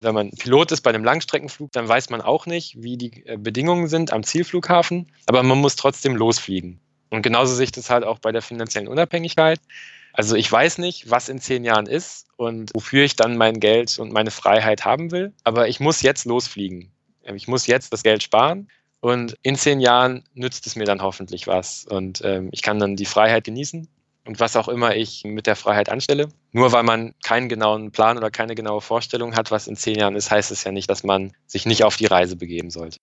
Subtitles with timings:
[0.00, 3.36] Wenn man Pilot ist bei einem Langstreckenflug, dann weiß man auch nicht, wie die äh,
[3.36, 6.78] Bedingungen sind am Zielflughafen, aber man muss trotzdem losfliegen.
[7.10, 9.60] Und genauso sehe ich das halt auch bei der finanziellen Unabhängigkeit.
[10.12, 13.98] Also ich weiß nicht, was in zehn Jahren ist und wofür ich dann mein Geld
[13.98, 16.90] und meine Freiheit haben will, aber ich muss jetzt losfliegen.
[17.22, 18.68] Ich muss jetzt das Geld sparen
[19.00, 22.96] und in zehn Jahren nützt es mir dann hoffentlich was und ähm, ich kann dann
[22.96, 23.88] die Freiheit genießen
[24.28, 26.28] und was auch immer ich mit der Freiheit anstelle.
[26.52, 30.16] Nur weil man keinen genauen Plan oder keine genaue Vorstellung hat, was in zehn Jahren
[30.16, 32.98] ist, heißt es ja nicht, dass man sich nicht auf die Reise begeben sollte.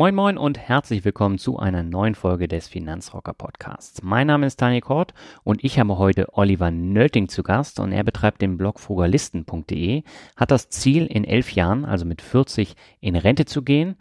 [0.00, 4.02] Moin Moin und herzlich willkommen zu einer neuen Folge des Finanzrocker Podcasts.
[4.02, 5.12] Mein Name ist Daniel Kort
[5.44, 10.02] und ich habe heute Oliver Nölting zu Gast und er betreibt den Blog frugalisten.de,
[10.36, 13.96] hat das Ziel in elf Jahren, also mit 40, in Rente zu gehen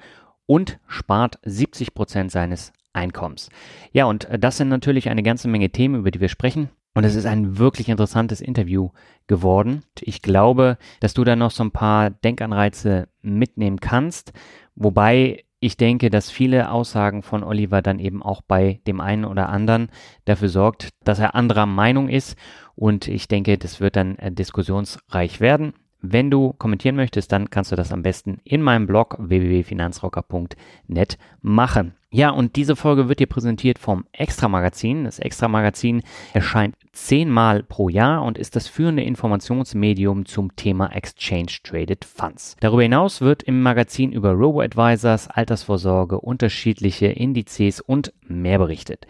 [0.46, 3.50] und spart 70 Prozent seines Einkommens.
[3.92, 6.70] Ja, und das sind natürlich eine ganze Menge Themen, über die wir sprechen.
[6.94, 8.92] Und es ist ein wirklich interessantes Interview
[9.28, 9.84] geworden.
[10.00, 14.32] Ich glaube, dass du da noch so ein paar Denkanreize mitnehmen kannst.
[14.76, 19.50] Wobei ich denke, dass viele Aussagen von Oliver dann eben auch bei dem einen oder
[19.50, 19.90] anderen
[20.26, 22.38] dafür sorgt, dass er anderer Meinung ist.
[22.76, 25.74] Und ich denke, das wird dann äh, diskussionsreich werden.
[26.02, 31.94] Wenn du kommentieren möchtest, dann kannst du das am besten in meinem Blog www.finanzrocker.net machen.
[32.12, 35.04] Ja, und diese Folge wird dir präsentiert vom Extra Magazin.
[35.04, 36.02] Das Extra Magazin
[36.34, 42.56] erscheint zehnmal pro Jahr und ist das führende Informationsmedium zum Thema Exchange Traded Funds.
[42.62, 49.06] Darüber hinaus wird im Magazin über Robo-Advisors, Altersvorsorge, unterschiedliche Indizes und mehr berichtet.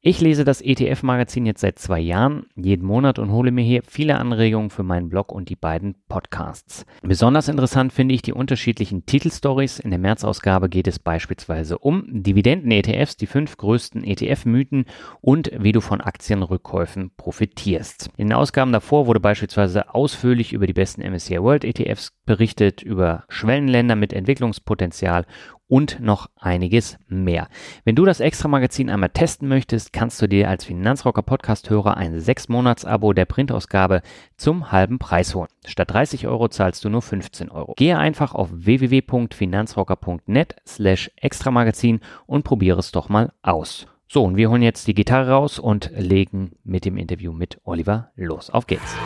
[0.00, 4.16] Ich lese das ETF-Magazin jetzt seit zwei Jahren, jeden Monat und hole mir hier viele
[4.16, 6.86] Anregungen für meinen Blog und die beiden Podcasts.
[7.02, 9.80] Besonders interessant finde ich die unterschiedlichen Titelstories.
[9.80, 14.84] In der März-Ausgabe geht es beispielsweise um Dividenden-ETFs, die fünf größten ETF-Mythen
[15.20, 18.10] und wie du von Aktienrückkäufen profitierst.
[18.16, 23.24] In den Ausgaben davor wurde beispielsweise ausführlich über die besten MSCI World ETFs berichtet, über
[23.28, 25.26] Schwellenländer mit Entwicklungspotenzial
[25.68, 27.48] und noch einiges mehr.
[27.84, 33.12] Wenn du das Extra-Magazin einmal testen möchtest, kannst du dir als Finanzrocker Podcast-Hörer ein 6-Monats-Abo
[33.12, 34.02] der Printausgabe
[34.36, 35.48] zum halben Preis holen.
[35.66, 37.74] Statt 30 Euro zahlst du nur 15 Euro.
[37.76, 43.86] Gehe einfach auf www.finanzrocker.net slash Extramagazin und probiere es doch mal aus.
[44.10, 48.10] So, und wir holen jetzt die Gitarre raus und legen mit dem Interview mit Oliver
[48.16, 48.48] los.
[48.48, 48.96] Auf geht's!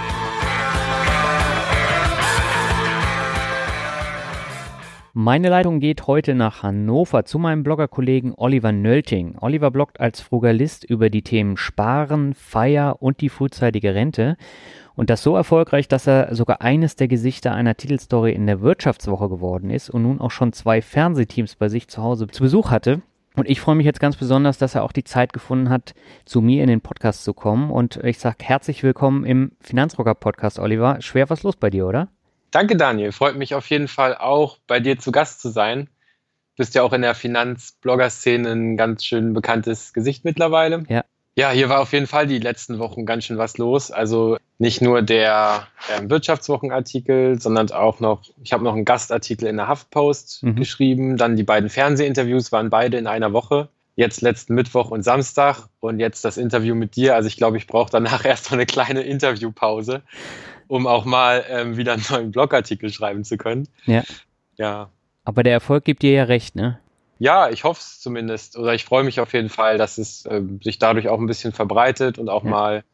[5.14, 9.36] Meine Leitung geht heute nach Hannover zu meinem Bloggerkollegen Oliver Nölting.
[9.38, 14.38] Oliver bloggt als Frugalist über die Themen Sparen, Feier und die frühzeitige Rente.
[14.94, 19.28] Und das so erfolgreich, dass er sogar eines der Gesichter einer Titelstory in der Wirtschaftswoche
[19.28, 23.02] geworden ist und nun auch schon zwei Fernsehteams bei sich zu Hause zu Besuch hatte.
[23.36, 25.92] Und ich freue mich jetzt ganz besonders, dass er auch die Zeit gefunden hat,
[26.24, 27.70] zu mir in den Podcast zu kommen.
[27.70, 31.02] Und ich sage herzlich willkommen im Finanzrocker Podcast, Oliver.
[31.02, 32.08] Schwer was los bei dir, oder?
[32.52, 33.12] Danke, Daniel.
[33.12, 35.86] Freut mich auf jeden Fall auch, bei dir zu Gast zu sein.
[35.86, 40.84] Du bist ja auch in der Finanzblogger-Szene ein ganz schön bekanntes Gesicht mittlerweile.
[40.88, 41.02] Ja.
[41.34, 43.90] Ja, hier war auf jeden Fall die letzten Wochen ganz schön was los.
[43.90, 49.56] Also nicht nur der äh, Wirtschaftswochenartikel, sondern auch noch, ich habe noch einen Gastartikel in
[49.56, 50.56] der Haftpost mhm.
[50.56, 51.16] geschrieben.
[51.16, 53.70] Dann die beiden Fernsehinterviews waren beide in einer Woche.
[53.96, 57.14] Jetzt letzten Mittwoch und Samstag und jetzt das Interview mit dir.
[57.14, 60.02] Also ich glaube, ich brauche danach erst mal eine kleine Interviewpause
[60.72, 63.68] um auch mal ähm, wieder einen neuen Blogartikel schreiben zu können.
[63.84, 64.02] Ja.
[64.56, 64.88] Ja.
[65.22, 66.78] Aber der Erfolg gibt dir ja recht, ne?
[67.18, 68.56] Ja, ich hoffe es zumindest.
[68.56, 71.52] Oder ich freue mich auf jeden Fall, dass es äh, sich dadurch auch ein bisschen
[71.52, 72.50] verbreitet und auch ja.
[72.50, 72.84] mal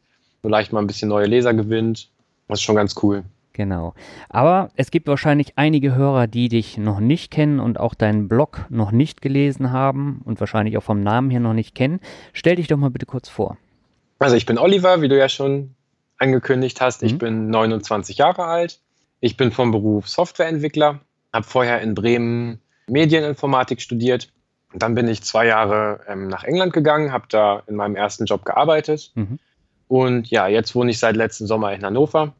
[0.41, 2.09] vielleicht mal ein bisschen neue Leser gewinnt.
[2.49, 3.23] Das ist schon ganz cool.
[3.53, 3.93] Genau.
[4.27, 8.65] Aber es gibt wahrscheinlich einige Hörer, die dich noch nicht kennen und auch deinen Blog
[8.67, 12.01] noch nicht gelesen haben und wahrscheinlich auch vom Namen her noch nicht kennen.
[12.33, 13.57] Stell dich doch mal bitte kurz vor.
[14.19, 15.75] Also ich bin Oliver, wie du ja schon
[16.19, 17.01] angekündigt hast.
[17.01, 17.07] Mhm.
[17.07, 18.79] Ich bin 29 Jahre alt.
[19.21, 20.99] Ich bin vom Beruf Softwareentwickler,
[21.33, 24.31] habe vorher in Bremen Medieninformatik studiert.
[24.71, 28.25] Und dann bin ich zwei Jahre ähm, nach England gegangen, habe da in meinem ersten
[28.25, 29.11] Job gearbeitet.
[29.15, 29.39] Mhm.
[29.87, 32.33] Und ja, jetzt wohne ich seit letzten Sommer in Hannover.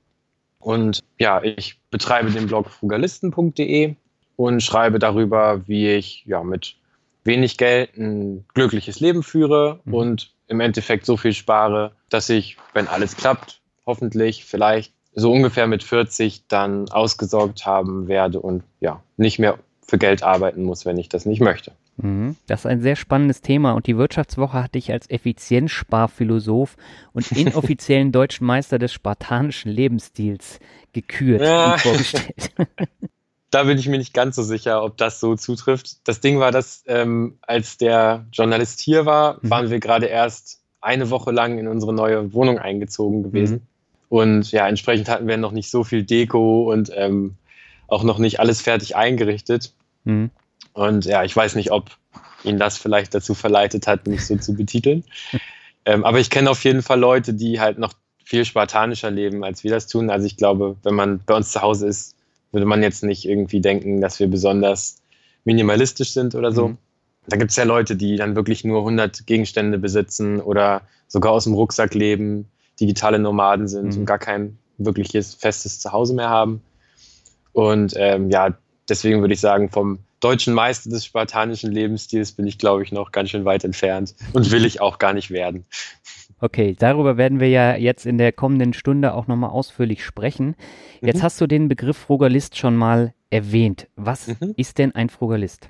[0.59, 3.95] Und ja, ich betreibe den Blog frugalisten.de
[4.35, 6.75] und schreibe darüber, wie ich ja mit
[7.23, 9.93] wenig Geld ein glückliches Leben führe mhm.
[9.93, 15.67] und im Endeffekt so viel spare, dass ich, wenn alles klappt, hoffentlich vielleicht so ungefähr
[15.67, 20.97] mit 40 dann ausgesorgt haben werde und ja, nicht mehr für Geld arbeiten muss, wenn
[20.97, 21.71] ich das nicht möchte.
[21.97, 22.35] Mhm.
[22.47, 26.77] Das ist ein sehr spannendes Thema und die Wirtschaftswoche hat dich als Effizienzsparphilosoph
[27.13, 30.59] und inoffiziellen deutschen Meister des spartanischen Lebensstils
[30.93, 31.73] gekürt ja.
[31.73, 32.51] und vorgestellt.
[33.51, 36.07] da bin ich mir nicht ganz so sicher, ob das so zutrifft.
[36.07, 39.49] Das Ding war, dass ähm, als der Journalist hier war, mhm.
[39.49, 43.55] waren wir gerade erst eine Woche lang in unsere neue Wohnung eingezogen gewesen.
[43.55, 43.67] Mhm.
[44.09, 47.35] Und ja, entsprechend hatten wir noch nicht so viel Deko und ähm,
[47.87, 49.71] auch noch nicht alles fertig eingerichtet.
[50.03, 50.31] Mhm.
[50.73, 51.91] Und ja, ich weiß nicht, ob
[52.43, 55.03] ihn das vielleicht dazu verleitet hat, mich so zu betiteln.
[55.85, 59.63] ähm, aber ich kenne auf jeden Fall Leute, die halt noch viel spartanischer leben, als
[59.63, 60.09] wir das tun.
[60.09, 62.15] Also ich glaube, wenn man bei uns zu Hause ist,
[62.51, 64.97] würde man jetzt nicht irgendwie denken, dass wir besonders
[65.45, 66.69] minimalistisch sind oder so.
[66.69, 66.77] Mhm.
[67.27, 71.43] Da gibt es ja Leute, die dann wirklich nur 100 Gegenstände besitzen oder sogar aus
[71.43, 72.47] dem Rucksack leben,
[72.79, 74.01] digitale Nomaden sind mhm.
[74.01, 76.61] und gar kein wirkliches festes Zuhause mehr haben.
[77.51, 82.57] Und ähm, ja, deswegen würde ich sagen, vom deutschen Meister des spartanischen Lebensstils bin ich,
[82.57, 85.65] glaube ich, noch ganz schön weit entfernt und will ich auch gar nicht werden.
[86.41, 90.55] Okay, darüber werden wir ja jetzt in der kommenden Stunde auch nochmal ausführlich sprechen.
[91.01, 91.23] Jetzt mhm.
[91.23, 93.87] hast du den Begriff Frugalist schon mal erwähnt.
[93.95, 94.53] Was mhm.
[94.55, 95.69] ist denn ein Frugalist?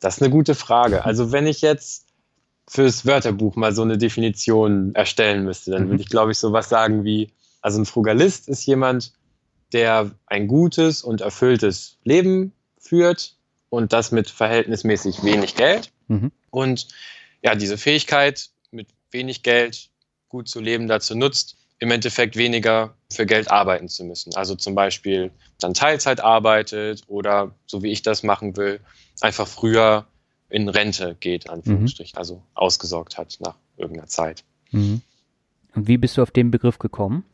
[0.00, 1.04] Das ist eine gute Frage.
[1.04, 2.08] Also wenn ich jetzt
[2.68, 5.90] fürs Wörterbuch mal so eine Definition erstellen müsste, dann mhm.
[5.90, 7.30] würde ich, glaube ich, sowas sagen wie,
[7.60, 9.12] also ein Frugalist ist jemand,
[9.72, 13.36] der ein gutes und erfülltes Leben führt
[13.70, 15.90] und das mit verhältnismäßig wenig Geld.
[16.08, 16.30] Mhm.
[16.50, 16.88] Und
[17.42, 19.88] ja, diese Fähigkeit, mit wenig Geld
[20.28, 24.34] gut zu leben dazu nutzt, im Endeffekt weniger für Geld arbeiten zu müssen.
[24.36, 28.80] Also zum Beispiel dann Teilzeit arbeitet oder, so wie ich das machen will,
[29.20, 30.06] einfach früher
[30.52, 32.18] in Rente geht, Anführungsstrich, mhm.
[32.18, 34.44] also ausgesorgt hat nach irgendeiner Zeit.
[34.70, 35.00] Mhm.
[35.74, 37.24] Und wie bist du auf den Begriff gekommen?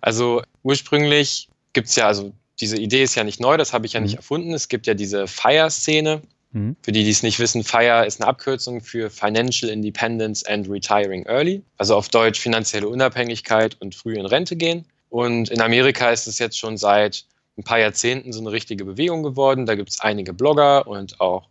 [0.00, 3.92] Also ursprünglich gibt es ja, also diese Idee ist ja nicht neu, das habe ich
[3.92, 4.06] ja mhm.
[4.06, 4.52] nicht erfunden.
[4.54, 6.22] Es gibt ja diese Fire-Szene,
[6.52, 6.76] Mhm.
[6.82, 11.24] Für die, die es nicht wissen, FIRE ist eine Abkürzung für Financial Independence and Retiring
[11.26, 14.84] Early, also auf Deutsch finanzielle Unabhängigkeit und früh in Rente gehen.
[15.08, 17.24] Und in Amerika ist es jetzt schon seit
[17.58, 19.66] ein paar Jahrzehnten so eine richtige Bewegung geworden.
[19.66, 21.48] Da gibt es einige Blogger und auch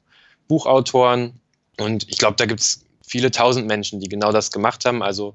[0.52, 1.40] Buchautoren.
[1.80, 5.02] Und ich glaube, da gibt es viele tausend Menschen, die genau das gemacht haben.
[5.02, 5.34] Also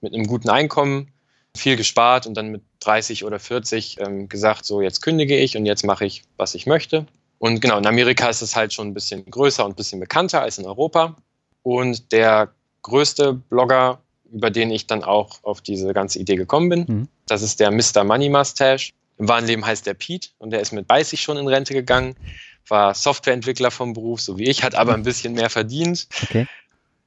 [0.00, 1.12] mit einem guten Einkommen,
[1.56, 5.64] viel gespart und dann mit 30 oder 40 ähm, gesagt, so jetzt kündige ich und
[5.64, 7.06] jetzt mache ich, was ich möchte.
[7.38, 10.42] Und genau, in Amerika ist es halt schon ein bisschen größer und ein bisschen bekannter
[10.42, 11.16] als in Europa.
[11.62, 12.50] Und der
[12.82, 14.00] größte Blogger,
[14.32, 17.08] über den ich dann auch auf diese ganze Idee gekommen bin, mhm.
[17.26, 18.02] das ist der Mr.
[18.02, 18.90] Money Mustache.
[19.18, 22.16] Im wahren Leben heißt der Pete und der ist mit 30 schon in Rente gegangen,
[22.70, 26.08] war Softwareentwickler vom Beruf, so wie ich, hat aber ein bisschen mehr verdient.
[26.22, 26.46] Okay.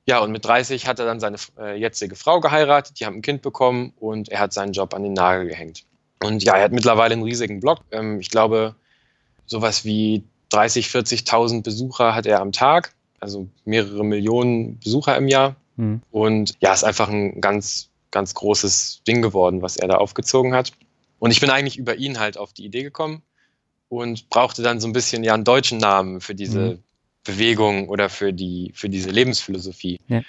[0.05, 3.21] Ja, und mit 30 hat er dann seine äh, jetzige Frau geheiratet, die haben ein
[3.21, 5.83] Kind bekommen und er hat seinen Job an den Nagel gehängt.
[6.23, 7.79] Und ja, er hat mittlerweile einen riesigen Blog.
[7.91, 8.75] Ähm, ich glaube,
[9.45, 15.55] sowas wie 30, 40.000 Besucher hat er am Tag, also mehrere Millionen Besucher im Jahr.
[15.77, 16.01] Mhm.
[16.11, 20.71] Und ja, ist einfach ein ganz, ganz großes Ding geworden, was er da aufgezogen hat.
[21.19, 23.21] Und ich bin eigentlich über ihn halt auf die Idee gekommen
[23.91, 26.79] und brauchte dann so ein bisschen ja einen deutschen Namen für diese mhm.
[27.23, 29.99] Bewegung oder für die, für diese Lebensphilosophie.
[30.07, 30.21] Ja.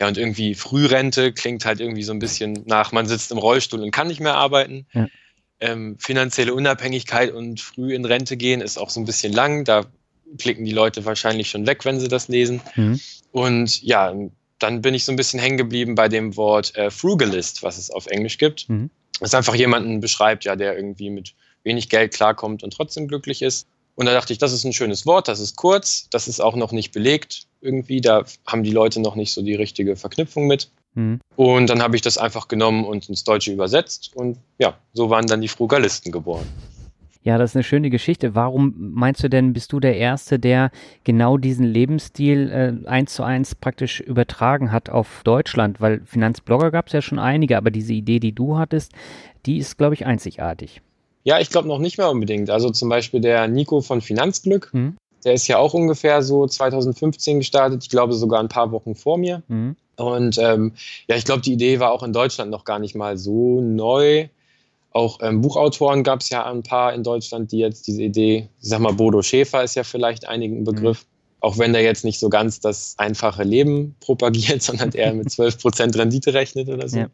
[0.00, 3.82] ja, und irgendwie Frührente klingt halt irgendwie so ein bisschen nach, man sitzt im Rollstuhl
[3.82, 4.86] und kann nicht mehr arbeiten.
[4.92, 5.08] Ja
[5.60, 9.64] ähm, finanzielle Unabhängigkeit und früh in Rente gehen ist auch so ein bisschen lang.
[9.64, 9.86] Da
[10.38, 12.60] klicken die Leute wahrscheinlich schon weg, wenn sie das lesen.
[12.76, 13.00] Mhm.
[13.32, 14.14] Und ja,
[14.58, 17.90] dann bin ich so ein bisschen hängen geblieben bei dem Wort äh, Frugalist, was es
[17.90, 18.68] auf Englisch gibt.
[18.68, 18.90] Mhm.
[19.20, 21.34] Das einfach jemanden beschreibt, ja, der irgendwie mit
[21.64, 23.66] wenig Geld klarkommt und trotzdem glücklich ist.
[23.94, 26.54] Und da dachte ich, das ist ein schönes Wort, das ist kurz, das ist auch
[26.54, 30.70] noch nicht belegt irgendwie, da haben die Leute noch nicht so die richtige Verknüpfung mit.
[30.94, 31.20] Mhm.
[31.36, 35.26] Und dann habe ich das einfach genommen und ins Deutsche übersetzt und ja, so waren
[35.26, 36.46] dann die Frugalisten geboren.
[37.22, 38.34] Ja, das ist eine schöne Geschichte.
[38.34, 40.70] Warum meinst du denn, bist du der Erste, der
[41.04, 42.50] genau diesen Lebensstil
[42.84, 45.80] äh, eins zu eins praktisch übertragen hat auf Deutschland?
[45.80, 48.92] Weil Finanzblogger gab es ja schon einige, aber diese Idee, die du hattest,
[49.44, 50.80] die ist, glaube ich, einzigartig.
[51.24, 52.50] Ja, ich glaube noch nicht mehr unbedingt.
[52.50, 54.96] Also zum Beispiel der Nico von Finanzglück, mhm.
[55.24, 59.18] der ist ja auch ungefähr so 2015 gestartet, ich glaube sogar ein paar Wochen vor
[59.18, 59.42] mir.
[59.48, 59.76] Mhm.
[59.96, 60.72] Und ähm,
[61.08, 64.28] ja, ich glaube, die Idee war auch in Deutschland noch gar nicht mal so neu.
[64.90, 68.68] Auch ähm, Buchautoren gab es ja ein paar in Deutschland, die jetzt diese Idee, ich
[68.68, 71.36] sag mal, Bodo Schäfer ist ja vielleicht einigen Begriff, mhm.
[71.40, 75.96] auch wenn der jetzt nicht so ganz das einfache Leben propagiert, sondern eher mit 12%
[75.98, 76.98] Rendite rechnet oder so.
[76.98, 77.08] Ja.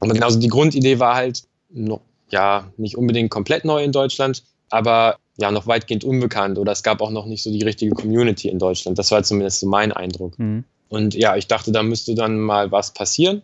[0.00, 5.18] Aber genauso die Grundidee war halt noch, ja, nicht unbedingt komplett neu in Deutschland, aber
[5.36, 8.58] ja, noch weitgehend unbekannt oder es gab auch noch nicht so die richtige Community in
[8.58, 8.98] Deutschland.
[8.98, 10.38] Das war zumindest so mein Eindruck.
[10.38, 10.64] Mhm.
[10.88, 13.42] Und ja, ich dachte, da müsste dann mal was passieren.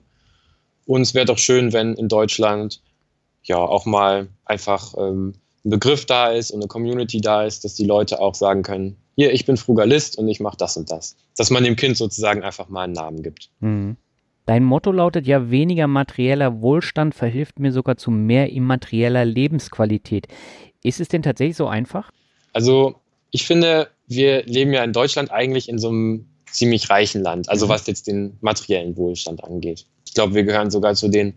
[0.87, 2.81] Und es wäre doch schön, wenn in Deutschland
[3.43, 5.35] ja auch mal einfach ähm,
[5.65, 8.97] ein Begriff da ist und eine Community da ist, dass die Leute auch sagen können,
[9.17, 11.17] hier, ich bin Frugalist und ich mache das und das.
[11.37, 13.51] Dass man dem Kind sozusagen einfach mal einen Namen gibt.
[13.61, 13.97] Mhm.
[14.51, 20.27] Dein Motto lautet ja, weniger materieller Wohlstand verhilft mir sogar zu mehr immaterieller Lebensqualität.
[20.83, 22.11] Ist es denn tatsächlich so einfach?
[22.53, 22.97] Also
[23.31, 27.67] ich finde, wir leben ja in Deutschland eigentlich in so einem ziemlich reichen Land, also
[27.67, 27.71] mhm.
[27.71, 29.87] was jetzt den materiellen Wohlstand angeht.
[30.05, 31.35] Ich glaube, wir gehören sogar zu den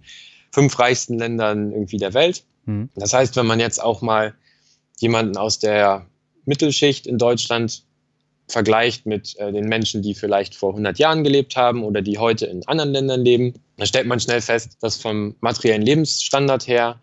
[0.52, 2.44] fünf reichsten Ländern irgendwie der Welt.
[2.66, 2.90] Mhm.
[2.96, 4.34] Das heißt, wenn man jetzt auch mal
[4.98, 6.08] jemanden aus der
[6.46, 7.84] Mittelschicht in Deutschland
[8.48, 12.46] vergleicht mit äh, den Menschen, die vielleicht vor 100 Jahren gelebt haben oder die heute
[12.46, 17.00] in anderen Ländern leben, dann stellt man schnell fest, dass vom materiellen Lebensstandard her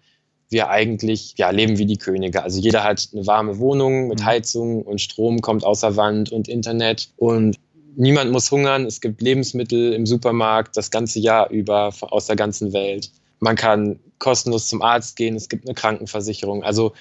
[0.50, 2.42] wir eigentlich ja, leben wie die Könige.
[2.42, 4.24] Also jeder hat eine warme Wohnung mit mhm.
[4.24, 7.56] Heizung und Strom kommt außer Wand und Internet und
[7.96, 8.84] niemand muss hungern.
[8.84, 13.10] Es gibt Lebensmittel im Supermarkt das ganze Jahr über aus der ganzen Welt.
[13.38, 15.36] Man kann kostenlos zum Arzt gehen.
[15.36, 16.62] Es gibt eine Krankenversicherung.
[16.62, 16.92] Also,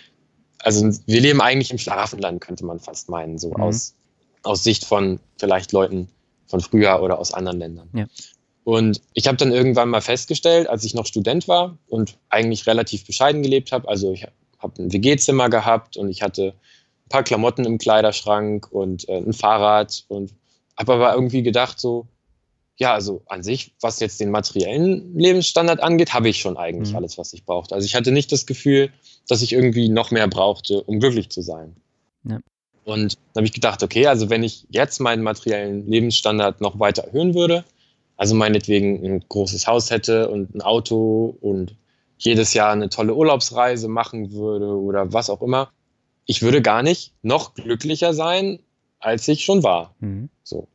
[0.59, 3.55] also wir leben eigentlich im Schlafenland, könnte man fast meinen, so mhm.
[3.55, 3.95] aus,
[4.43, 6.09] aus Sicht von vielleicht Leuten
[6.47, 7.89] von früher oder aus anderen Ländern.
[7.93, 8.07] Ja.
[8.63, 13.05] Und ich habe dann irgendwann mal festgestellt, als ich noch Student war und eigentlich relativ
[13.05, 14.27] bescheiden gelebt habe, also ich
[14.59, 16.53] habe ein WG-Zimmer gehabt und ich hatte
[17.05, 20.33] ein paar Klamotten im Kleiderschrank und äh, ein Fahrrad und
[20.77, 22.07] habe aber irgendwie gedacht, so,
[22.77, 26.97] ja, also an sich, was jetzt den materiellen Lebensstandard angeht, habe ich schon eigentlich mhm.
[26.97, 27.75] alles, was ich brauchte.
[27.75, 28.91] Also ich hatte nicht das Gefühl,
[29.27, 31.75] dass ich irgendwie noch mehr brauchte, um glücklich zu sein.
[32.23, 32.39] Ja.
[32.85, 37.03] Und dann habe ich gedacht, okay, also wenn ich jetzt meinen materiellen Lebensstandard noch weiter
[37.03, 37.63] erhöhen würde,
[38.17, 41.75] also meinetwegen ein großes Haus hätte und ein Auto und
[42.17, 45.71] jedes Jahr eine tolle Urlaubsreise machen würde oder was auch immer,
[46.25, 48.59] ich würde gar nicht noch glücklicher sein,
[48.99, 49.95] als ich schon war.
[49.99, 50.29] Mhm.
[50.43, 50.67] So.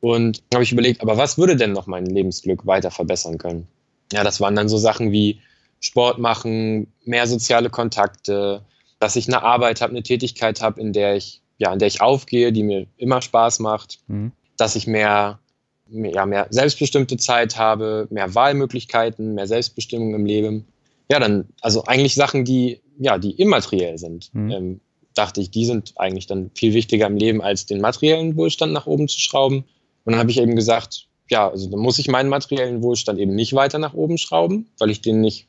[0.00, 3.68] Und habe ich überlegt, aber was würde denn noch mein Lebensglück weiter verbessern können?
[4.12, 5.40] Ja, das waren dann so Sachen wie
[5.80, 8.62] Sport machen, mehr soziale Kontakte,
[8.98, 12.00] dass ich eine Arbeit habe, eine Tätigkeit habe, in der ich, ja, in der ich
[12.00, 14.32] aufgehe, die mir immer Spaß macht, mhm.
[14.56, 15.40] dass ich mehr,
[15.88, 20.66] mehr, ja, mehr selbstbestimmte Zeit habe, mehr Wahlmöglichkeiten, mehr Selbstbestimmung im Leben.
[21.10, 24.32] Ja, dann, also eigentlich Sachen, die, ja, die immateriell sind.
[24.32, 24.50] Mhm.
[24.50, 24.80] Ähm,
[25.14, 28.86] dachte ich, die sind eigentlich dann viel wichtiger im Leben, als den materiellen Wohlstand nach
[28.86, 29.64] oben zu schrauben.
[30.04, 33.34] Und dann habe ich eben gesagt, ja, also dann muss ich meinen materiellen Wohlstand eben
[33.34, 35.48] nicht weiter nach oben schrauben, weil ich den nicht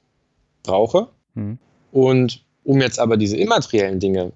[0.63, 1.07] brauche.
[1.35, 1.59] Mhm.
[1.91, 4.31] Und um jetzt aber diese immateriellen Dinge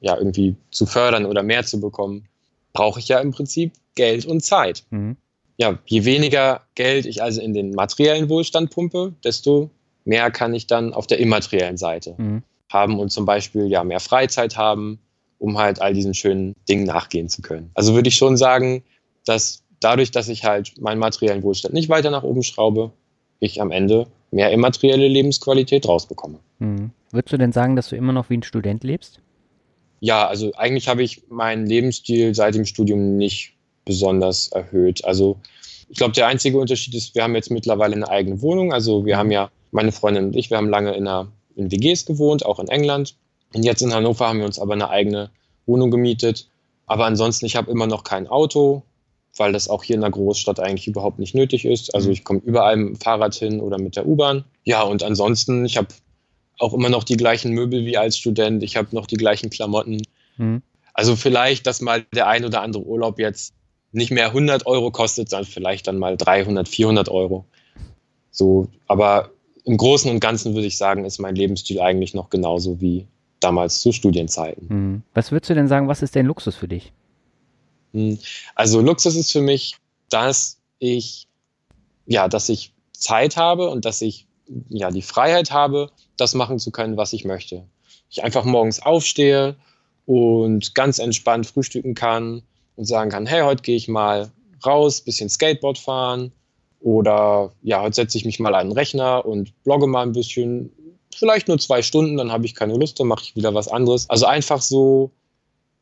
[0.00, 2.28] ja irgendwie zu fördern oder mehr zu bekommen,
[2.72, 4.84] brauche ich ja im Prinzip Geld und Zeit.
[4.90, 5.16] Mhm.
[5.56, 9.70] Ja, je weniger Geld ich also in den materiellen Wohlstand pumpe, desto
[10.04, 14.00] mehr kann ich dann auf der immateriellen Seite mhm haben und zum Beispiel ja mehr
[14.00, 14.98] Freizeit haben,
[15.38, 17.70] um halt all diesen schönen Dingen nachgehen zu können.
[17.74, 18.82] Also würde ich schon sagen,
[19.24, 22.92] dass dadurch, dass ich halt meinen materiellen Wohlstand nicht weiter nach oben schraube,
[23.38, 26.38] ich am Ende mehr immaterielle Lebensqualität rausbekomme.
[26.58, 26.90] Mhm.
[27.12, 29.20] Würdest du denn sagen, dass du immer noch wie ein Student lebst?
[30.06, 35.04] Ja, also eigentlich habe ich meinen Lebensstil seit dem Studium nicht besonders erhöht.
[35.04, 35.40] Also
[35.88, 38.72] ich glaube, der einzige Unterschied ist, wir haben jetzt mittlerweile eine eigene Wohnung.
[38.72, 42.06] Also wir haben ja, meine Freundin und ich, wir haben lange in einer in WGs
[42.06, 43.16] gewohnt, auch in England.
[43.52, 45.30] Und jetzt in Hannover haben wir uns aber eine eigene
[45.66, 46.48] Wohnung gemietet.
[46.86, 48.84] Aber ansonsten, ich habe immer noch kein Auto,
[49.36, 51.92] weil das auch hier in der Großstadt eigentlich überhaupt nicht nötig ist.
[51.96, 52.12] Also mhm.
[52.12, 54.44] ich komme überall mit dem Fahrrad hin oder mit der U-Bahn.
[54.62, 55.88] Ja, und ansonsten, ich habe
[56.58, 58.62] auch immer noch die gleichen Möbel wie als Student.
[58.62, 60.02] Ich habe noch die gleichen Klamotten.
[60.36, 60.62] Mhm.
[60.94, 63.54] Also vielleicht, dass mal der ein oder andere Urlaub jetzt
[63.92, 67.44] nicht mehr 100 Euro kostet, sondern vielleicht dann mal 300, 400 Euro.
[68.30, 69.30] So, aber
[69.64, 73.06] im Großen und Ganzen würde ich sagen, ist mein Lebensstil eigentlich noch genauso wie
[73.40, 74.66] damals zu Studienzeiten.
[74.68, 75.02] Mhm.
[75.14, 76.92] Was würdest du denn sagen, was ist denn Luxus für dich?
[77.92, 78.18] Hm,
[78.54, 79.76] also Luxus ist für mich,
[80.10, 81.26] dass ich,
[82.06, 84.26] ja, dass ich Zeit habe und dass ich
[84.68, 87.64] ja die Freiheit habe, das machen zu können, was ich möchte.
[88.10, 89.56] Ich einfach morgens aufstehe
[90.06, 92.42] und ganz entspannt frühstücken kann
[92.76, 94.30] und sagen kann, hey, heute gehe ich mal
[94.64, 96.32] raus, bisschen Skateboard fahren
[96.80, 100.70] oder ja, heute setze ich mich mal an den Rechner und blogge mal ein bisschen,
[101.14, 104.08] vielleicht nur zwei Stunden, dann habe ich keine Lust, dann mache ich wieder was anderes.
[104.08, 105.10] Also einfach so,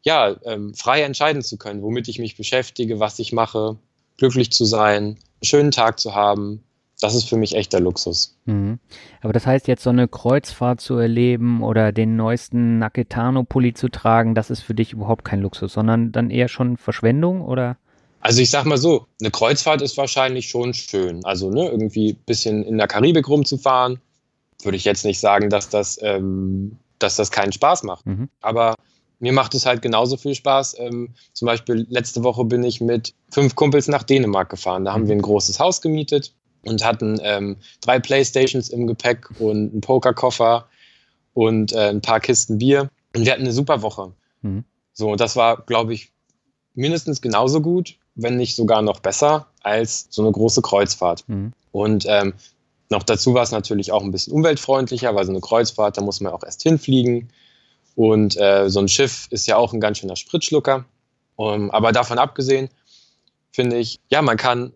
[0.03, 3.77] ja, ähm, frei entscheiden zu können, womit ich mich beschäftige, was ich mache,
[4.17, 5.19] glücklich zu sein.
[5.43, 6.63] schönen Tag zu haben.
[7.01, 8.37] Das ist für mich echt der Luxus.
[8.45, 8.79] Mhm.
[9.21, 14.35] Aber das heißt jetzt so eine Kreuzfahrt zu erleben oder den neuesten Naketano-Pulli zu tragen,
[14.35, 17.77] das ist für dich überhaupt kein Luxus, sondern dann eher schon Verschwendung oder?
[18.21, 21.25] Also ich sag mal so, eine Kreuzfahrt ist wahrscheinlich schon schön.
[21.25, 24.01] Also ne, irgendwie ein bisschen in der Karibik rumzufahren,
[24.63, 28.07] würde ich jetzt nicht sagen, dass das, ähm, dass das keinen Spaß macht.
[28.07, 28.31] Mhm.
[28.41, 28.77] Aber
[29.19, 30.77] mir macht es halt genauso viel Spaß.
[30.79, 34.85] Ähm, zum Beispiel letzte Woche bin ich mit fünf Kumpels nach Dänemark gefahren.
[34.85, 35.09] Da haben mhm.
[35.09, 36.33] wir ein großes Haus gemietet
[36.67, 40.67] und hatten ähm, drei Playstations im Gepäck und einen Pokerkoffer
[41.33, 42.91] und äh, ein paar Kisten Bier.
[43.15, 44.13] Und wir hatten eine super Woche.
[44.43, 44.65] Mhm.
[44.93, 46.11] So, das war, glaube ich,
[46.75, 51.25] mindestens genauso gut, wenn nicht sogar noch besser als so eine große Kreuzfahrt.
[51.29, 51.53] Mhm.
[51.73, 52.35] Und ähm,
[52.91, 56.21] noch dazu war es natürlich auch ein bisschen umweltfreundlicher, weil so eine Kreuzfahrt, da muss
[56.21, 57.31] man auch erst hinfliegen.
[57.97, 60.85] Und äh, so ein Schiff ist ja auch ein ganz schöner Spritschlucker.
[61.37, 62.69] Um, aber davon abgesehen,
[63.51, 64.73] finde ich, ja, man kann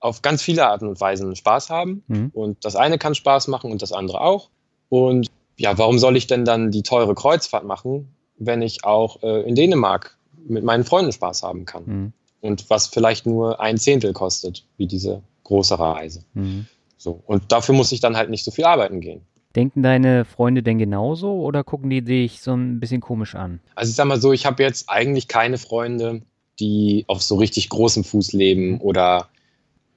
[0.00, 2.02] auf ganz viele Arten und Weisen Spaß haben.
[2.08, 2.30] Mhm.
[2.32, 4.48] Und das eine kann Spaß machen und das andere auch.
[4.88, 9.42] Und ja, warum soll ich denn dann die teure Kreuzfahrt machen, wenn ich auch äh,
[9.42, 10.16] in Dänemark
[10.48, 11.84] mit meinen Freunden Spaß haben kann?
[11.86, 12.12] Mhm.
[12.40, 16.24] Und was vielleicht nur ein Zehntel kostet, wie diese große Reise.
[16.32, 16.66] Mhm.
[16.96, 17.22] So.
[17.26, 19.20] Und dafür muss ich dann halt nicht so viel arbeiten gehen.
[19.54, 23.60] Denken deine Freunde denn genauso oder gucken die dich so ein bisschen komisch an?
[23.74, 26.22] Also ich sag mal so, ich habe jetzt eigentlich keine Freunde,
[26.60, 29.28] die auf so richtig großem Fuß leben oder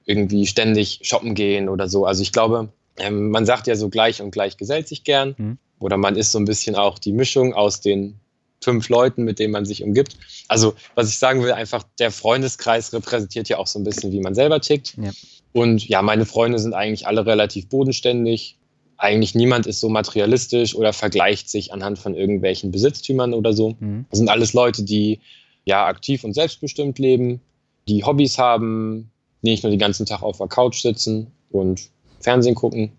[0.05, 2.05] irgendwie ständig shoppen gehen oder so.
[2.05, 5.35] Also ich glaube, ähm, man sagt ja so gleich und gleich gesellt sich gern.
[5.37, 5.57] Mhm.
[5.79, 8.19] Oder man ist so ein bisschen auch die Mischung aus den
[8.63, 10.17] fünf Leuten, mit denen man sich umgibt.
[10.47, 14.21] Also, was ich sagen will, einfach der Freundeskreis repräsentiert ja auch so ein bisschen, wie
[14.21, 14.95] man selber tickt.
[14.97, 15.11] Ja.
[15.51, 18.57] Und ja, meine Freunde sind eigentlich alle relativ bodenständig.
[18.97, 23.75] Eigentlich niemand ist so materialistisch oder vergleicht sich anhand von irgendwelchen Besitztümern oder so.
[23.79, 24.05] Mhm.
[24.09, 25.19] Das sind alles Leute, die
[25.65, 27.41] ja aktiv und selbstbestimmt leben,
[27.87, 29.11] die Hobbys haben,
[29.43, 32.91] nicht nur den ganzen Tag auf der Couch sitzen und Fernsehen gucken.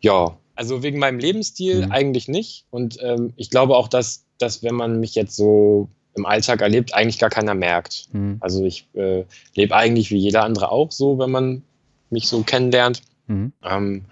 [0.00, 1.92] Ja, also wegen meinem Lebensstil mhm.
[1.92, 2.66] eigentlich nicht.
[2.70, 6.94] Und ähm, ich glaube auch, dass, dass wenn man mich jetzt so im Alltag erlebt,
[6.94, 8.08] eigentlich gar keiner merkt.
[8.12, 8.36] Mhm.
[8.40, 9.24] Also ich äh,
[9.54, 11.62] lebe eigentlich wie jeder andere auch so, wenn man
[12.10, 13.02] mich so kennenlernt.
[13.26, 13.52] Mhm.
[13.62, 14.04] Ähm,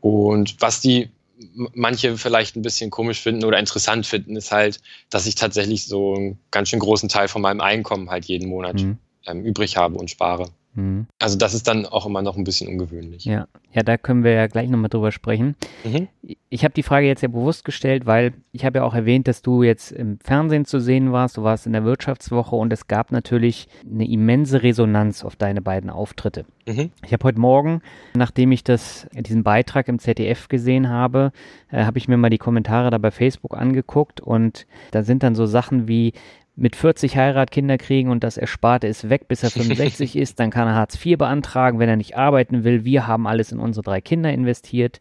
[0.00, 1.10] und was die
[1.54, 6.14] manche vielleicht ein bisschen komisch finden oder interessant finden, ist halt, dass ich tatsächlich so
[6.14, 8.98] einen ganz schön großen Teil von meinem Einkommen halt jeden Monat mhm.
[9.26, 10.48] ähm, übrig habe und spare.
[10.74, 11.06] Mhm.
[11.18, 13.24] Also das ist dann auch immer noch ein bisschen ungewöhnlich.
[13.24, 15.54] Ja, ja da können wir ja gleich nochmal drüber sprechen.
[15.84, 16.08] Mhm.
[16.48, 19.42] Ich habe die Frage jetzt ja bewusst gestellt, weil ich habe ja auch erwähnt, dass
[19.42, 23.12] du jetzt im Fernsehen zu sehen warst, du warst in der Wirtschaftswoche und es gab
[23.12, 26.44] natürlich eine immense Resonanz auf deine beiden Auftritte.
[26.66, 26.90] Mhm.
[27.04, 27.82] Ich habe heute Morgen,
[28.14, 31.32] nachdem ich das, diesen Beitrag im ZDF gesehen habe,
[31.70, 35.34] äh, habe ich mir mal die Kommentare da bei Facebook angeguckt und da sind dann
[35.34, 36.12] so Sachen wie,
[36.54, 40.50] mit 40 Heirat Kinder kriegen und das Ersparte ist weg, bis er 65 ist, dann
[40.50, 42.84] kann er Hartz IV beantragen, wenn er nicht arbeiten will.
[42.84, 45.00] Wir haben alles in unsere drei Kinder investiert.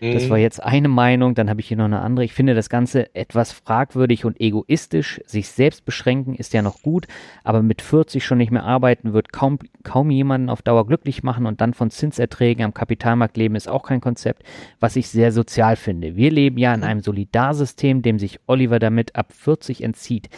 [0.00, 0.42] Das war mhm.
[0.42, 2.24] jetzt eine Meinung, dann habe ich hier noch eine andere.
[2.24, 5.20] Ich finde das Ganze etwas fragwürdig und egoistisch.
[5.26, 7.06] Sich selbst beschränken ist ja noch gut,
[7.44, 11.46] aber mit 40 schon nicht mehr arbeiten wird kaum, kaum jemanden auf Dauer glücklich machen
[11.46, 14.42] und dann von Zinserträgen am Kapitalmarkt leben ist auch kein Konzept,
[14.80, 16.16] was ich sehr sozial finde.
[16.16, 16.86] Wir leben ja in mhm.
[16.86, 20.28] einem Solidarsystem, dem sich Oliver damit ab 40 entzieht.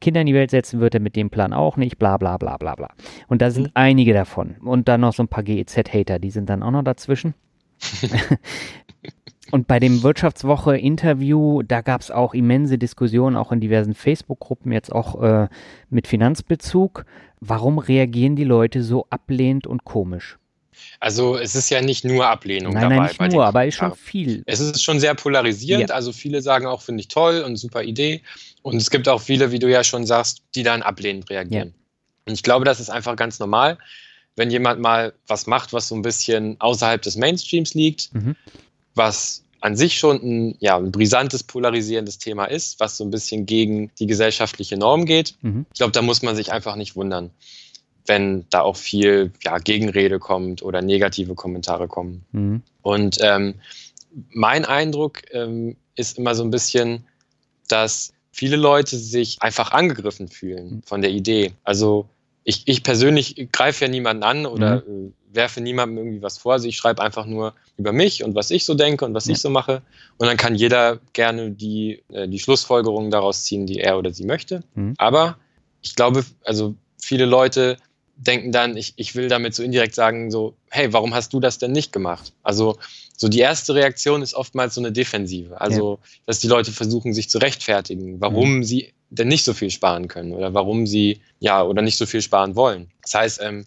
[0.00, 2.56] Kinder in die Welt setzen wird er mit dem Plan auch nicht, bla bla bla
[2.56, 2.88] bla bla.
[3.26, 3.72] Und da sind mhm.
[3.74, 4.56] einige davon.
[4.60, 7.34] Und dann noch so ein paar GEZ-Hater, die sind dann auch noch dazwischen.
[9.50, 14.92] Und bei dem Wirtschaftswoche-Interview, da gab es auch immense Diskussionen, auch in diversen Facebook-Gruppen, jetzt
[14.92, 15.48] auch äh,
[15.88, 17.06] mit Finanzbezug.
[17.40, 20.38] Warum reagieren die Leute so ablehnend und komisch?
[21.00, 22.96] Also es ist ja nicht nur Ablehnung nein, dabei.
[22.96, 24.42] Nein, nicht nur, aber es ist schon viel.
[24.46, 25.90] Es ist schon sehr polarisierend.
[25.90, 25.94] Ja.
[25.94, 28.22] Also viele sagen auch, finde ich toll und super Idee.
[28.62, 31.68] Und es gibt auch viele, wie du ja schon sagst, die dann ablehnend reagieren.
[31.68, 31.74] Ja.
[32.26, 33.78] Und ich glaube, das ist einfach ganz normal,
[34.36, 38.36] wenn jemand mal was macht, was so ein bisschen außerhalb des Mainstreams liegt, mhm.
[38.94, 43.46] was an sich schon ein, ja, ein brisantes, polarisierendes Thema ist, was so ein bisschen
[43.46, 45.34] gegen die gesellschaftliche Norm geht.
[45.42, 45.66] Mhm.
[45.72, 47.30] Ich glaube, da muss man sich einfach nicht wundern
[48.08, 52.24] wenn da auch viel ja, Gegenrede kommt oder negative Kommentare kommen.
[52.32, 52.62] Mhm.
[52.82, 53.54] Und ähm,
[54.30, 57.04] mein Eindruck ähm, ist immer so ein bisschen,
[57.68, 60.82] dass viele Leute sich einfach angegriffen fühlen mhm.
[60.82, 61.52] von der Idee.
[61.64, 62.08] Also
[62.44, 65.12] ich, ich persönlich greife ja niemanden an oder mhm.
[65.32, 66.54] äh, werfe niemandem irgendwie was vor.
[66.54, 69.32] Also ich schreibe einfach nur über mich und was ich so denke und was ja.
[69.32, 69.82] ich so mache.
[70.16, 74.24] Und dann kann jeder gerne die, äh, die Schlussfolgerungen daraus ziehen, die er oder sie
[74.24, 74.62] möchte.
[74.74, 74.94] Mhm.
[74.96, 75.36] Aber
[75.82, 77.76] ich glaube, also viele Leute
[78.18, 81.58] denken dann, ich, ich will damit so indirekt sagen, so, hey, warum hast du das
[81.58, 82.32] denn nicht gemacht?
[82.42, 82.76] Also
[83.16, 85.60] so die erste Reaktion ist oftmals so eine Defensive.
[85.60, 86.08] Also, ja.
[86.26, 88.64] dass die Leute versuchen, sich zu rechtfertigen, warum mhm.
[88.64, 92.20] sie denn nicht so viel sparen können oder warum sie ja oder nicht so viel
[92.20, 92.90] sparen wollen.
[93.02, 93.64] Das heißt, ähm,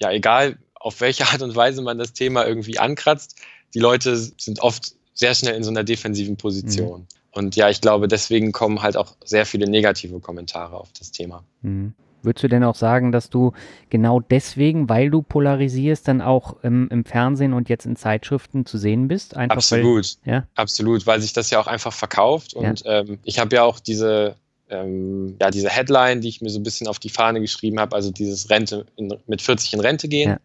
[0.00, 3.36] ja, egal auf welche Art und Weise man das Thema irgendwie ankratzt.
[3.74, 7.02] Die Leute sind oft sehr schnell in so einer defensiven Position.
[7.02, 7.06] Mhm.
[7.32, 11.44] Und ja, ich glaube, deswegen kommen halt auch sehr viele negative Kommentare auf das Thema.
[11.62, 11.94] Mhm.
[12.22, 13.52] Würdest du denn auch sagen, dass du
[13.88, 18.78] genau deswegen, weil du polarisierst, dann auch im, im Fernsehen und jetzt in Zeitschriften zu
[18.78, 19.36] sehen bist?
[19.36, 20.46] Einfach absolut, weil, ja?
[20.54, 22.54] absolut, weil sich das ja auch einfach verkauft.
[22.54, 23.00] Und ja.
[23.00, 24.36] ähm, ich habe ja auch diese,
[24.68, 27.96] ähm, ja, diese Headline, die ich mir so ein bisschen auf die Fahne geschrieben habe,
[27.96, 30.38] also dieses Rente in, mit 40 in Rente gehen, ja.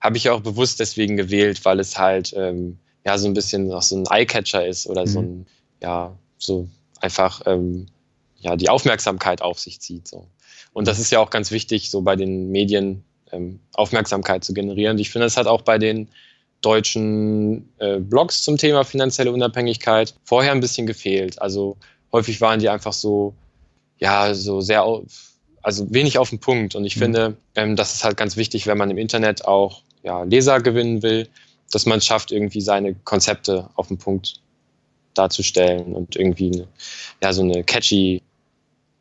[0.00, 3.82] habe ich auch bewusst deswegen gewählt, weil es halt ähm, ja so ein bisschen auch
[3.82, 5.08] so ein Eyecatcher ist oder mhm.
[5.08, 5.46] so ein,
[5.82, 6.68] ja, so
[7.00, 7.86] einfach ähm,
[8.40, 10.08] ja, die Aufmerksamkeit auf sich zieht.
[10.08, 10.26] So.
[10.78, 14.92] Und das ist ja auch ganz wichtig, so bei den Medien ähm, Aufmerksamkeit zu generieren.
[14.92, 16.06] Und ich finde, es hat auch bei den
[16.60, 21.42] deutschen äh, Blogs zum Thema finanzielle Unabhängigkeit vorher ein bisschen gefehlt.
[21.42, 21.78] Also
[22.12, 23.34] häufig waren die einfach so,
[23.98, 24.86] ja, so sehr,
[25.62, 26.76] also wenig auf den Punkt.
[26.76, 27.00] Und ich mhm.
[27.00, 31.02] finde, ähm, das ist halt ganz wichtig, wenn man im Internet auch ja, Leser gewinnen
[31.02, 31.26] will,
[31.72, 34.34] dass man es schafft, irgendwie seine Konzepte auf den Punkt
[35.14, 36.68] darzustellen und irgendwie eine,
[37.20, 38.22] ja, so eine catchy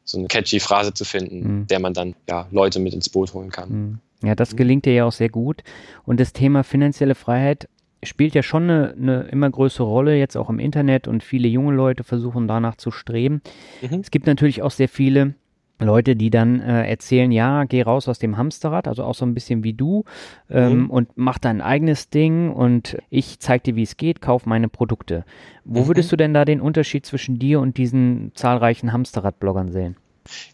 [0.09, 1.67] so eine catchy Phrase zu finden, mhm.
[1.67, 3.69] der man dann ja Leute mit ins Boot holen kann.
[3.69, 3.99] Mhm.
[4.23, 5.63] Ja, das gelingt dir ja auch sehr gut.
[6.05, 7.69] Und das Thema finanzielle Freiheit
[8.03, 11.73] spielt ja schon eine, eine, immer größere Rolle, jetzt auch im Internet und viele junge
[11.73, 13.41] Leute versuchen danach zu streben.
[13.81, 13.99] Mhm.
[13.99, 15.35] Es gibt natürlich auch sehr viele
[15.79, 19.33] Leute, die dann äh, erzählen, ja, geh raus aus dem Hamsterrad, also auch so ein
[19.33, 20.05] bisschen wie du
[20.49, 20.89] ähm, mhm.
[20.89, 25.23] und mach dein eigenes Ding und ich zeig dir, wie es geht, kauf meine Produkte.
[25.63, 25.87] Wo mhm.
[25.87, 29.97] würdest du denn da den Unterschied zwischen dir und diesen zahlreichen Hamsterrad-Bloggern sehen?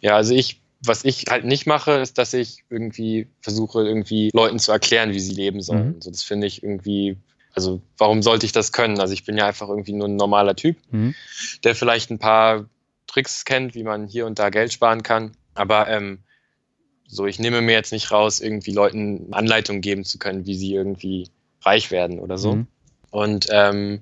[0.02, 4.60] Ja, also ich, was ich halt nicht mache, ist, dass ich irgendwie versuche, irgendwie Leuten
[4.60, 5.96] zu erklären, wie sie leben sollen.
[5.96, 6.02] Mhm.
[6.02, 7.18] So, das finde ich irgendwie
[7.54, 9.00] also warum sollte ich das können?
[9.00, 11.14] Also ich bin ja einfach irgendwie nur ein normaler Typ, mhm.
[11.64, 12.66] der vielleicht ein paar
[13.14, 15.34] Tricks kennt, wie man hier und da Geld sparen kann.
[15.54, 16.20] Aber ähm,
[17.08, 20.74] so, ich nehme mir jetzt nicht raus, irgendwie Leuten Anleitungen geben zu können, wie sie
[20.74, 21.30] irgendwie
[21.62, 22.56] reich werden oder so.
[22.56, 22.68] Mhm.
[23.12, 24.02] Und ähm,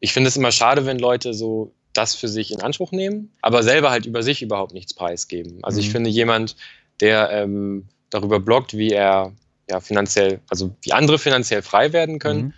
[0.00, 3.62] ich finde es immer schade, wenn Leute so das für sich in Anspruch nehmen, aber
[3.62, 5.58] selber halt über sich überhaupt nichts preisgeben.
[5.62, 5.86] Also mhm.
[5.86, 6.56] ich finde jemand,
[7.00, 9.32] der ähm, darüber bloggt, wie er
[9.68, 12.52] ja finanziell, also wie andere finanziell frei werden können, mhm.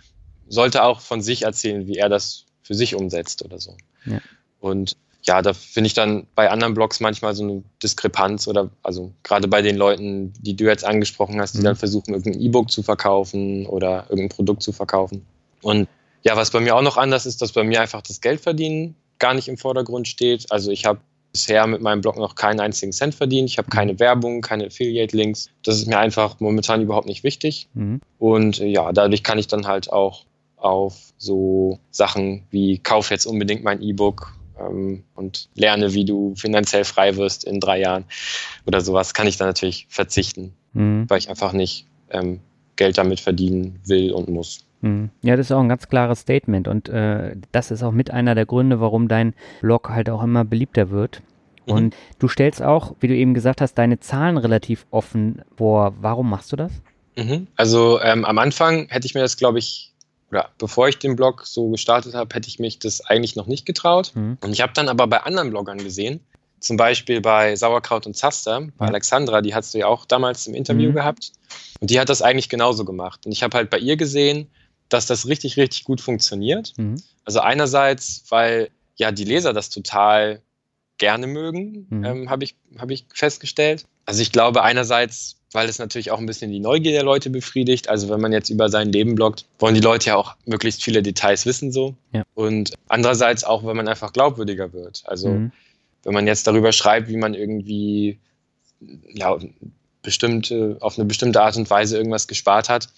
[0.49, 3.77] sollte auch von sich erzählen, wie er das für sich umsetzt oder so.
[4.05, 4.19] Ja.
[4.59, 9.13] Und ja, da finde ich dann bei anderen Blogs manchmal so eine Diskrepanz oder also
[9.23, 11.65] gerade bei den Leuten, die du jetzt angesprochen hast, die mhm.
[11.65, 15.25] dann versuchen, irgendein E-Book zu verkaufen oder irgendein Produkt zu verkaufen.
[15.61, 15.87] Und
[16.23, 19.33] ja, was bei mir auch noch anders ist, dass bei mir einfach das Geldverdienen gar
[19.33, 20.51] nicht im Vordergrund steht.
[20.51, 20.99] Also ich habe
[21.31, 23.49] bisher mit meinem Blog noch keinen einzigen Cent verdient.
[23.49, 23.75] Ich habe mhm.
[23.75, 25.49] keine Werbung, keine Affiliate-Links.
[25.63, 27.69] Das ist mir einfach momentan überhaupt nicht wichtig.
[27.73, 28.01] Mhm.
[28.19, 30.25] Und äh, ja, dadurch kann ich dann halt auch
[30.57, 34.33] auf so Sachen wie kauf jetzt unbedingt mein E-Book
[34.69, 38.05] ähm, und lerne, wie du finanziell frei wirst in drei Jahren
[38.65, 41.05] oder sowas, kann ich dann natürlich verzichten, mhm.
[41.09, 42.39] weil ich einfach nicht ähm,
[42.75, 44.65] Geld damit verdienen will und muss.
[44.81, 45.09] Mhm.
[45.21, 48.35] Ja, das ist auch ein ganz klares Statement und äh, das ist auch mit einer
[48.35, 51.21] der Gründe, warum dein Blog halt auch immer beliebter wird.
[51.65, 51.73] Mhm.
[51.73, 55.93] Und du stellst auch, wie du eben gesagt hast, deine Zahlen relativ offen vor.
[56.01, 56.71] Warum machst du das?
[57.15, 57.47] Mhm.
[57.55, 59.92] Also ähm, am Anfang hätte ich mir das, glaube ich,
[60.33, 63.65] oder bevor ich den Blog so gestartet habe, hätte ich mich das eigentlich noch nicht
[63.65, 64.11] getraut.
[64.15, 64.37] Mhm.
[64.41, 66.21] Und ich habe dann aber bei anderen Bloggern gesehen,
[66.59, 70.55] zum Beispiel bei Sauerkraut und Zaster, bei Alexandra, die hast du ja auch damals im
[70.55, 70.95] Interview mhm.
[70.95, 71.33] gehabt.
[71.79, 73.25] Und die hat das eigentlich genauso gemacht.
[73.25, 74.49] Und ich habe halt bei ihr gesehen,
[74.89, 76.73] dass das richtig, richtig gut funktioniert.
[76.77, 77.01] Mhm.
[77.25, 80.41] Also einerseits, weil ja die Leser das total
[80.97, 82.05] gerne mögen, mhm.
[82.05, 83.85] ähm, habe ich, hab ich festgestellt.
[84.05, 87.89] Also ich glaube einerseits, weil es natürlich auch ein bisschen die Neugier der Leute befriedigt.
[87.89, 91.01] Also wenn man jetzt über sein Leben bloggt, wollen die Leute ja auch möglichst viele
[91.01, 91.95] Details wissen so.
[92.11, 92.23] Ja.
[92.33, 95.03] Und andererseits auch, wenn man einfach glaubwürdiger wird.
[95.05, 95.51] Also mhm.
[96.03, 98.19] wenn man jetzt darüber schreibt, wie man irgendwie
[99.13, 99.37] ja,
[100.01, 102.89] bestimmte, auf eine bestimmte Art und Weise irgendwas gespart hat,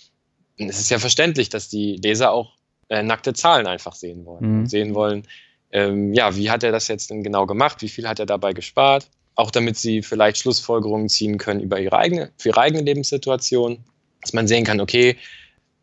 [0.58, 2.54] es ist ja verständlich, dass die Leser auch
[2.90, 4.62] äh, nackte Zahlen einfach sehen wollen.
[4.62, 4.66] Mhm.
[4.68, 5.24] Sehen wollen,
[5.72, 7.82] ähm, ja, wie hat er das jetzt denn genau gemacht?
[7.82, 9.10] Wie viel hat er dabei gespart?
[9.36, 13.80] Auch damit sie vielleicht Schlussfolgerungen ziehen können über ihre eigene, für ihre eigene Lebenssituation.
[14.22, 15.18] Dass man sehen kann, okay,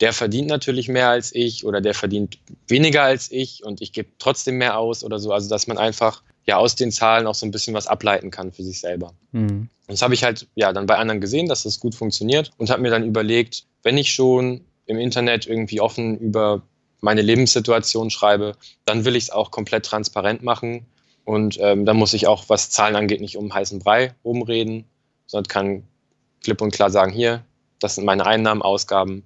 [0.01, 4.09] der verdient natürlich mehr als ich oder der verdient weniger als ich und ich gebe
[4.19, 5.33] trotzdem mehr aus oder so.
[5.33, 8.51] Also dass man einfach ja aus den Zahlen auch so ein bisschen was ableiten kann
[8.51, 9.15] für sich selber.
[9.31, 9.69] Mhm.
[9.69, 12.71] Und das habe ich halt ja dann bei anderen gesehen, dass das gut funktioniert und
[12.71, 16.63] habe mir dann überlegt, wenn ich schon im Internet irgendwie offen über
[17.01, 20.87] meine Lebenssituation schreibe, dann will ich es auch komplett transparent machen.
[21.25, 24.85] Und ähm, dann muss ich auch, was Zahlen angeht, nicht um heißen Brei rumreden,
[25.27, 25.83] sondern kann
[26.43, 27.45] klipp und klar sagen, hier,
[27.79, 29.23] das sind meine Einnahmen, Ausgaben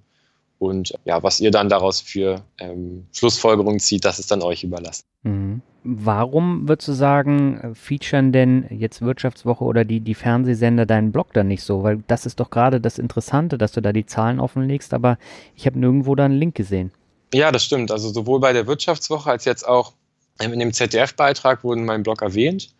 [0.58, 5.04] Und ja, was ihr dann daraus für ähm, Schlussfolgerungen zieht, das ist dann euch überlassen.
[5.22, 5.60] Mhm.
[5.84, 11.46] Warum würdest du sagen, featuren denn jetzt Wirtschaftswoche oder die, die Fernsehsender deinen Blog dann
[11.46, 11.82] nicht so?
[11.82, 15.18] Weil das ist doch gerade das Interessante, dass du da die Zahlen offenlegst, aber
[15.54, 16.90] ich habe nirgendwo da einen Link gesehen.
[17.32, 17.92] Ja, das stimmt.
[17.92, 19.92] Also sowohl bei der Wirtschaftswoche als jetzt auch
[20.40, 22.70] in dem ZDF-Beitrag wurden mein Blog erwähnt.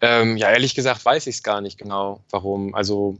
[0.00, 2.74] Ähm, ja, ehrlich gesagt weiß ich es gar nicht genau, warum.
[2.74, 3.16] Also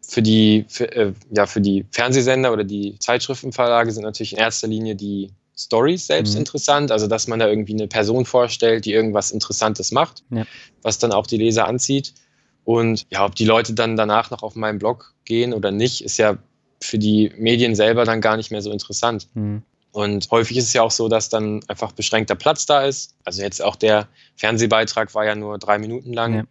[0.00, 4.66] für die, für, äh, ja, für die Fernsehsender oder die Zeitschriftenverlage sind natürlich in erster
[4.66, 6.40] Linie die Stories selbst mhm.
[6.40, 10.44] interessant, also dass man da irgendwie eine Person vorstellt, die irgendwas Interessantes macht, ja.
[10.82, 12.14] was dann auch die Leser anzieht.
[12.64, 16.16] Und ja, ob die Leute dann danach noch auf meinen Blog gehen oder nicht, ist
[16.18, 16.38] ja
[16.80, 19.28] für die Medien selber dann gar nicht mehr so interessant.
[19.34, 19.62] Mhm.
[19.92, 23.14] Und häufig ist es ja auch so, dass dann einfach beschränkter Platz da ist.
[23.24, 26.34] Also jetzt auch der Fernsehbeitrag war ja nur drei Minuten lang.
[26.34, 26.44] Ja.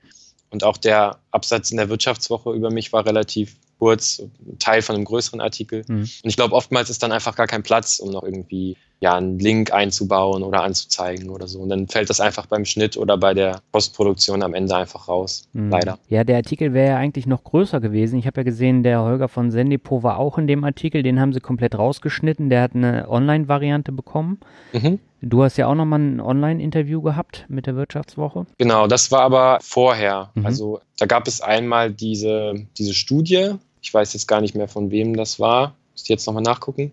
[0.51, 4.21] Und auch der Absatz in der Wirtschaftswoche über mich war relativ kurz,
[4.59, 5.83] Teil von einem größeren Artikel.
[5.87, 6.01] Mhm.
[6.01, 9.39] Und ich glaube, oftmals ist dann einfach gar kein Platz, um noch irgendwie ja, einen
[9.39, 11.61] Link einzubauen oder anzuzeigen oder so.
[11.61, 15.47] Und dann fällt das einfach beim Schnitt oder bei der Postproduktion am Ende einfach raus.
[15.53, 15.71] Mhm.
[15.71, 15.97] Leider.
[16.09, 18.19] Ja, der Artikel wäre ja eigentlich noch größer gewesen.
[18.19, 21.01] Ich habe ja gesehen, der Holger von Sendepo war auch in dem Artikel.
[21.01, 22.51] Den haben sie komplett rausgeschnitten.
[22.51, 24.41] Der hat eine Online-Variante bekommen.
[24.73, 24.99] Mhm.
[25.23, 28.45] Du hast ja auch nochmal ein Online-Interview gehabt mit der Wirtschaftswoche.
[28.59, 30.29] Genau, das war aber vorher.
[30.35, 30.45] Mhm.
[30.45, 33.55] Also da gab es einmal diese, diese Studie.
[33.81, 35.75] Ich weiß jetzt gar nicht mehr, von wem das war.
[35.91, 36.91] Muss ich jetzt nochmal nachgucken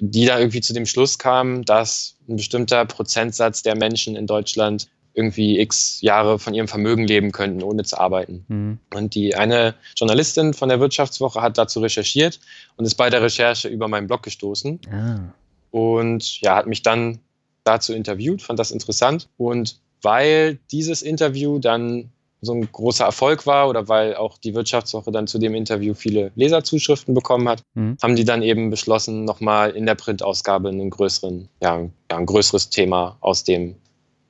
[0.00, 4.88] die da irgendwie zu dem Schluss kam, dass ein bestimmter Prozentsatz der Menschen in Deutschland
[5.14, 8.44] irgendwie x Jahre von ihrem Vermögen leben könnten, ohne zu arbeiten.
[8.46, 8.78] Mhm.
[8.94, 12.38] Und die eine Journalistin von der Wirtschaftswoche hat dazu recherchiert
[12.76, 14.80] und ist bei der Recherche über meinen Blog gestoßen.
[14.92, 15.32] Ah.
[15.72, 17.18] Und ja, hat mich dann
[17.64, 19.28] dazu interviewt, fand das interessant.
[19.36, 22.10] Und weil dieses Interview dann
[22.40, 26.30] so ein großer Erfolg war oder weil auch die Wirtschaftswoche dann zu dem Interview viele
[26.36, 27.96] Leserzuschriften bekommen hat, mhm.
[28.02, 32.70] haben die dann eben beschlossen, nochmal in der Printausgabe einen größeren, ja, ja, ein größeres
[32.70, 33.74] Thema aus dem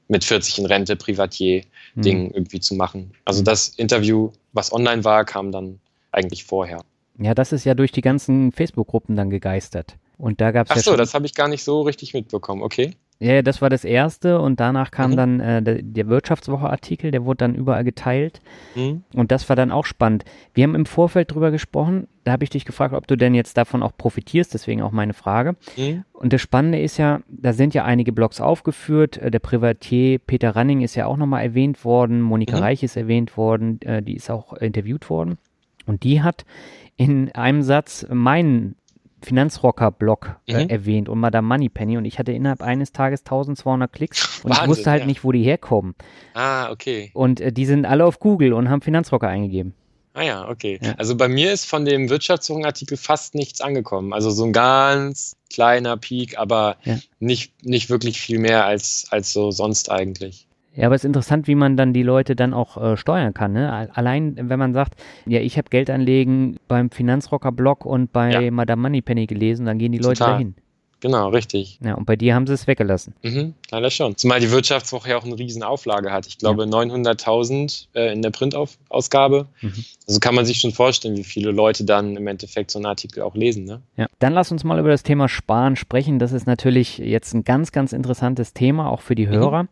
[0.09, 2.31] mit 40 in Rente Privatier-Ding mhm.
[2.33, 3.12] irgendwie zu machen.
[3.27, 5.81] Also das Interview, was online war, kam dann
[6.12, 6.83] eigentlich vorher.
[7.18, 9.97] Ja, das ist ja durch die ganzen Facebook-Gruppen dann gegeistert.
[10.16, 12.62] Und da gab es Ach so, ja das habe ich gar nicht so richtig mitbekommen,
[12.62, 12.92] okay.
[13.20, 15.16] Ja, das war das erste und danach kam mhm.
[15.16, 18.40] dann äh, der, der Wirtschaftswoche-Artikel, der wurde dann überall geteilt
[18.76, 19.02] mhm.
[19.12, 20.24] und das war dann auch spannend.
[20.54, 23.57] Wir haben im Vorfeld drüber gesprochen, da habe ich dich gefragt, ob du denn jetzt
[23.57, 25.57] davon auch profitierst, deswegen auch meine Frage.
[25.76, 26.04] Mhm.
[26.12, 30.54] Und das Spannende ist ja, da sind ja einige Blogs aufgeführt, äh, der Privatier Peter
[30.54, 32.62] Ranning ist ja auch nochmal erwähnt worden, Monika mhm.
[32.62, 35.38] Reich ist erwähnt worden, äh, die ist auch interviewt worden
[35.87, 36.44] und die hat
[36.96, 38.76] in einem Satz meinen
[39.22, 40.70] Finanzrocker-Blog äh, mhm.
[40.70, 44.68] erwähnt und Madame Moneypenny und ich hatte innerhalb eines Tages 1200 Klicks und Wahnsinn, ich
[44.70, 45.07] wusste halt ja.
[45.07, 45.94] nicht, wo die herkommen.
[46.35, 47.11] Ah, okay.
[47.14, 49.74] Und äh, die sind alle auf Google und haben Finanzrocker eingegeben.
[50.14, 50.81] Ah ja, okay.
[50.83, 50.94] Ja.
[50.98, 54.12] Also bei mir ist von dem Wirtschaftswochen-Artikel fast nichts angekommen.
[54.12, 56.98] Also so ein ganz kleiner Peak, aber ja.
[57.20, 60.47] nicht, nicht wirklich viel mehr als, als so sonst eigentlich.
[60.79, 63.53] Ja, aber es ist interessant, wie man dann die Leute dann auch äh, steuern kann.
[63.53, 63.91] Ne?
[63.93, 64.95] Allein, wenn man sagt,
[65.27, 68.51] ja, ich habe Geldanlegen beim Finanzrocker-Blog und bei ja.
[68.53, 70.35] Madame Moneypenny gelesen, dann gehen die Leute Total.
[70.35, 70.55] dahin.
[71.01, 71.79] Genau, richtig.
[71.85, 73.14] Ja, und bei dir haben sie es weggelassen.
[73.23, 74.17] Mhm, leider schon.
[74.17, 76.27] Zumal die Wirtschaftswoche ja auch eine riesen Auflage hat.
[76.27, 76.69] Ich glaube ja.
[76.69, 79.47] 900.000 äh, in der Printausgabe.
[79.61, 79.85] Mhm.
[80.07, 83.23] Also kann man sich schon vorstellen, wie viele Leute dann im Endeffekt so einen Artikel
[83.23, 83.64] auch lesen.
[83.64, 83.81] Ne?
[83.97, 86.19] Ja, dann lass uns mal über das Thema Sparen sprechen.
[86.19, 89.31] Das ist natürlich jetzt ein ganz, ganz interessantes Thema, auch für die mhm.
[89.31, 89.62] Hörer.
[89.64, 89.69] Mhm.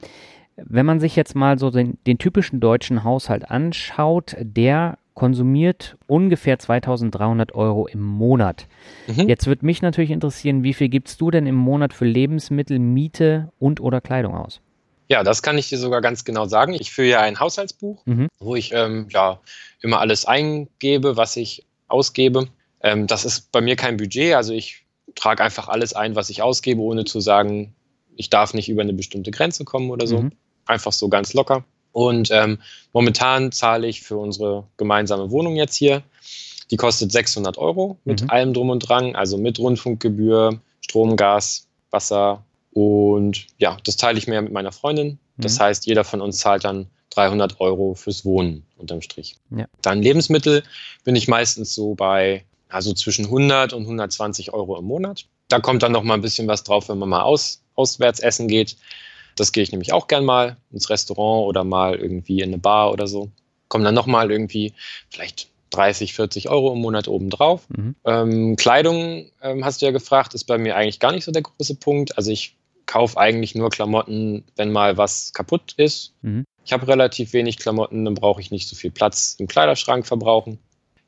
[0.57, 6.59] Wenn man sich jetzt mal so den, den typischen deutschen Haushalt anschaut, der konsumiert ungefähr
[6.59, 8.67] 2300 Euro im Monat.
[9.07, 9.29] Mhm.
[9.29, 13.51] Jetzt würde mich natürlich interessieren, wie viel gibst du denn im Monat für Lebensmittel, Miete
[13.59, 14.61] und oder Kleidung aus?
[15.09, 16.75] Ja, das kann ich dir sogar ganz genau sagen.
[16.75, 18.29] Ich führe ja ein Haushaltsbuch, mhm.
[18.39, 19.41] wo ich ähm, ja
[19.81, 22.49] immer alles eingebe, was ich ausgebe.
[22.83, 26.43] Ähm, das ist bei mir kein Budget, also ich trage einfach alles ein, was ich
[26.43, 27.75] ausgebe, ohne zu sagen,
[28.17, 30.23] ich darf nicht über eine bestimmte Grenze kommen oder so.
[30.23, 30.33] Mhm
[30.67, 31.65] einfach so ganz locker.
[31.93, 32.59] Und ähm,
[32.93, 36.03] momentan zahle ich für unsere gemeinsame Wohnung jetzt hier.
[36.71, 38.31] Die kostet 600 Euro mit mhm.
[38.31, 42.45] allem drum und dran, also mit Rundfunkgebühr, Strom, Gas, Wasser.
[42.73, 45.19] Und ja, das teile ich mir mit meiner Freundin.
[45.39, 45.63] Das mhm.
[45.63, 49.37] heißt, jeder von uns zahlt dann 300 Euro fürs Wohnen unterm Strich.
[49.51, 49.67] Ja.
[49.81, 50.63] Dann Lebensmittel
[51.05, 55.27] bin ich meistens so bei also zwischen 100 und 120 Euro im Monat.
[55.49, 58.49] Da kommt dann noch mal ein bisschen was drauf, wenn man mal aus, auswärts essen
[58.49, 58.77] geht.
[59.37, 62.91] Das gehe ich nämlich auch gern mal ins Restaurant oder mal irgendwie in eine Bar
[62.93, 63.31] oder so.
[63.69, 64.73] Kommen dann nochmal irgendwie
[65.11, 67.69] vielleicht 30, 40 Euro im Monat obendrauf.
[67.69, 67.95] Mhm.
[68.05, 71.43] Ähm, Kleidung, ähm, hast du ja gefragt, ist bei mir eigentlich gar nicht so der
[71.43, 72.17] große Punkt.
[72.17, 76.15] Also ich kaufe eigentlich nur Klamotten, wenn mal was kaputt ist.
[76.23, 76.45] Mhm.
[76.65, 80.59] Ich habe relativ wenig Klamotten, dann brauche ich nicht so viel Platz im Kleiderschrank verbrauchen.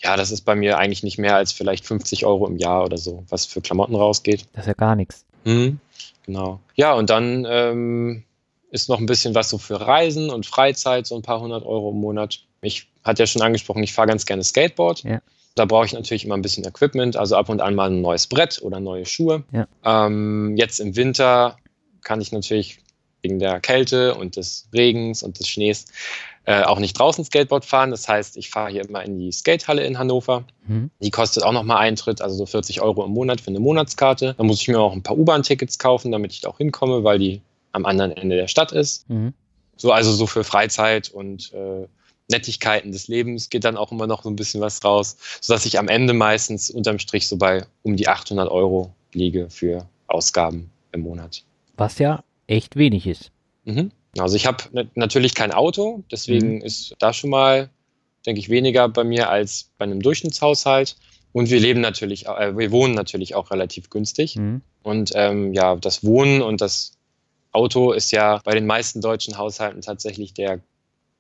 [0.01, 2.99] ja, das ist bei mir eigentlich nicht mehr als vielleicht 50 Euro im Jahr oder
[2.99, 4.47] so, was für Klamotten rausgeht.
[4.53, 5.25] Das ist ja gar nichts.
[5.49, 5.81] Mhm,
[6.27, 6.61] genau.
[6.75, 8.25] Ja, und dann ähm,
[8.71, 11.91] ist noch ein bisschen was so für Reisen und Freizeit, so ein paar hundert Euro
[11.91, 12.41] im Monat.
[12.61, 15.05] Ich hatte ja schon angesprochen, ich fahre ganz gerne Skateboard.
[15.05, 15.21] Ja.
[15.55, 18.27] Da brauche ich natürlich immer ein bisschen Equipment, also ab und an mal ein neues
[18.27, 19.43] Brett oder neue Schuhe.
[19.53, 19.67] Ja.
[19.85, 21.57] Ähm, jetzt im Winter
[22.03, 22.79] kann ich natürlich
[23.23, 25.87] wegen der Kälte und des Regens und des Schnees
[26.49, 27.91] äh, auch nicht draußen Skateboard fahren.
[27.91, 30.45] Das heißt, ich fahre hier immer in die Skatehalle in Hannover.
[30.67, 30.91] Mhm.
[30.99, 34.35] Die kostet auch nochmal Eintritt, also so 40 Euro im Monat für eine Monatskarte.
[34.39, 37.19] Da muss ich mir auch ein paar U-Bahn-Tickets kaufen, damit ich da auch hinkomme, weil
[37.19, 39.07] die am anderen Ende der Stadt ist.
[39.11, 39.35] Mhm.
[39.77, 41.87] So, also so für Freizeit und äh,
[42.31, 45.79] Nettigkeiten des Lebens geht dann auch immer noch so ein bisschen was raus, sodass ich
[45.79, 51.03] am Ende meistens unterm Strich so bei um die 800 Euro liege für Ausgaben im
[51.03, 51.45] Monat.
[51.77, 53.33] Was ja echt wenig ist.
[53.67, 53.91] Mhm.
[54.20, 56.62] Also ich habe natürlich kein Auto, deswegen mhm.
[56.62, 57.70] ist da schon mal,
[58.26, 60.96] denke ich, weniger bei mir als bei einem Durchschnittshaushalt.
[61.33, 64.37] Und wir leben natürlich, äh, wir wohnen natürlich auch relativ günstig.
[64.37, 64.62] Mhm.
[64.83, 66.92] Und ähm, ja, das Wohnen und das
[67.52, 70.61] Auto ist ja bei den meisten deutschen Haushalten tatsächlich der,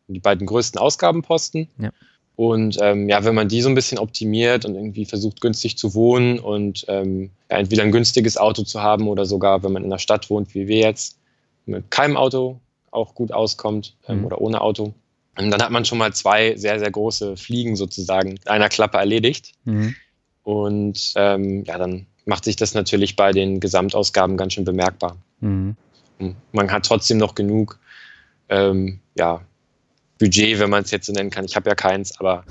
[0.08, 1.68] die beiden größten Ausgabenposten.
[1.78, 1.90] Ja.
[2.36, 5.94] Und ähm, ja, wenn man die so ein bisschen optimiert und irgendwie versucht, günstig zu
[5.94, 9.90] wohnen und ähm, ja, entweder ein günstiges Auto zu haben oder sogar, wenn man in
[9.90, 11.18] der Stadt wohnt, wie wir jetzt,
[11.66, 14.24] mit keinem Auto auch gut auskommt ähm, mhm.
[14.26, 14.94] oder ohne Auto.
[15.38, 18.98] Und dann hat man schon mal zwei sehr, sehr große Fliegen sozusagen in einer Klappe
[18.98, 19.52] erledigt.
[19.64, 19.94] Mhm.
[20.42, 25.16] Und ähm, ja, dann macht sich das natürlich bei den Gesamtausgaben ganz schön bemerkbar.
[25.40, 25.76] Mhm.
[26.52, 27.78] Man hat trotzdem noch genug
[28.48, 29.40] ähm, ja,
[30.18, 31.44] Budget, wenn man es jetzt so nennen kann.
[31.44, 32.44] Ich habe ja keins, aber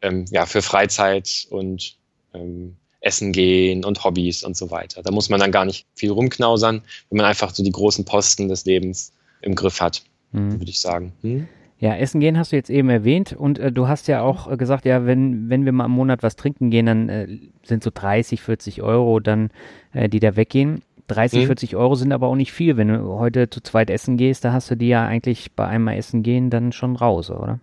[0.00, 1.96] ähm, ja, für Freizeit und
[2.34, 5.02] ähm, Essen gehen und Hobbys und so weiter.
[5.02, 8.48] Da muss man dann gar nicht viel rumknausern, wenn man einfach so die großen Posten
[8.48, 10.02] des Lebens im Griff hat,
[10.32, 10.52] mhm.
[10.52, 11.12] würde ich sagen.
[11.22, 11.48] Hm?
[11.78, 14.56] Ja, Essen gehen hast du jetzt eben erwähnt und äh, du hast ja auch äh,
[14.56, 17.90] gesagt, ja, wenn, wenn wir mal im Monat was trinken gehen, dann äh, sind so
[17.92, 19.50] 30, 40 Euro dann,
[19.92, 20.82] äh, die da weggehen.
[21.08, 21.46] 30, mhm.
[21.46, 22.76] 40 Euro sind aber auch nicht viel.
[22.76, 25.96] Wenn du heute zu zweit essen gehst, da hast du die ja eigentlich bei einmal
[25.96, 27.58] essen gehen dann schon raus, oder?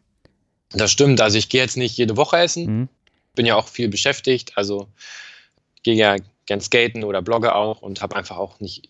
[0.72, 1.22] Das stimmt.
[1.22, 2.66] Also ich gehe jetzt nicht jede Woche essen.
[2.66, 2.90] Mhm.
[3.36, 4.52] Bin ja auch viel beschäftigt.
[4.56, 4.88] Also
[5.84, 8.90] gehe ja gern skaten oder blogge auch und habe einfach auch nicht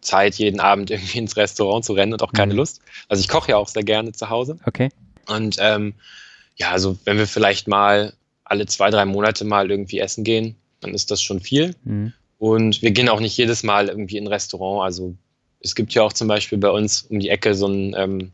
[0.00, 2.58] Zeit, jeden Abend irgendwie ins Restaurant zu rennen und auch keine mhm.
[2.58, 2.80] Lust.
[3.08, 4.58] Also ich koche ja auch sehr gerne zu Hause.
[4.66, 4.90] Okay.
[5.26, 5.94] Und ähm,
[6.56, 10.94] ja, also wenn wir vielleicht mal alle zwei, drei Monate mal irgendwie essen gehen, dann
[10.94, 11.74] ist das schon viel.
[11.84, 12.12] Mhm.
[12.38, 14.82] Und wir gehen auch nicht jedes Mal irgendwie in ein Restaurant.
[14.82, 15.14] Also
[15.60, 18.32] es gibt ja auch zum Beispiel bei uns um die Ecke so ein, ähm,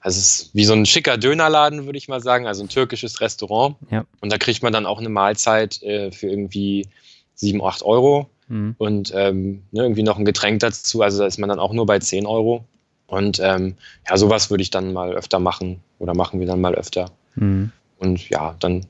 [0.00, 3.20] also es ist wie so ein schicker Dönerladen, würde ich mal sagen, also ein türkisches
[3.20, 3.76] Restaurant.
[3.90, 4.04] Ja.
[4.20, 6.88] Und da kriegt man dann auch eine Mahlzeit äh, für irgendwie
[7.34, 8.74] sieben, acht Euro mhm.
[8.78, 11.02] und ähm, ne, irgendwie noch ein Getränk dazu.
[11.02, 12.64] Also da ist man dann auch nur bei zehn Euro.
[13.06, 13.76] Und ähm,
[14.08, 17.10] ja, sowas würde ich dann mal öfter machen oder machen wir dann mal öfter.
[17.36, 17.72] Mhm.
[17.98, 18.84] Und ja, dann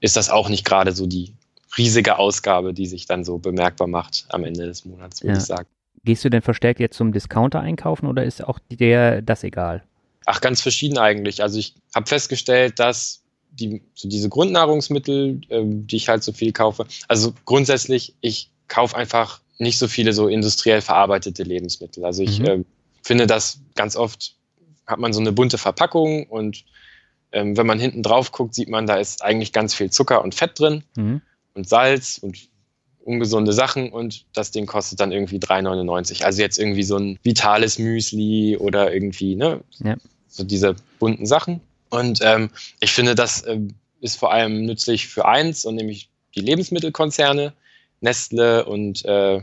[0.00, 1.34] ist das auch nicht gerade so die
[1.76, 5.38] riesige Ausgabe, die sich dann so bemerkbar macht am Ende des Monats, würde ja.
[5.38, 5.68] ich sagen.
[6.04, 9.82] Gehst du denn verstärkt jetzt zum Discounter einkaufen oder ist auch dir das egal?
[10.24, 11.42] Ach, ganz verschieden eigentlich.
[11.42, 16.52] Also ich habe festgestellt, dass die, so diese Grundnahrungsmittel, äh, die ich halt so viel
[16.52, 22.04] kaufe, also grundsätzlich, ich kaufe einfach nicht so viele so industriell verarbeitete Lebensmittel.
[22.04, 22.46] Also ich mhm.
[22.46, 22.64] äh,
[23.02, 24.34] finde, dass ganz oft
[24.86, 26.64] hat man so eine bunte Verpackung und
[27.32, 30.34] ähm, wenn man hinten drauf guckt, sieht man, da ist eigentlich ganz viel Zucker und
[30.34, 30.82] Fett drin.
[30.96, 31.20] Mhm
[31.58, 32.38] und Salz und
[33.04, 36.22] ungesunde Sachen und das Ding kostet dann irgendwie 3,99.
[36.22, 39.60] Also jetzt irgendwie so ein vitales Müsli oder irgendwie, ne?
[39.82, 39.96] Ja.
[40.28, 41.60] So diese bunten Sachen.
[41.90, 42.50] Und ähm,
[42.80, 43.58] ich finde, das äh,
[44.00, 47.54] ist vor allem nützlich für eins, und nämlich die Lebensmittelkonzerne,
[48.00, 49.40] Nestle und äh,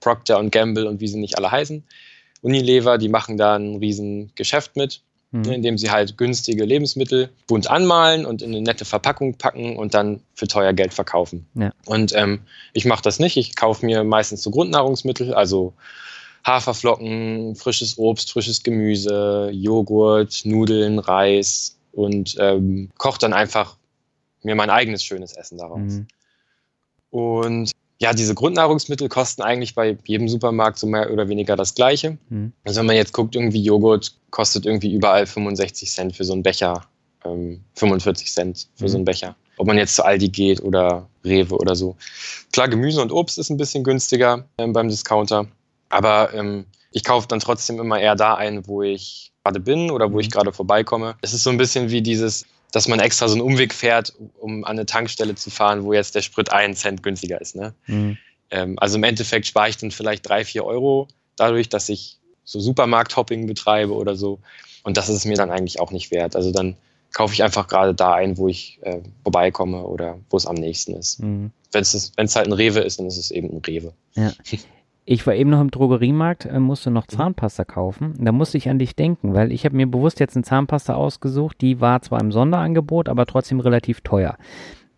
[0.00, 1.82] Procter und Gamble und wie sie nicht alle heißen.
[2.42, 5.52] Unilever, die machen da ein riesen Geschäft mit mhm.
[5.52, 10.20] indem sie halt günstige Lebensmittel bunt anmalen und in eine nette Verpackung packen und dann
[10.34, 11.46] für teuer Geld verkaufen.
[11.54, 11.72] Ja.
[11.84, 12.40] Und ähm,
[12.72, 13.36] ich mache das nicht.
[13.36, 15.74] Ich kaufe mir meistens so Grundnahrungsmittel, also
[16.44, 23.76] Haferflocken, frisches Obst, frisches Gemüse, Joghurt, Nudeln, Reis und ähm, koche dann einfach
[24.42, 25.80] mir mein eigenes schönes Essen daraus.
[25.80, 26.06] Mhm.
[27.10, 32.18] Und ja, diese Grundnahrungsmittel kosten eigentlich bei jedem Supermarkt so mehr oder weniger das Gleiche.
[32.28, 32.52] Mhm.
[32.64, 36.42] Also wenn man jetzt guckt, irgendwie Joghurt kostet irgendwie überall 65 Cent für so einen
[36.42, 36.84] Becher,
[37.24, 38.88] ähm, 45 Cent für mhm.
[38.88, 39.34] so einen Becher.
[39.56, 41.96] Ob man jetzt zu Aldi geht oder Rewe oder so.
[42.52, 45.46] Klar, Gemüse und Obst ist ein bisschen günstiger ähm, beim Discounter,
[45.88, 50.12] aber ähm, ich kaufe dann trotzdem immer eher da ein, wo ich gerade bin oder
[50.12, 50.32] wo ich mhm.
[50.32, 51.16] gerade vorbeikomme.
[51.22, 54.64] Es ist so ein bisschen wie dieses dass man extra so einen Umweg fährt, um
[54.64, 57.56] an eine Tankstelle zu fahren, wo jetzt der Sprit einen Cent günstiger ist.
[57.56, 57.74] Ne?
[57.86, 58.18] Mhm.
[58.50, 62.60] Ähm, also im Endeffekt spare ich dann vielleicht drei, vier Euro dadurch, dass ich so
[62.60, 64.38] Supermarkt-Hopping betreibe oder so.
[64.82, 66.36] Und das ist es mir dann eigentlich auch nicht wert.
[66.36, 66.76] Also dann
[67.12, 70.94] kaufe ich einfach gerade da ein, wo ich äh, vorbeikomme oder wo es am nächsten
[70.94, 71.20] ist.
[71.20, 71.50] Mhm.
[71.72, 73.92] Wenn es halt ein Rewe ist, dann ist es eben ein Rewe.
[74.14, 74.32] Ja.
[75.08, 77.16] Ich war eben noch im Drogeriemarkt, äh, musste noch mhm.
[77.16, 78.14] Zahnpasta kaufen.
[78.18, 81.60] Da musste ich an dich denken, weil ich habe mir bewusst jetzt eine Zahnpasta ausgesucht,
[81.60, 84.36] die war zwar im Sonderangebot, aber trotzdem relativ teuer.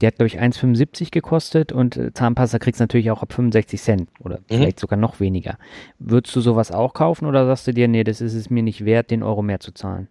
[0.00, 3.80] Die hat, glaube ich, 1,75 gekostet und äh, Zahnpasta kriegst du natürlich auch ab 65
[3.82, 4.44] Cent oder mhm.
[4.48, 5.58] vielleicht sogar noch weniger.
[5.98, 8.86] Würdest du sowas auch kaufen oder sagst du dir, nee, das ist es mir nicht
[8.86, 10.08] wert, den Euro mehr zu zahlen?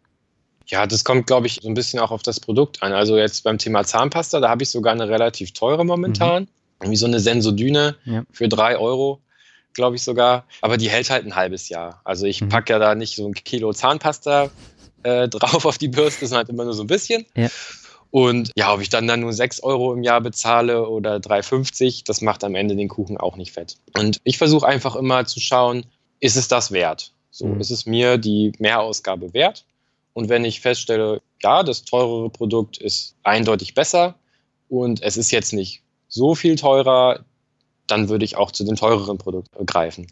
[0.67, 2.91] Ja, das kommt, glaube ich, so ein bisschen auch auf das Produkt an.
[2.91, 6.43] Also jetzt beim Thema Zahnpasta, da habe ich sogar eine relativ teure momentan.
[6.43, 6.47] Mhm.
[6.81, 8.23] Irgendwie so eine Sensodyne ja.
[8.31, 9.21] für drei Euro,
[9.77, 10.45] glaube ich sogar.
[10.61, 12.01] Aber die hält halt ein halbes Jahr.
[12.03, 12.49] Also ich mhm.
[12.49, 14.49] packe ja da nicht so ein Kilo Zahnpasta
[15.03, 17.25] äh, drauf auf die Bürste, sondern halt immer nur so ein bisschen.
[17.35, 17.47] Ja.
[18.11, 22.21] Und ja, ob ich dann, dann nur 6 Euro im Jahr bezahle oder 3,50, das
[22.21, 23.77] macht am Ende den Kuchen auch nicht fett.
[23.97, 25.85] Und ich versuche einfach immer zu schauen,
[26.19, 27.13] ist es das wert?
[27.31, 27.61] So, mhm.
[27.61, 29.65] ist es mir die Mehrausgabe wert?
[30.13, 34.15] Und wenn ich feststelle, ja, das teurere Produkt ist eindeutig besser
[34.69, 37.19] und es ist jetzt nicht so viel teurer,
[37.87, 40.07] dann würde ich auch zu dem teureren Produkt greifen.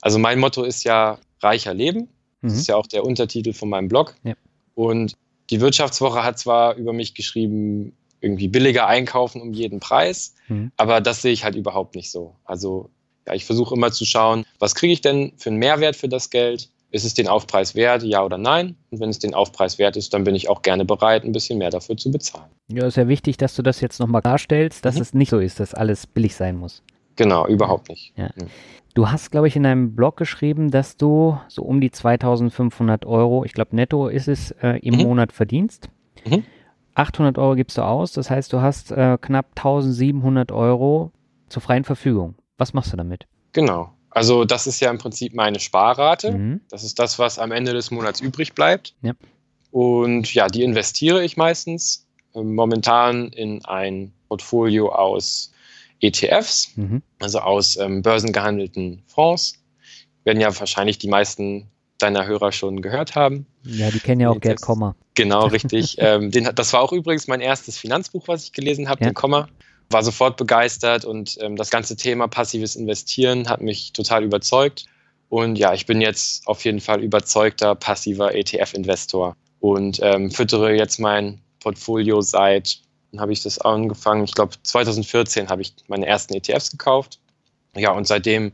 [0.00, 2.08] Also mein Motto ist ja reicher Leben.
[2.42, 2.58] Das mhm.
[2.58, 4.14] ist ja auch der Untertitel von meinem Blog.
[4.22, 4.34] Ja.
[4.74, 5.14] Und
[5.50, 10.72] die Wirtschaftswoche hat zwar über mich geschrieben, irgendwie billiger einkaufen um jeden Preis, mhm.
[10.76, 12.34] aber das sehe ich halt überhaupt nicht so.
[12.44, 12.90] Also
[13.26, 16.30] ja, ich versuche immer zu schauen, was kriege ich denn für einen Mehrwert für das
[16.30, 16.70] Geld?
[16.90, 18.76] Ist es den Aufpreis wert, ja oder nein?
[18.90, 21.58] Und wenn es den Aufpreis wert ist, dann bin ich auch gerne bereit, ein bisschen
[21.58, 22.50] mehr dafür zu bezahlen.
[22.68, 25.02] Ja, ist ja wichtig, dass du das jetzt nochmal darstellst, dass mhm.
[25.02, 26.82] es nicht so ist, dass alles billig sein muss.
[27.16, 28.12] Genau, überhaupt nicht.
[28.16, 28.30] Ja.
[28.94, 33.44] Du hast, glaube ich, in deinem Blog geschrieben, dass du so um die 2500 Euro,
[33.44, 35.02] ich glaube netto ist es, äh, im mhm.
[35.02, 35.88] Monat verdienst.
[36.24, 36.44] Mhm.
[36.94, 41.10] 800 Euro gibst du aus, das heißt, du hast äh, knapp 1700 Euro
[41.48, 42.36] zur freien Verfügung.
[42.56, 43.26] Was machst du damit?
[43.52, 43.92] Genau.
[44.10, 46.30] Also das ist ja im Prinzip meine Sparrate.
[46.32, 46.60] Mhm.
[46.70, 48.94] Das ist das, was am Ende des Monats übrig bleibt.
[49.02, 49.12] Ja.
[49.72, 55.52] Und ja, die investiere ich meistens äh, momentan in ein Portfolio aus
[56.00, 57.02] ETFs, mhm.
[57.20, 59.64] also aus ähm, börsengehandelten Fonds.
[60.24, 63.46] Werden ja wahrscheinlich die meisten deiner Hörer schon gehört haben.
[63.64, 64.94] Ja, die kennen ja auch Gerd Komma.
[65.14, 65.96] Genau, richtig.
[65.98, 69.10] ähm, den, das war auch übrigens mein erstes Finanzbuch, was ich gelesen habe, ja.
[69.10, 69.48] den Komma.
[69.90, 74.86] War sofort begeistert und ähm, das ganze Thema passives Investieren hat mich total überzeugt.
[75.28, 80.98] Und ja, ich bin jetzt auf jeden Fall überzeugter passiver ETF-Investor und ähm, füttere jetzt
[80.98, 82.80] mein Portfolio seit
[83.20, 84.24] habe ich das angefangen.
[84.24, 87.20] Ich glaube, 2014 habe ich meine ersten ETFs gekauft.
[87.76, 88.52] Ja, und seitdem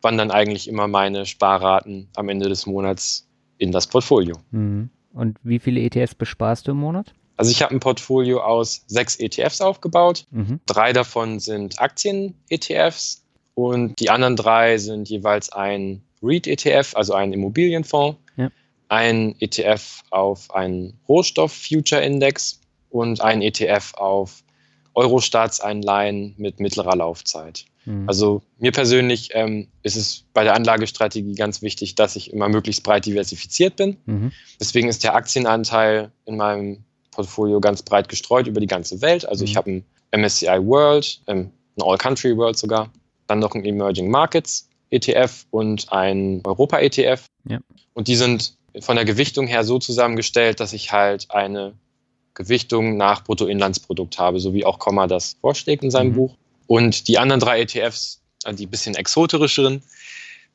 [0.00, 3.28] wandern eigentlich immer meine Sparraten am Ende des Monats
[3.58, 4.36] in das Portfolio.
[4.50, 4.90] Mhm.
[5.12, 7.14] Und wie viele ETFs besparst du im Monat?
[7.36, 10.26] Also ich habe ein Portfolio aus sechs ETFs aufgebaut.
[10.30, 10.60] Mhm.
[10.66, 13.24] Drei davon sind Aktien-ETFs
[13.54, 18.50] und die anderen drei sind jeweils ein REIT-ETF, also ein Immobilienfonds, ja.
[18.88, 22.60] ein ETF auf einen Rohstoff-Future-Index
[22.92, 24.42] und ein ETF auf
[24.94, 27.64] Euro-Staatsanleihen mit mittlerer Laufzeit.
[27.84, 28.08] Mhm.
[28.08, 32.82] Also mir persönlich ähm, ist es bei der Anlagestrategie ganz wichtig, dass ich immer möglichst
[32.82, 33.96] breit diversifiziert bin.
[34.06, 34.32] Mhm.
[34.60, 39.26] Deswegen ist der Aktienanteil in meinem Portfolio ganz breit gestreut über die ganze Welt.
[39.26, 39.50] Also mhm.
[39.50, 39.84] ich habe ein
[40.14, 42.90] MSCI World, ähm, ein All Country World sogar,
[43.26, 47.26] dann noch ein Emerging Markets ETF und ein Europa ETF.
[47.48, 47.60] Ja.
[47.94, 51.74] Und die sind von der Gewichtung her so zusammengestellt, dass ich halt eine
[52.34, 56.14] Gewichtung nach Bruttoinlandsprodukt habe, so wie auch Komma das vorschlägt in seinem mhm.
[56.14, 56.36] Buch.
[56.66, 59.82] Und die anderen drei ETFs, also die bisschen exoterischeren,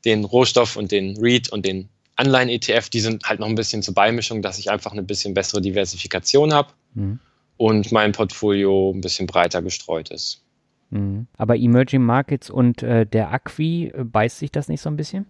[0.05, 3.93] den Rohstoff und den REIT und den Anleihen-ETF, die sind halt noch ein bisschen zur
[3.93, 7.19] Beimischung, dass ich einfach eine bisschen bessere Diversifikation habe mhm.
[7.57, 10.41] und mein Portfolio ein bisschen breiter gestreut ist.
[10.89, 11.27] Mhm.
[11.37, 15.27] Aber Emerging Markets und äh, der Acqui, äh, beißt sich das nicht so ein bisschen?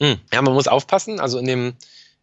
[0.00, 0.18] Hm.
[0.32, 1.20] Ja, man muss aufpassen.
[1.20, 1.74] Also in dem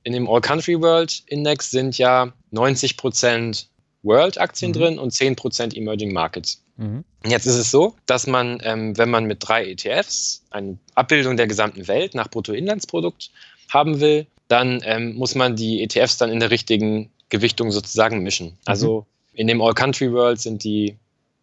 [0.04, 3.66] in dem All Country World Index sind ja 90%
[4.04, 4.76] World-Aktien mhm.
[4.76, 6.64] drin und 10% Emerging Markets.
[6.78, 7.04] Mhm.
[7.26, 11.48] Jetzt ist es so, dass man, ähm, wenn man mit drei ETFs eine Abbildung der
[11.48, 13.32] gesamten Welt nach Bruttoinlandsprodukt
[13.70, 18.48] haben will, dann ähm, muss man die ETFs dann in der richtigen Gewichtung sozusagen mischen.
[18.48, 18.58] Mhm.
[18.66, 20.98] Also in dem All Country World sind die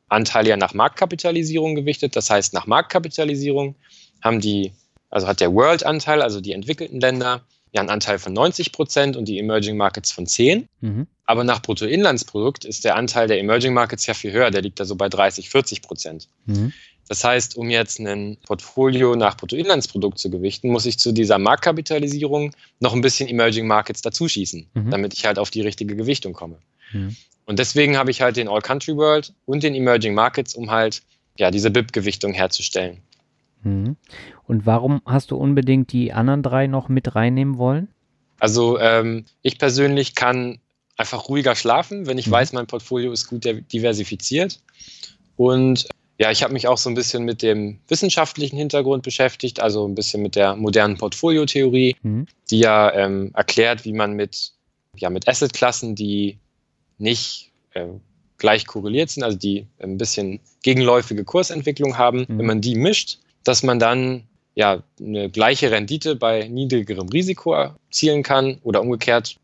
[0.08, 2.16] Anteile ja nach Marktkapitalisierung gewichtet.
[2.16, 3.74] Das heißt, nach Marktkapitalisierung
[4.22, 4.72] haben die,
[5.10, 7.42] also hat der World-Anteil, also die entwickelten Länder,
[7.76, 10.66] ja einen Anteil von 90 Prozent und die Emerging Markets von 10.
[10.80, 11.06] Mhm.
[11.24, 14.50] Aber nach Bruttoinlandsprodukt ist der Anteil der Emerging Markets ja viel höher.
[14.50, 16.28] Der liegt da so bei 30, 40 Prozent.
[16.46, 16.72] Mhm.
[17.08, 22.52] Das heißt, um jetzt ein Portfolio nach Bruttoinlandsprodukt zu gewichten, muss ich zu dieser Marktkapitalisierung
[22.80, 24.90] noch ein bisschen Emerging Markets dazuschießen, mhm.
[24.90, 26.58] damit ich halt auf die richtige Gewichtung komme.
[26.92, 27.14] Mhm.
[27.44, 31.02] Und deswegen habe ich halt den All Country World und den Emerging Markets, um halt
[31.38, 33.02] ja diese BIP-Gewichtung herzustellen.
[33.66, 33.96] Mhm.
[34.44, 37.88] Und warum hast du unbedingt die anderen drei noch mit reinnehmen wollen?
[38.38, 40.58] Also ähm, ich persönlich kann
[40.96, 42.32] einfach ruhiger schlafen, wenn ich mhm.
[42.32, 44.60] weiß, mein Portfolio ist gut diversifiziert.
[45.36, 45.88] Und
[46.18, 49.94] ja, ich habe mich auch so ein bisschen mit dem wissenschaftlichen Hintergrund beschäftigt, also ein
[49.94, 52.26] bisschen mit der modernen Portfoliotheorie, mhm.
[52.50, 54.52] die ja ähm, erklärt, wie man mit,
[54.96, 56.38] ja, mit Assetklassen, die
[56.98, 57.86] nicht äh,
[58.38, 62.38] gleich korreliert sind, also die ein bisschen gegenläufige Kursentwicklung haben, mhm.
[62.38, 64.24] wenn man die mischt, dass man dann
[64.54, 69.36] ja eine gleiche Rendite bei niedrigerem Risiko erzielen kann oder umgekehrt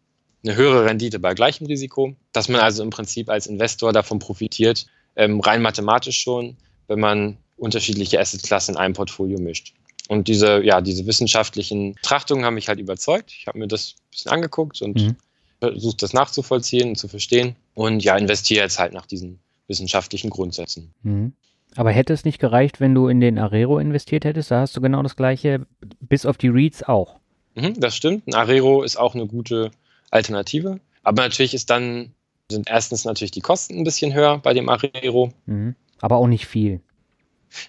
[0.44, 4.86] eine höhere Rendite bei gleichem Risiko, dass man also im Prinzip als Investor davon profitiert,
[5.14, 6.56] ähm, rein mathematisch schon,
[6.88, 9.74] wenn man unterschiedliche Assetklassen in einem Portfolio mischt.
[10.08, 13.32] Und diese, ja, diese wissenschaftlichen Betrachtungen haben mich halt überzeugt.
[13.38, 15.16] Ich habe mir das ein bisschen angeguckt und mhm.
[15.60, 17.54] versucht, das nachzuvollziehen und zu verstehen.
[17.74, 19.38] Und ja, investiere jetzt halt nach diesen
[19.68, 20.92] wissenschaftlichen Grundsätzen.
[21.04, 21.34] Mhm.
[21.76, 24.50] Aber hätte es nicht gereicht, wenn du in den Arero investiert hättest?
[24.50, 25.66] Da hast du genau das gleiche,
[26.00, 27.18] bis auf die Reads auch.
[27.54, 28.26] Mhm, das stimmt.
[28.26, 29.70] Ein Arero ist auch eine gute
[30.10, 30.80] Alternative.
[31.02, 32.12] Aber natürlich ist dann,
[32.50, 35.32] sind erstens natürlich die Kosten ein bisschen höher bei dem Arero.
[35.46, 35.74] Mhm.
[36.00, 36.80] Aber auch nicht viel.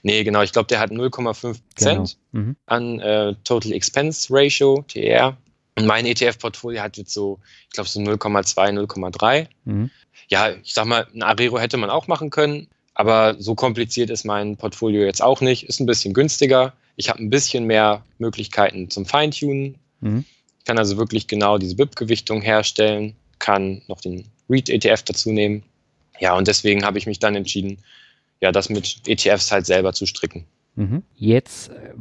[0.01, 0.41] Nee, genau.
[0.41, 2.45] Ich glaube, der hat 0,5 Prozent genau.
[2.45, 2.56] mhm.
[2.66, 5.38] an äh, Total Expense Ratio, TR.
[5.76, 9.47] Und mein ETF-Portfolio hat jetzt so, ich glaube, so 0,2, 0,3.
[9.66, 9.89] Mhm.
[10.30, 12.68] Ja, ich sag mal, ein Arero hätte man auch machen können.
[12.94, 15.64] Aber so kompliziert ist mein Portfolio jetzt auch nicht.
[15.64, 16.74] Ist ein bisschen günstiger.
[16.96, 19.76] Ich habe ein bisschen mehr Möglichkeiten zum Feintunen.
[20.02, 20.26] Mhm.
[20.60, 25.64] Ich kann also wirklich genau diese BIP-Gewichtung herstellen, kann noch den REIT-ETF dazu nehmen.
[26.20, 27.80] Ja, und deswegen habe ich mich dann entschieden,
[28.39, 30.46] ja, das mit ETFs halt selber zu stricken.
[30.76, 31.04] Mhm.
[31.16, 31.94] Jetzt äh,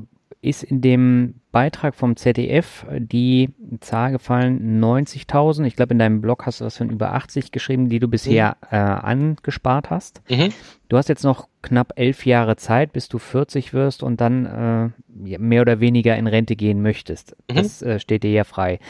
[0.43, 5.65] ist in dem Beitrag vom ZDF die Zahl gefallen, 90.000.
[5.65, 8.57] Ich glaube, in deinem Blog hast du was von über 80 geschrieben, die du bisher
[8.63, 8.77] mhm.
[8.77, 10.21] äh, angespart hast.
[10.29, 10.53] Mhm.
[10.89, 15.39] Du hast jetzt noch knapp elf Jahre Zeit, bis du 40 wirst und dann äh,
[15.39, 17.37] mehr oder weniger in Rente gehen möchtest.
[17.49, 17.55] Mhm.
[17.55, 18.81] Das äh, steht dir ja frei.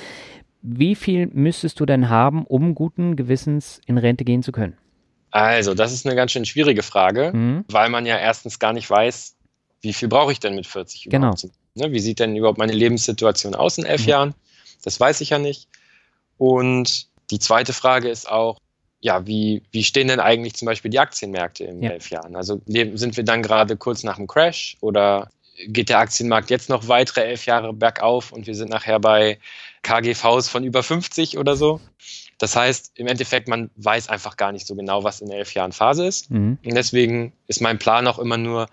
[0.62, 4.78] Wie viel müsstest du denn haben, um guten Gewissens in Rente gehen zu können?
[5.32, 7.64] Also, das ist eine ganz schön schwierige Frage, mhm.
[7.68, 9.36] weil man ja erstens gar nicht weiß,
[9.82, 11.28] wie viel brauche ich denn mit 40 genau.
[11.28, 11.48] überhaupt?
[11.74, 14.08] Ne, wie sieht denn überhaupt meine Lebenssituation aus in elf mhm.
[14.08, 14.34] Jahren?
[14.84, 15.68] Das weiß ich ja nicht.
[16.38, 18.58] Und die zweite Frage ist auch,
[19.00, 21.90] ja, wie, wie stehen denn eigentlich zum Beispiel die Aktienmärkte in ja.
[21.90, 22.36] elf Jahren?
[22.36, 25.28] Also sind wir dann gerade kurz nach dem Crash oder
[25.66, 29.38] geht der Aktienmarkt jetzt noch weitere elf Jahre bergauf und wir sind nachher bei
[29.82, 31.80] KGVs von über 50 oder so?
[32.38, 35.72] Das heißt, im Endeffekt, man weiß einfach gar nicht so genau, was in elf Jahren
[35.72, 36.30] Phase ist.
[36.30, 36.58] Mhm.
[36.64, 38.68] Und deswegen ist mein Plan auch immer nur,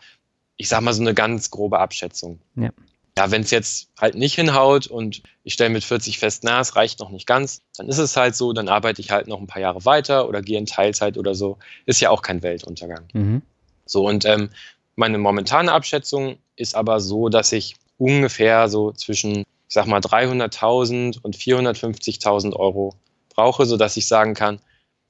[0.59, 2.39] ich sag mal, so eine ganz grobe Abschätzung.
[2.55, 2.69] Ja.
[3.17, 6.75] Ja, wenn es jetzt halt nicht hinhaut und ich stelle mit 40 fest, na, es
[6.75, 9.47] reicht noch nicht ganz, dann ist es halt so, dann arbeite ich halt noch ein
[9.47, 11.57] paar Jahre weiter oder gehe in Teilzeit oder so.
[11.85, 13.07] Ist ja auch kein Weltuntergang.
[13.13, 13.41] Mhm.
[13.85, 14.49] So, und ähm,
[14.95, 21.21] meine momentane Abschätzung ist aber so, dass ich ungefähr so zwischen, ich sag mal, 300.000
[21.21, 22.95] und 450.000 Euro
[23.29, 24.59] brauche, sodass ich sagen kann,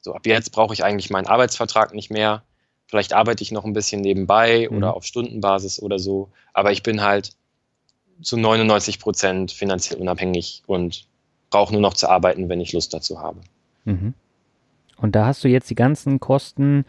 [0.01, 2.43] so ab jetzt brauche ich eigentlich meinen Arbeitsvertrag nicht mehr.
[2.89, 4.77] Vielleicht arbeite ich noch ein bisschen nebenbei mhm.
[4.77, 6.29] oder auf Stundenbasis oder so.
[6.53, 7.33] Aber ich bin halt
[8.19, 11.05] zu 99 Prozent finanziell unabhängig und
[11.51, 13.41] brauche nur noch zu arbeiten, wenn ich Lust dazu habe.
[13.85, 14.15] Mhm.
[14.97, 16.83] Und da hast du jetzt die ganzen Kosten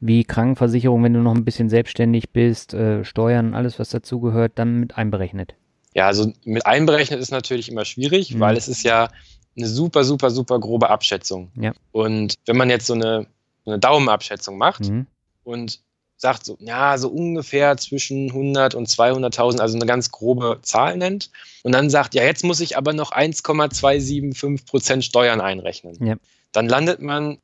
[0.00, 4.80] wie Krankenversicherung, wenn du noch ein bisschen selbstständig bist, äh, Steuern, alles was dazugehört, dann
[4.80, 5.54] mit einberechnet.
[5.94, 8.40] Ja, also mit einberechnet ist natürlich immer schwierig, mhm.
[8.40, 9.08] weil es ist ja
[9.56, 11.52] eine super, super, super grobe Abschätzung.
[11.54, 11.72] Ja.
[11.92, 13.28] Und wenn man jetzt so eine,
[13.66, 15.06] eine Daumenabschätzung macht, mhm
[15.44, 15.80] und
[16.16, 21.30] sagt so, ja, so ungefähr zwischen 100 und 200.000, also eine ganz grobe Zahl nennt.
[21.62, 25.96] Und dann sagt, ja, jetzt muss ich aber noch 1,275 Prozent Steuern einrechnen.
[26.04, 26.16] Ja.
[26.52, 27.38] Dann landet man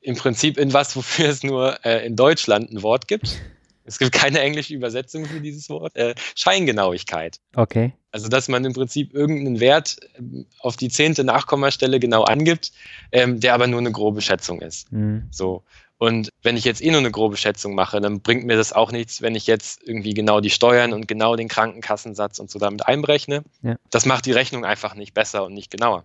[0.00, 3.40] im Prinzip in was, wofür es nur äh, in Deutschland ein Wort gibt.
[3.86, 5.94] Es gibt keine englische Übersetzung für dieses Wort.
[5.94, 7.38] Äh, Scheingenauigkeit.
[7.54, 7.92] Okay.
[8.12, 12.72] Also, dass man im Prinzip irgendeinen Wert ähm, auf die zehnte Nachkommastelle genau angibt,
[13.12, 14.90] ähm, der aber nur eine grobe Schätzung ist.
[14.90, 15.24] Mhm.
[15.30, 15.64] So.
[16.04, 18.92] Und wenn ich jetzt eh nur eine grobe Schätzung mache, dann bringt mir das auch
[18.92, 22.86] nichts, wenn ich jetzt irgendwie genau die Steuern und genau den Krankenkassensatz und so damit
[22.86, 23.42] einberechne.
[23.62, 23.76] Ja.
[23.88, 26.04] Das macht die Rechnung einfach nicht besser und nicht genauer.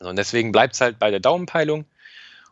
[0.00, 1.84] Und deswegen bleibt es halt bei der Daumenpeilung.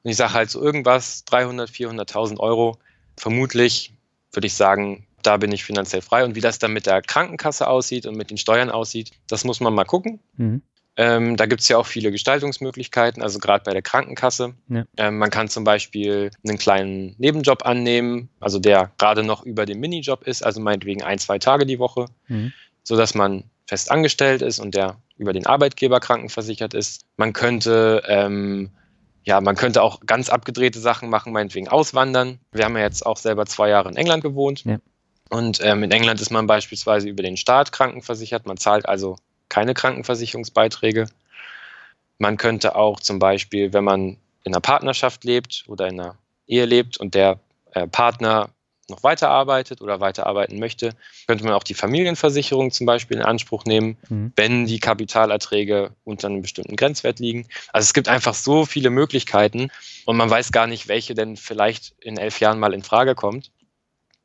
[0.04, 2.78] Und ich sage halt so irgendwas, 300, 400.000 Euro.
[3.16, 3.92] Vermutlich
[4.30, 6.24] würde ich sagen, da bin ich finanziell frei.
[6.24, 9.58] Und wie das dann mit der Krankenkasse aussieht und mit den Steuern aussieht, das muss
[9.58, 10.20] man mal gucken.
[10.36, 10.62] Mhm.
[10.96, 14.54] Ähm, da gibt es ja auch viele Gestaltungsmöglichkeiten, also gerade bei der Krankenkasse.
[14.68, 14.84] Ja.
[14.96, 19.80] Ähm, man kann zum Beispiel einen kleinen Nebenjob annehmen, also der gerade noch über dem
[19.80, 22.52] Minijob ist, also meinetwegen ein, zwei Tage die Woche, mhm.
[22.84, 27.04] sodass man fest angestellt ist und der über den Arbeitgeber krankenversichert ist.
[27.16, 28.70] Man könnte ähm,
[29.24, 32.38] ja, man könnte auch ganz abgedrehte Sachen machen, meinetwegen auswandern.
[32.52, 34.64] Wir haben ja jetzt auch selber zwei Jahre in England gewohnt.
[34.64, 34.78] Ja.
[35.30, 38.46] Und ähm, in England ist man beispielsweise über den Staat krankenversichert.
[38.46, 39.16] Man zahlt also
[39.48, 41.06] keine Krankenversicherungsbeiträge.
[42.18, 46.16] Man könnte auch zum Beispiel, wenn man in einer Partnerschaft lebt oder in einer
[46.46, 47.40] Ehe lebt und der
[47.72, 48.50] äh, Partner
[48.90, 50.94] noch weiterarbeitet oder weiterarbeiten möchte,
[51.26, 54.32] könnte man auch die Familienversicherung zum Beispiel in Anspruch nehmen, mhm.
[54.36, 57.46] wenn die Kapitalerträge unter einem bestimmten Grenzwert liegen.
[57.72, 59.70] Also es gibt einfach so viele Möglichkeiten
[60.04, 63.50] und man weiß gar nicht, welche denn vielleicht in elf Jahren mal in Frage kommt.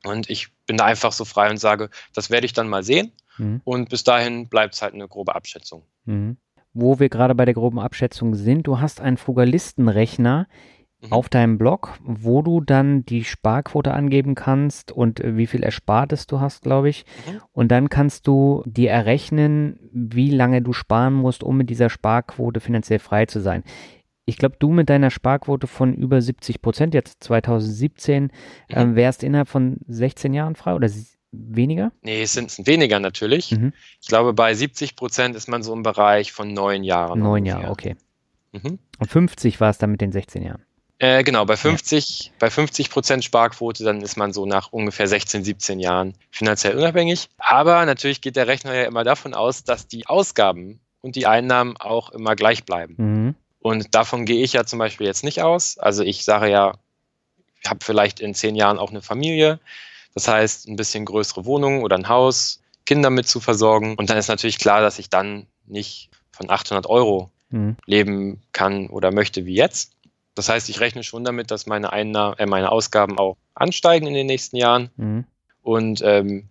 [0.03, 3.11] Und ich bin da einfach so frei und sage, das werde ich dann mal sehen.
[3.39, 3.61] Mhm.
[3.63, 5.83] Und bis dahin bleibt es halt eine grobe Abschätzung.
[6.05, 6.37] Mhm.
[6.73, 10.47] Wo wir gerade bei der groben Abschätzung sind, du hast einen Frugalistenrechner
[11.01, 11.11] mhm.
[11.11, 16.27] auf deinem Blog, wo du dann die Sparquote angeben kannst und äh, wie viel Erspartes
[16.27, 17.05] du hast, glaube ich.
[17.27, 17.41] Mhm.
[17.51, 22.59] Und dann kannst du dir errechnen, wie lange du sparen musst, um mit dieser Sparquote
[22.59, 23.63] finanziell frei zu sein.
[24.25, 28.29] Ich glaube, du mit deiner Sparquote von über 70 Prozent, jetzt 2017, mhm.
[28.67, 30.87] äh, wärst innerhalb von 16 Jahren frei oder
[31.31, 31.91] weniger?
[32.01, 33.51] Nee, es sind weniger natürlich.
[33.51, 33.73] Mhm.
[34.01, 37.19] Ich glaube, bei 70 Prozent ist man so im Bereich von neun Jahren.
[37.19, 37.95] Neun Jahre, okay.
[38.51, 38.79] Mhm.
[38.97, 40.63] Und 50 war es dann mit den 16 Jahren.
[41.01, 42.31] Äh, genau, bei 50, ja.
[42.39, 47.29] bei 50 Prozent Sparquote, dann ist man so nach ungefähr 16, 17 Jahren finanziell unabhängig.
[47.37, 51.77] Aber natürlich geht der Rechner ja immer davon aus, dass die Ausgaben und die Einnahmen
[51.77, 52.95] auch immer gleich bleiben.
[52.97, 53.35] Mhm.
[53.59, 55.77] Und davon gehe ich ja zum Beispiel jetzt nicht aus.
[55.77, 56.73] Also ich sage ja,
[57.61, 59.59] ich habe vielleicht in zehn Jahren auch eine Familie.
[60.13, 63.95] Das heißt, ein bisschen größere Wohnung oder ein Haus, Kinder mit zu versorgen.
[63.95, 67.77] Und dann ist natürlich klar, dass ich dann nicht von 800 Euro mhm.
[67.85, 69.93] leben kann oder möchte wie jetzt.
[70.35, 74.13] Das heißt, ich rechne schon damit, dass meine, Einnahmen, äh, meine Ausgaben auch ansteigen in
[74.13, 74.89] den nächsten Jahren.
[74.95, 75.25] Mhm.
[75.61, 76.49] Und ähm,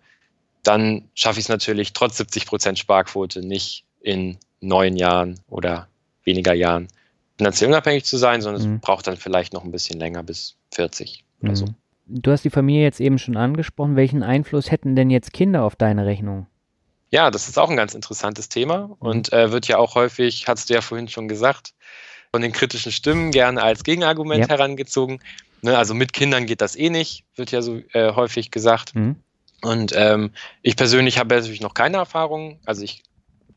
[0.62, 5.88] dann schaffe ich es natürlich trotz 70 Prozent Sparquote nicht in neun Jahren oder
[6.24, 6.88] weniger Jahren
[7.38, 8.74] finanziell unabhängig zu sein, sondern mhm.
[8.74, 11.56] es braucht dann vielleicht noch ein bisschen länger bis 40 oder mhm.
[11.56, 11.66] so.
[12.09, 13.94] Du hast die Familie jetzt eben schon angesprochen.
[13.94, 16.46] Welchen Einfluss hätten denn jetzt Kinder auf deine Rechnung?
[17.11, 20.68] Ja, das ist auch ein ganz interessantes Thema und äh, wird ja auch häufig, hast
[20.68, 21.72] du ja vorhin schon gesagt,
[22.30, 24.48] von den kritischen Stimmen gerne als Gegenargument ja.
[24.48, 25.20] herangezogen.
[25.62, 28.94] Ne, also mit Kindern geht das eh nicht, wird ja so äh, häufig gesagt.
[28.94, 29.16] Mhm.
[29.62, 30.30] Und ähm,
[30.62, 32.61] ich persönlich habe natürlich noch keine Erfahrung.
[32.64, 33.02] Also ich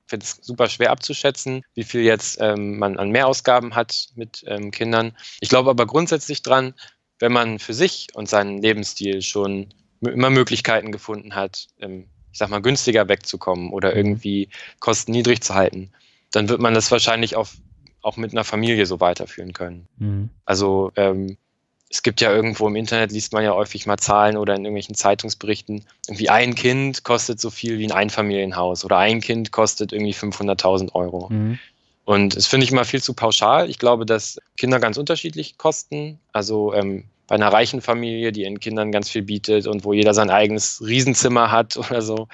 [0.08, 4.72] finde es super schwer abzuschätzen, wie viel jetzt ähm, man an Mehrausgaben hat mit ähm,
[4.72, 5.16] Kindern.
[5.42, 6.74] Ich glaube aber grundsätzlich dran,
[7.22, 9.68] wenn man für sich und seinen Lebensstil schon
[10.02, 13.98] immer Möglichkeiten gefunden hat, ähm, ich sag mal, günstiger wegzukommen oder mhm.
[13.98, 14.50] irgendwie
[14.80, 15.92] Kosten niedrig zu halten,
[16.32, 17.48] dann wird man das wahrscheinlich auch,
[18.02, 19.88] auch mit einer Familie so weiterführen können.
[19.98, 20.30] Mhm.
[20.46, 21.38] Also ähm,
[21.90, 24.96] es gibt ja irgendwo im Internet, liest man ja häufig mal Zahlen oder in irgendwelchen
[24.96, 30.14] Zeitungsberichten, irgendwie ein Kind kostet so viel wie ein Einfamilienhaus oder ein Kind kostet irgendwie
[30.14, 31.28] 500.000 Euro.
[31.30, 31.60] Mhm.
[32.06, 33.70] Und das finde ich immer viel zu pauschal.
[33.70, 36.20] Ich glaube, dass Kinder ganz unterschiedlich kosten.
[36.34, 40.14] Also ähm, bei einer reichen Familie, die ihren Kindern ganz viel bietet und wo jeder
[40.14, 42.28] sein eigenes Riesenzimmer hat oder so.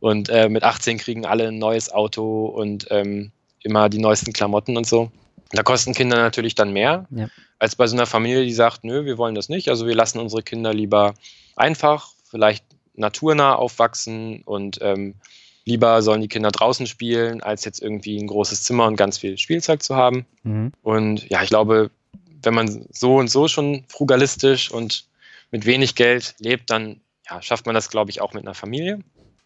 [0.00, 4.76] Und äh, mit 18 kriegen alle ein neues Auto und ähm, immer die neuesten Klamotten
[4.76, 5.10] und so.
[5.50, 7.28] Da kosten Kinder natürlich dann mehr, ja.
[7.58, 9.68] als bei so einer Familie, die sagt, nö, wir wollen das nicht.
[9.68, 11.14] Also wir lassen unsere Kinder lieber
[11.56, 12.64] einfach, vielleicht
[12.94, 15.14] naturnah aufwachsen und ähm,
[15.68, 19.38] lieber sollen die Kinder draußen spielen, als jetzt irgendwie ein großes Zimmer und ganz viel
[19.38, 20.24] Spielzeug zu haben.
[20.42, 20.72] Mhm.
[20.82, 21.90] Und ja, ich glaube,
[22.42, 25.04] wenn man so und so schon frugalistisch und
[25.50, 29.00] mit wenig Geld lebt, dann ja, schafft man das, glaube ich, auch mit einer Familie.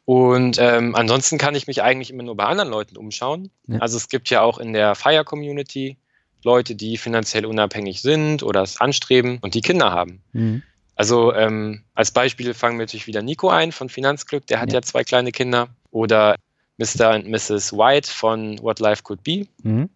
[0.04, 3.50] Und ähm, ansonsten kann ich mich eigentlich immer nur bei anderen Leuten umschauen.
[3.66, 3.78] Ja.
[3.78, 5.96] Also es gibt ja auch in der Fire-Community
[6.44, 10.22] Leute, die finanziell unabhängig sind oder es anstreben und die Kinder haben.
[10.32, 10.62] Mhm.
[10.96, 14.78] Also ähm, als Beispiel fangen wir natürlich wieder Nico ein von Finanzglück, der hat ja,
[14.78, 15.68] ja zwei kleine Kinder.
[15.92, 16.34] Oder
[16.78, 17.14] Mr.
[17.14, 17.72] und Mrs.
[17.72, 19.88] White von What Life Could Be, mhm.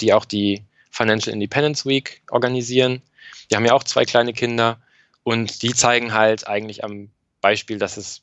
[0.00, 3.02] die auch die Financial Independence Week organisieren.
[3.50, 4.80] Die haben ja auch zwei kleine Kinder
[5.22, 8.22] und die zeigen halt eigentlich am Beispiel, dass es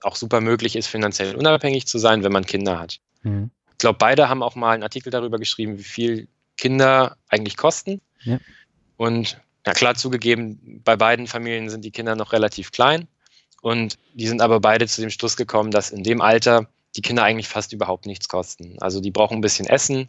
[0.00, 2.98] auch super möglich ist, finanziell unabhängig zu sein, wenn man Kinder hat.
[3.22, 3.50] Mhm.
[3.70, 8.00] Ich glaube, beide haben auch mal einen Artikel darüber geschrieben, wie viel Kinder eigentlich kosten.
[8.22, 8.38] Ja.
[8.96, 13.08] Und ja, klar zugegeben, bei beiden Familien sind die Kinder noch relativ klein.
[13.62, 17.22] Und die sind aber beide zu dem Schluss gekommen, dass in dem Alter die Kinder
[17.22, 18.76] eigentlich fast überhaupt nichts kosten.
[18.80, 20.08] Also die brauchen ein bisschen Essen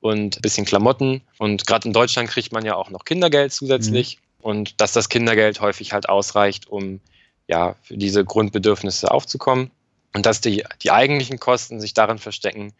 [0.00, 1.22] und ein bisschen Klamotten.
[1.38, 4.16] Und gerade in Deutschland kriegt man ja auch noch Kindergeld zusätzlich.
[4.16, 4.22] Mhm.
[4.42, 7.00] Und dass das Kindergeld häufig halt ausreicht, um
[7.46, 9.70] ja, für diese Grundbedürfnisse aufzukommen.
[10.14, 12.72] Und dass die, die eigentlichen Kosten sich darin verstecken,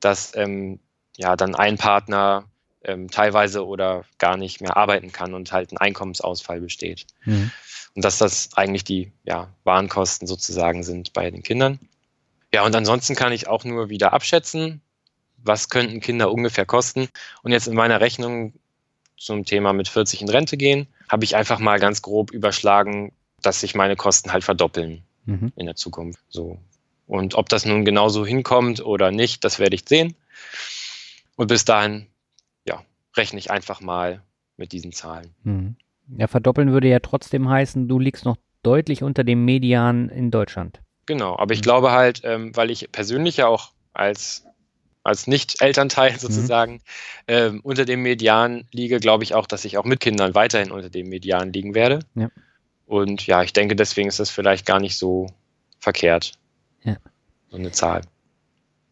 [0.00, 0.80] dass ähm,
[1.16, 2.44] ja dann ein Partner
[2.84, 7.06] ähm, teilweise oder gar nicht mehr arbeiten kann und halt ein Einkommensausfall besteht.
[7.24, 7.50] Mhm.
[7.94, 11.78] Und dass das eigentlich die ja, Warenkosten sozusagen sind bei den Kindern.
[12.52, 14.80] Ja, und ansonsten kann ich auch nur wieder abschätzen,
[15.38, 17.08] was könnten Kinder ungefähr kosten.
[17.42, 18.54] Und jetzt in meiner Rechnung
[19.16, 23.12] zum Thema mit 40 in Rente gehen, habe ich einfach mal ganz grob überschlagen,
[23.42, 25.52] dass sich meine Kosten halt verdoppeln mhm.
[25.56, 26.20] in der Zukunft.
[26.28, 26.58] So.
[27.06, 30.14] Und ob das nun genauso hinkommt oder nicht, das werde ich sehen.
[31.36, 32.06] Und bis dahin,
[33.16, 34.22] rechne ich einfach mal
[34.56, 35.34] mit diesen Zahlen.
[35.42, 35.76] Mhm.
[36.16, 40.80] Ja, verdoppeln würde ja trotzdem heißen, du liegst noch deutlich unter dem Median in Deutschland.
[41.06, 41.64] Genau, aber ich mhm.
[41.64, 44.44] glaube halt, ähm, weil ich persönlich ja auch als,
[45.02, 46.16] als Nicht-Elternteil mhm.
[46.18, 46.78] sozusagen mhm.
[47.28, 50.90] ähm, unter dem Median liege, glaube ich auch, dass ich auch mit Kindern weiterhin unter
[50.90, 52.00] dem Median liegen werde.
[52.14, 52.28] Ja.
[52.86, 55.28] Und ja, ich denke, deswegen ist das vielleicht gar nicht so
[55.78, 56.32] verkehrt.
[56.82, 56.96] Ja.
[57.48, 58.02] So eine Zahl.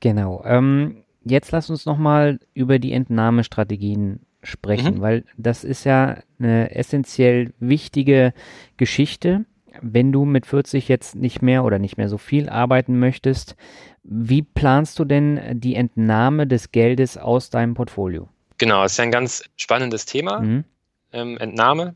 [0.01, 0.43] Genau.
[0.45, 5.01] Ähm, jetzt lass uns nochmal über die Entnahmestrategien sprechen, mhm.
[5.01, 8.33] weil das ist ja eine essentiell wichtige
[8.77, 9.45] Geschichte.
[9.81, 13.57] Wenn du mit 40 jetzt nicht mehr oder nicht mehr so viel arbeiten möchtest,
[14.03, 18.29] wie planst du denn die Entnahme des Geldes aus deinem Portfolio?
[18.57, 20.65] Genau, das ist ja ein ganz spannendes Thema, mhm.
[21.13, 21.95] ähm, Entnahme.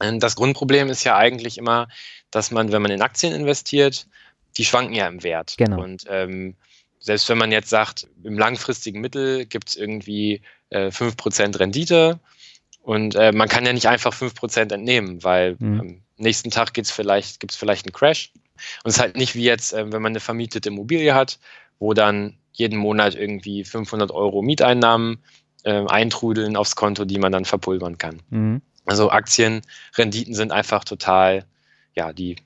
[0.00, 1.88] Ähm, das Grundproblem ist ja eigentlich immer,
[2.30, 4.06] dass man, wenn man in Aktien investiert,
[4.56, 5.54] die schwanken ja im Wert.
[5.56, 5.82] Genau.
[5.82, 6.56] Und ähm,
[7.02, 10.40] selbst wenn man jetzt sagt, im langfristigen Mittel gibt es irgendwie
[10.70, 12.20] äh, 5% Rendite
[12.80, 15.80] und äh, man kann ja nicht einfach 5% entnehmen, weil mhm.
[15.80, 18.32] am nächsten Tag vielleicht, gibt es vielleicht einen Crash.
[18.84, 21.38] Und es ist halt nicht wie jetzt, äh, wenn man eine vermietete Immobilie hat,
[21.78, 25.18] wo dann jeden Monat irgendwie 500 Euro Mieteinnahmen
[25.64, 28.22] äh, eintrudeln aufs Konto, die man dann verpulvern kann.
[28.30, 28.62] Mhm.
[28.84, 31.44] Also Aktienrenditen sind einfach total,
[31.94, 32.36] ja, die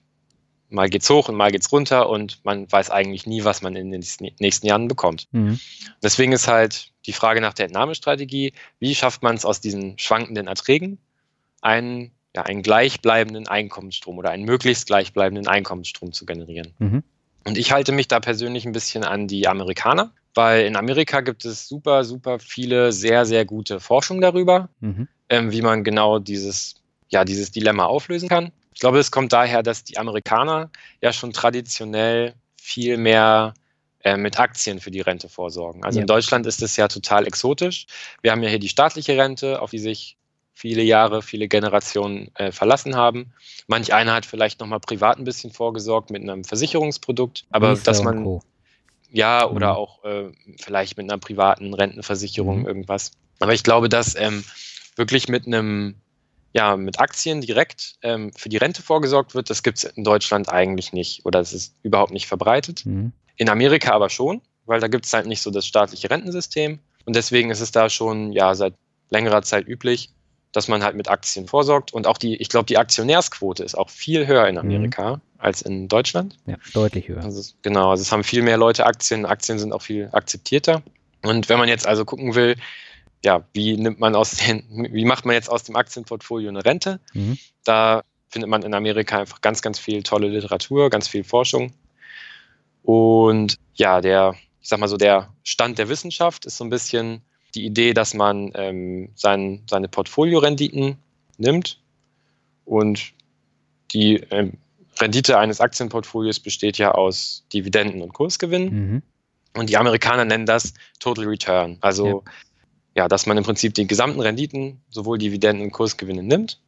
[0.69, 3.91] mal geht's hoch und mal geht's runter und man weiß eigentlich nie, was man in
[3.91, 4.05] den
[4.41, 5.29] nächsten Jahren bekommt.
[5.33, 5.61] Mhm.
[6.03, 10.49] Deswegen ist halt die Frage nach der Entnahmestrategie, wie schafft man es aus diesen schwankenden
[10.49, 10.99] Erträgen,
[11.61, 16.75] einen, ja, einen gleichbleibenden Einkommensstrom oder einen möglichst gleichbleibenden Einkommensstrom zu generieren.
[16.79, 17.03] Mhm.
[17.45, 21.45] Und ich halte mich da persönlich ein bisschen an die Amerikaner, weil in Amerika gibt
[21.45, 25.07] es super, super viele sehr, sehr gute Forschung darüber, mhm.
[25.29, 28.51] ähm, wie man genau dieses, ja, dieses Dilemma auflösen kann.
[28.77, 30.70] Ich glaube, es kommt daher, dass die Amerikaner
[31.01, 33.55] ja schon traditionell viel mehr
[34.05, 35.83] äh, mit Aktien für die Rente vorsorgen.
[35.83, 36.03] Also ja.
[36.03, 37.87] in Deutschland ist es ja total exotisch.
[38.20, 40.18] Wir haben ja hier die staatliche Rente, auf die sich
[40.53, 43.33] viele Jahre, viele Generationen äh, verlassen haben.
[43.66, 48.03] Manch einer hat vielleicht nochmal privat ein bisschen vorgesorgt mit einem Versicherungsprodukt, aber Lisa dass
[48.03, 48.43] man
[49.11, 49.77] ja oder mhm.
[49.79, 52.66] auch äh, vielleicht mit einer privaten Rentenversicherung mhm.
[52.66, 53.12] irgendwas.
[53.41, 54.45] Aber ich glaube, dass ähm,
[54.97, 55.95] wirklich mit einem
[56.57, 60.49] ja, mit Aktien direkt ähm, für die Rente vorgesorgt wird, das gibt es in Deutschland
[60.49, 62.87] eigentlich nicht oder es ist überhaupt nicht verbreitet.
[62.87, 63.13] Mhm.
[63.37, 67.15] In Amerika aber schon, weil da gibt es halt nicht so das staatliche Rentensystem und
[67.15, 68.73] deswegen ist es da schon ja seit
[69.11, 70.09] längerer Zeit üblich,
[70.53, 73.91] dass man halt mit Aktien vorsorgt und auch die, ich glaube, die Aktionärsquote ist auch
[73.91, 75.21] viel höher in Amerika mhm.
[75.37, 76.39] als in Deutschland.
[76.47, 77.23] Ja, deutlich höher.
[77.23, 80.83] Also, genau, also es haben viel mehr Leute Aktien, Aktien sind auch viel akzeptierter.
[81.23, 82.57] Und wenn man jetzt also gucken will,
[83.27, 84.62] ja, wie nimmt man aus den,
[84.93, 87.01] wie macht man jetzt aus dem Aktienportfolio eine Rente?
[87.12, 87.37] Mhm.
[87.64, 91.72] Da findet man in Amerika einfach ganz, ganz viel tolle Literatur, ganz viel Forschung.
[92.83, 97.22] Und ja, der, ich sag mal so, der Stand der Wissenschaft ist so ein bisschen
[97.57, 100.97] die Idee, dass man ähm, sein, seine Portfoliorenditen
[101.37, 101.81] nimmt
[102.64, 103.12] und
[103.91, 104.53] die ähm,
[105.01, 108.68] Rendite eines Aktienportfolios besteht ja aus Dividenden und Kursgewinnen.
[108.68, 109.03] Mhm.
[109.55, 111.79] Und die Amerikaner nennen das Total Return.
[111.81, 112.33] Also ja
[112.97, 116.61] ja, dass man im Prinzip die gesamten Renditen, sowohl Dividenden und Kursgewinne nimmt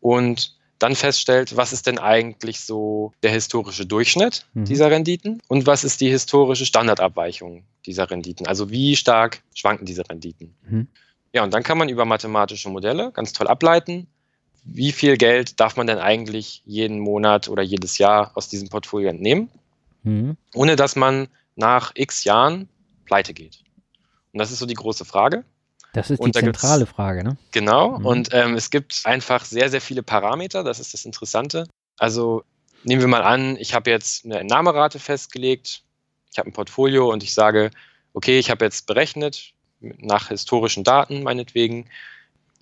[0.00, 4.64] und dann feststellt, was ist denn eigentlich so der historische Durchschnitt mhm.
[4.64, 8.48] dieser Renditen und was ist die historische Standardabweichung dieser Renditen.
[8.48, 10.56] Also wie stark schwanken diese Renditen.
[10.68, 10.88] Mhm.
[11.32, 14.08] Ja, und dann kann man über mathematische Modelle ganz toll ableiten,
[14.64, 19.08] wie viel Geld darf man denn eigentlich jeden Monat oder jedes Jahr aus diesem Portfolio
[19.08, 19.48] entnehmen,
[20.02, 20.36] mhm.
[20.54, 22.68] ohne dass man nach x Jahren
[23.04, 23.62] pleite geht.
[24.32, 25.44] Und das ist so die große Frage.
[25.92, 27.36] Das ist die zentrale Frage, ne?
[27.50, 27.98] Genau.
[27.98, 28.06] Mhm.
[28.06, 30.64] Und ähm, es gibt einfach sehr, sehr viele Parameter.
[30.64, 31.68] Das ist das Interessante.
[31.98, 32.44] Also
[32.84, 35.82] nehmen wir mal an, ich habe jetzt eine Entnahmerate festgelegt.
[36.30, 37.70] Ich habe ein Portfolio und ich sage,
[38.14, 41.86] okay, ich habe jetzt berechnet, nach historischen Daten meinetwegen,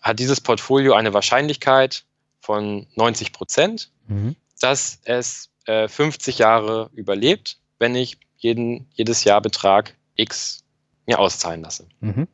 [0.01, 2.05] hat dieses Portfolio eine Wahrscheinlichkeit
[2.41, 4.35] von 90 Prozent, mhm.
[4.61, 10.65] dass es äh, 50 Jahre überlebt, wenn ich jeden, jedes Jahr Betrag X
[11.07, 11.87] mir auszahlen lasse.
[12.01, 12.27] Mhm.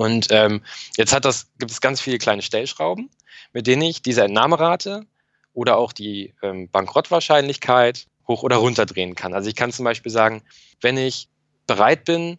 [0.00, 0.62] Und ähm,
[0.96, 3.10] jetzt hat das, gibt es ganz viele kleine Stellschrauben,
[3.52, 5.04] mit denen ich diese Entnahmerate
[5.52, 9.34] oder auch die ähm, Bankrottwahrscheinlichkeit hoch oder runter drehen kann.
[9.34, 10.40] Also ich kann zum Beispiel sagen,
[10.80, 11.28] wenn ich
[11.66, 12.38] bereit bin,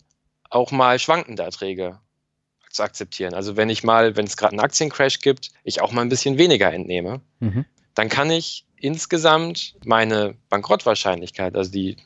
[0.49, 1.99] auch mal schwankende Erträge
[2.71, 3.35] zu akzeptieren.
[3.35, 6.39] Also wenn ich mal, wenn es gerade einen Aktiencrash gibt, ich auch mal ein bisschen
[6.39, 7.65] weniger entnehme, mhm.
[7.93, 11.97] dann kann ich insgesamt meine Bankrottwahrscheinlichkeit, also die,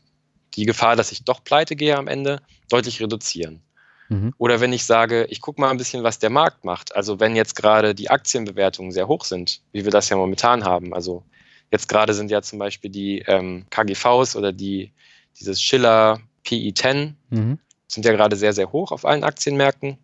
[0.56, 3.62] die Gefahr, dass ich doch pleite gehe am Ende, deutlich reduzieren.
[4.10, 4.34] Mhm.
[4.38, 6.96] Oder wenn ich sage, ich gucke mal ein bisschen, was der Markt macht.
[6.96, 10.94] Also wenn jetzt gerade die Aktienbewertungen sehr hoch sind, wie wir das ja momentan haben.
[10.94, 11.24] Also
[11.72, 14.92] jetzt gerade sind ja zum Beispiel die ähm, KGVs oder die,
[15.40, 17.60] dieses Schiller PI10 mhm.
[17.88, 19.98] sind ja gerade sehr, sehr hoch auf allen Aktienmärkten.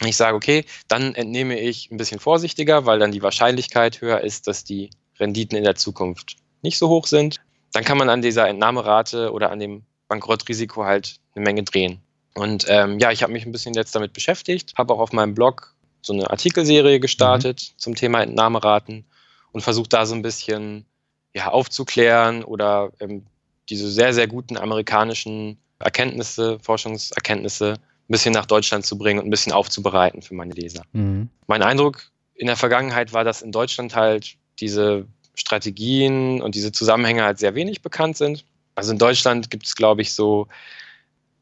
[0.00, 4.48] Ich sage, okay, dann entnehme ich ein bisschen vorsichtiger, weil dann die Wahrscheinlichkeit höher ist,
[4.48, 4.90] dass die
[5.20, 7.40] Renditen in der Zukunft nicht so hoch sind.
[7.72, 12.00] Dann kann man an dieser Entnahmerate oder an dem Bankrottrisiko halt eine Menge drehen.
[12.34, 15.34] Und ähm, ja, ich habe mich ein bisschen jetzt damit beschäftigt, habe auch auf meinem
[15.34, 17.78] Blog so eine Artikelserie gestartet mhm.
[17.78, 19.04] zum Thema Entnahmeraten
[19.52, 20.86] und versucht da so ein bisschen
[21.34, 23.26] ja, aufzuklären oder ähm,
[23.68, 29.30] diese sehr, sehr guten amerikanischen Erkenntnisse, Forschungserkenntnisse ein bisschen nach Deutschland zu bringen und ein
[29.30, 30.82] bisschen aufzubereiten für meine Leser.
[30.92, 31.28] Mhm.
[31.46, 37.22] Mein Eindruck in der Vergangenheit war, dass in Deutschland halt diese Strategien und diese Zusammenhänge
[37.24, 38.44] halt sehr wenig bekannt sind.
[38.74, 40.48] Also in Deutschland gibt es, glaube ich, so,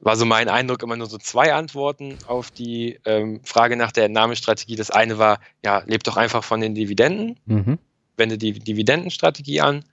[0.01, 4.07] war so mein Eindruck immer nur so zwei Antworten auf die ähm, Frage nach der
[4.07, 4.76] Entnahmestrategie.
[4.76, 7.78] Das eine war, ja, lebt doch einfach von den Dividenden, mhm.
[8.16, 9.84] wende die Dividendenstrategie an.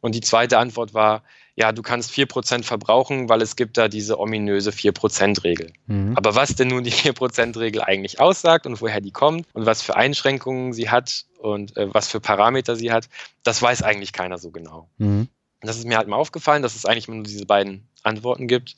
[0.00, 1.24] Und die zweite Antwort war,
[1.56, 5.72] ja, du kannst 4% verbrauchen, weil es gibt da diese ominöse 4%-Regel.
[5.86, 6.16] Mhm.
[6.16, 9.96] Aber was denn nun die 4%-Regel eigentlich aussagt und woher die kommt und was für
[9.96, 13.08] Einschränkungen sie hat und äh, was für Parameter sie hat,
[13.42, 14.88] das weiß eigentlich keiner so genau.
[14.98, 15.26] Mhm.
[15.60, 18.76] Das ist mir halt mal aufgefallen, dass es eigentlich nur diese beiden Antworten gibt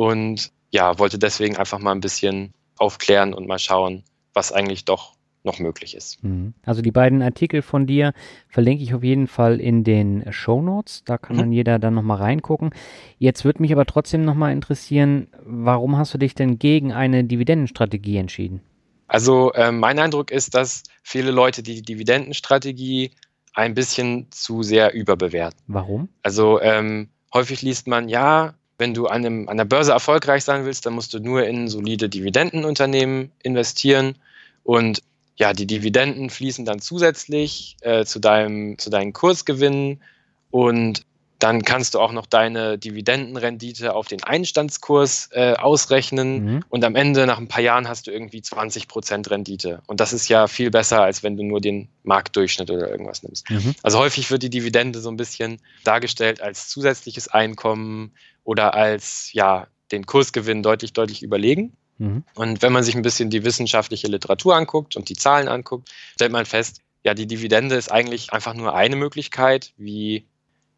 [0.00, 5.12] und ja, wollte deswegen einfach mal ein bisschen aufklären und mal schauen, was eigentlich doch
[5.44, 6.24] noch möglich ist.
[6.24, 6.54] Mhm.
[6.64, 8.14] Also die beiden Artikel von dir
[8.48, 11.04] verlinke ich auf jeden Fall in den Show Notes.
[11.04, 11.40] Da kann mhm.
[11.40, 12.70] dann jeder dann nochmal reingucken.
[13.18, 18.16] Jetzt würde mich aber trotzdem nochmal interessieren, warum hast du dich denn gegen eine Dividendenstrategie
[18.16, 18.62] entschieden?
[19.06, 23.10] Also äh, mein Eindruck ist, dass viele Leute die Dividendenstrategie
[23.52, 25.60] ein bisschen zu sehr überbewerten.
[25.66, 26.08] Warum?
[26.22, 30.64] Also ähm, häufig liest man, ja, wenn du an, einem, an der Börse erfolgreich sein
[30.64, 34.16] willst, dann musst du nur in solide Dividendenunternehmen investieren.
[34.64, 35.02] Und
[35.36, 40.02] ja, die Dividenden fließen dann zusätzlich äh, zu, deinem, zu deinen Kursgewinnen
[40.50, 41.04] und
[41.40, 46.64] dann kannst du auch noch deine Dividendenrendite auf den Einstandskurs äh, ausrechnen mhm.
[46.68, 49.80] und am Ende, nach ein paar Jahren, hast du irgendwie 20% Rendite.
[49.86, 53.48] Und das ist ja viel besser, als wenn du nur den Marktdurchschnitt oder irgendwas nimmst.
[53.50, 53.74] Mhm.
[53.82, 58.12] Also häufig wird die Dividende so ein bisschen dargestellt als zusätzliches Einkommen
[58.50, 61.72] oder als ja, den Kursgewinn deutlich, deutlich überlegen.
[61.98, 62.24] Mhm.
[62.34, 66.32] Und wenn man sich ein bisschen die wissenschaftliche Literatur anguckt und die Zahlen anguckt, stellt
[66.32, 70.26] man fest, ja, die Dividende ist eigentlich einfach nur eine Möglichkeit, wie,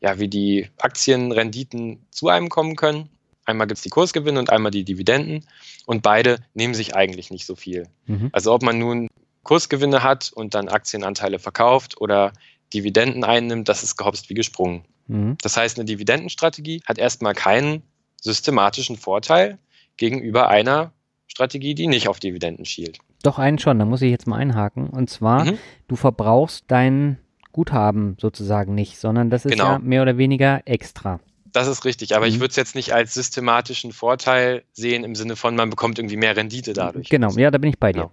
[0.02, 3.08] ja, wie die Aktienrenditen zu einem kommen können.
[3.46, 5.46] Einmal gibt es die Kursgewinne und einmal die Dividenden.
[5.86, 7.88] Und beide nehmen sich eigentlich nicht so viel.
[8.04, 8.28] Mhm.
[8.32, 9.08] Also ob man nun
[9.44, 12.34] Kursgewinne hat und dann Aktienanteile verkauft oder
[12.74, 14.84] Dividenden einnimmt, das ist gehopst wie gesprungen.
[15.06, 15.36] Mhm.
[15.42, 17.82] Das heißt, eine Dividendenstrategie hat erstmal keinen
[18.20, 19.58] systematischen Vorteil
[19.96, 20.92] gegenüber einer
[21.26, 22.98] Strategie, die nicht auf Dividenden schielt.
[23.22, 24.88] Doch einen schon, da muss ich jetzt mal einhaken.
[24.88, 25.58] Und zwar, mhm.
[25.88, 27.18] du verbrauchst dein
[27.52, 29.72] Guthaben sozusagen nicht, sondern das ist genau.
[29.72, 31.20] ja mehr oder weniger extra.
[31.52, 32.32] Das ist richtig, aber mhm.
[32.32, 36.16] ich würde es jetzt nicht als systematischen Vorteil sehen im Sinne von, man bekommt irgendwie
[36.16, 37.08] mehr Rendite dadurch.
[37.08, 38.02] Genau, ja, da bin ich bei dir.
[38.02, 38.12] Genau.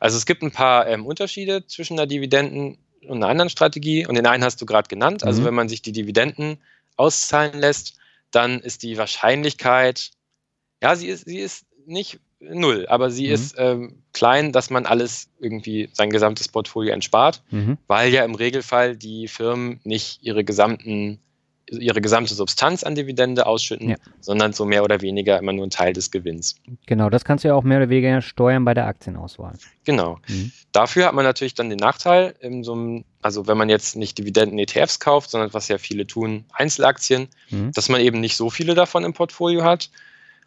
[0.00, 4.14] Also es gibt ein paar ähm, Unterschiede zwischen einer Dividenden und einer anderen Strategie und
[4.16, 5.24] den einen hast du gerade genannt.
[5.24, 5.46] Also mhm.
[5.46, 6.58] wenn man sich die Dividenden
[6.96, 7.98] auszahlen lässt,
[8.30, 10.10] dann ist die Wahrscheinlichkeit,
[10.82, 13.32] ja, sie ist, sie ist nicht null, aber sie mhm.
[13.32, 17.78] ist ähm, klein, dass man alles irgendwie sein gesamtes Portfolio entspart, mhm.
[17.86, 21.20] weil ja im Regelfall die Firmen nicht ihre gesamten
[21.70, 23.96] ihre gesamte Substanz an Dividende ausschütten, ja.
[24.20, 26.56] sondern so mehr oder weniger immer nur ein Teil des Gewinns.
[26.86, 29.54] Genau, das kannst du ja auch mehr oder weniger steuern bei der Aktienauswahl.
[29.84, 30.18] Genau.
[30.28, 30.52] Mhm.
[30.72, 35.00] Dafür hat man natürlich dann den Nachteil, so einem, also wenn man jetzt nicht Dividenden-ETFs
[35.00, 37.72] kauft, sondern was ja viele tun, Einzelaktien, mhm.
[37.72, 39.90] dass man eben nicht so viele davon im Portfolio hat.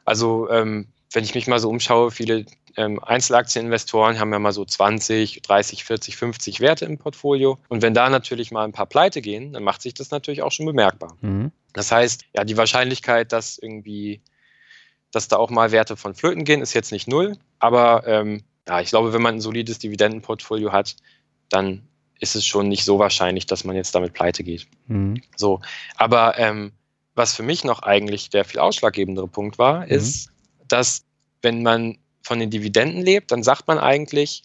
[0.06, 2.46] Also ähm, wenn ich mich mal so umschaue, viele
[2.78, 7.60] ähm, Einzelaktieninvestoren haben ja mal so 20, 30, 40, 50 Werte im Portfolio.
[7.70, 10.52] Und wenn da natürlich mal ein paar Pleite gehen, dann macht sich das natürlich auch
[10.52, 11.16] schon bemerkbar.
[11.22, 11.52] Mhm.
[11.74, 14.22] Das heißt, ja, die Wahrscheinlichkeit, dass irgendwie,
[15.12, 17.38] dass da auch mal Werte von Flöten gehen, ist jetzt nicht null.
[17.60, 20.96] Aber ähm, ja, ich glaube, wenn man ein solides Dividendenportfolio hat,
[21.50, 21.88] dann
[22.20, 24.68] ist es schon nicht so wahrscheinlich, dass man jetzt damit pleite geht.
[24.88, 25.22] Mhm.
[25.36, 25.60] So,
[25.96, 26.72] aber ähm,
[27.16, 29.92] was für mich noch eigentlich der viel ausschlaggebendere Punkt war, mhm.
[29.92, 30.30] ist,
[30.68, 31.04] dass
[31.42, 34.44] wenn man von den Dividenden lebt, dann sagt man eigentlich,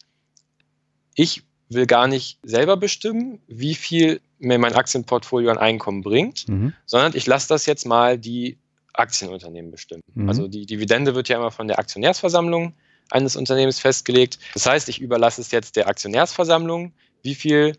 [1.15, 6.75] ich will gar nicht selber bestimmen, wie viel mir mein Aktienportfolio an Einkommen bringt, mhm.
[6.85, 8.59] sondern ich lasse das jetzt mal die
[8.93, 10.03] Aktienunternehmen bestimmen.
[10.15, 10.29] Mhm.
[10.29, 12.75] Also die Dividende wird ja immer von der Aktionärsversammlung
[13.11, 14.39] eines Unternehmens festgelegt.
[14.55, 17.77] Das heißt, ich überlasse es jetzt der Aktionärsversammlung, wie viel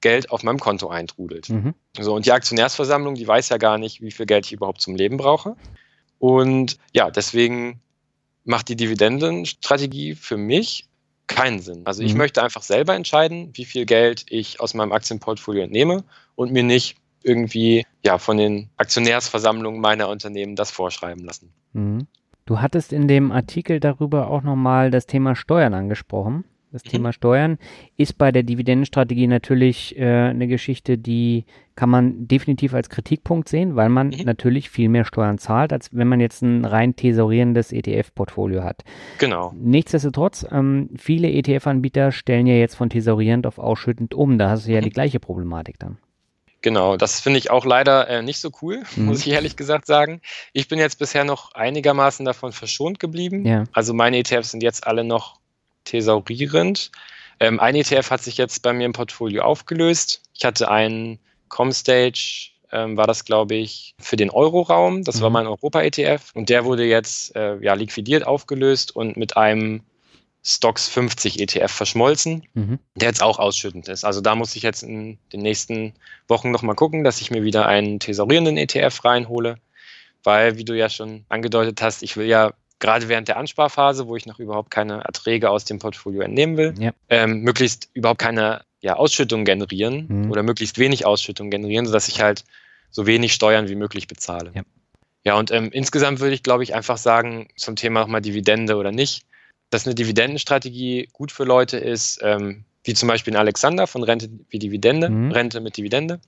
[0.00, 1.48] Geld auf meinem Konto eintrudelt.
[1.48, 1.74] Mhm.
[1.98, 4.96] So, und die Aktionärsversammlung, die weiß ja gar nicht, wie viel Geld ich überhaupt zum
[4.96, 5.56] Leben brauche.
[6.18, 7.80] Und ja, deswegen
[8.44, 10.88] macht die Dividendenstrategie für mich
[11.26, 11.82] keinen Sinn.
[11.84, 12.18] Also ich mhm.
[12.18, 16.96] möchte einfach selber entscheiden, wie viel Geld ich aus meinem Aktienportfolio entnehme und mir nicht
[17.22, 21.50] irgendwie ja von den Aktionärsversammlungen meiner Unternehmen das vorschreiben lassen.
[21.72, 22.06] Mhm.
[22.46, 26.44] Du hattest in dem Artikel darüber auch nochmal das Thema Steuern angesprochen.
[26.74, 26.88] Das mhm.
[26.88, 27.58] Thema Steuern
[27.96, 31.44] ist bei der Dividendenstrategie natürlich äh, eine Geschichte, die
[31.76, 34.24] kann man definitiv als Kritikpunkt sehen, weil man mhm.
[34.24, 38.82] natürlich viel mehr Steuern zahlt, als wenn man jetzt ein rein tesorierendes ETF-Portfolio hat.
[39.18, 39.54] Genau.
[39.56, 44.36] Nichtsdestotrotz, ähm, viele ETF-Anbieter stellen ja jetzt von tesorierend auf ausschüttend um.
[44.36, 44.84] Da hast du ja mhm.
[44.84, 45.98] die gleiche Problematik dann.
[46.60, 49.04] Genau, das finde ich auch leider äh, nicht so cool, mhm.
[49.04, 50.20] muss ich ehrlich gesagt sagen.
[50.52, 53.46] Ich bin jetzt bisher noch einigermaßen davon verschont geblieben.
[53.46, 53.62] Ja.
[53.72, 55.38] Also meine ETFs sind jetzt alle noch
[55.84, 56.90] thesaurierend.
[57.40, 60.22] Ähm, ein ETF hat sich jetzt bei mir im Portfolio aufgelöst.
[60.34, 61.18] Ich hatte einen
[61.48, 65.04] Comstage, ähm, war das, glaube ich, für den Euroraum.
[65.04, 65.22] Das mhm.
[65.22, 66.32] war mein Europa-ETF.
[66.34, 69.82] Und der wurde jetzt äh, ja, liquidiert, aufgelöst und mit einem
[70.46, 72.78] Stocks 50 ETF verschmolzen, mhm.
[72.96, 74.04] der jetzt auch ausschüttend ist.
[74.04, 75.94] Also da muss ich jetzt in den nächsten
[76.28, 79.56] Wochen nochmal gucken, dass ich mir wieder einen thesaurierenden ETF reinhole,
[80.22, 82.52] weil, wie du ja schon angedeutet hast, ich will ja
[82.84, 86.74] gerade während der Ansparphase, wo ich noch überhaupt keine Erträge aus dem Portfolio entnehmen will,
[86.78, 86.92] ja.
[87.08, 90.30] ähm, möglichst überhaupt keine ja, Ausschüttung generieren mhm.
[90.30, 92.44] oder möglichst wenig Ausschüttung generieren, sodass ich halt
[92.90, 94.52] so wenig Steuern wie möglich bezahle.
[94.54, 94.62] Ja,
[95.24, 98.92] ja und ähm, insgesamt würde ich, glaube ich, einfach sagen, zum Thema nochmal Dividende oder
[98.92, 99.24] nicht,
[99.70, 104.28] dass eine Dividendenstrategie gut für Leute ist, ähm, wie zum Beispiel ein Alexander von Rente
[104.50, 105.32] wie Dividende, mhm.
[105.32, 106.20] Rente mit Dividende.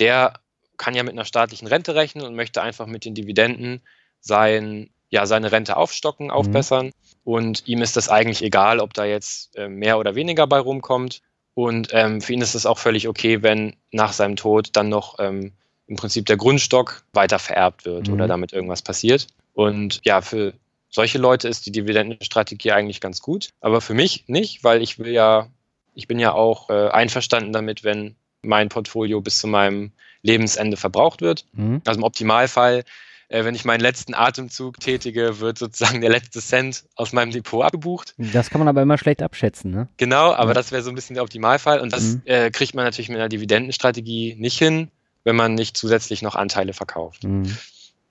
[0.00, 0.32] Der
[0.76, 3.80] kann ja mit einer staatlichen Rente rechnen und möchte einfach mit den Dividenden
[4.18, 6.32] sein ja, seine Rente aufstocken, mhm.
[6.32, 6.86] aufbessern.
[6.86, 6.92] Mhm.
[7.24, 11.20] Und ihm ist das eigentlich egal, ob da jetzt äh, mehr oder weniger bei rumkommt.
[11.54, 15.18] Und ähm, für ihn ist es auch völlig okay, wenn nach seinem Tod dann noch
[15.18, 15.52] ähm,
[15.86, 18.14] im Prinzip der Grundstock weiter vererbt wird mhm.
[18.14, 19.26] oder damit irgendwas passiert.
[19.52, 20.54] Und ja, für
[20.88, 25.12] solche Leute ist die Dividendenstrategie eigentlich ganz gut, aber für mich nicht, weil ich will
[25.12, 25.48] ja,
[25.94, 29.92] ich bin ja auch äh, einverstanden damit, wenn mein Portfolio bis zu meinem
[30.22, 31.44] Lebensende verbraucht wird.
[31.52, 31.82] Mhm.
[31.84, 32.84] Also im Optimalfall
[33.30, 37.64] äh, wenn ich meinen letzten Atemzug tätige, wird sozusagen der letzte Cent aus meinem Depot
[37.64, 38.14] abgebucht.
[38.18, 39.88] Das kann man aber immer schlecht abschätzen, ne?
[39.96, 40.54] Genau, aber ja.
[40.54, 42.22] das wäre so ein bisschen der Optimalfall und das mhm.
[42.24, 44.90] äh, kriegt man natürlich mit einer Dividendenstrategie nicht hin,
[45.24, 47.24] wenn man nicht zusätzlich noch Anteile verkauft.
[47.24, 47.56] Mhm.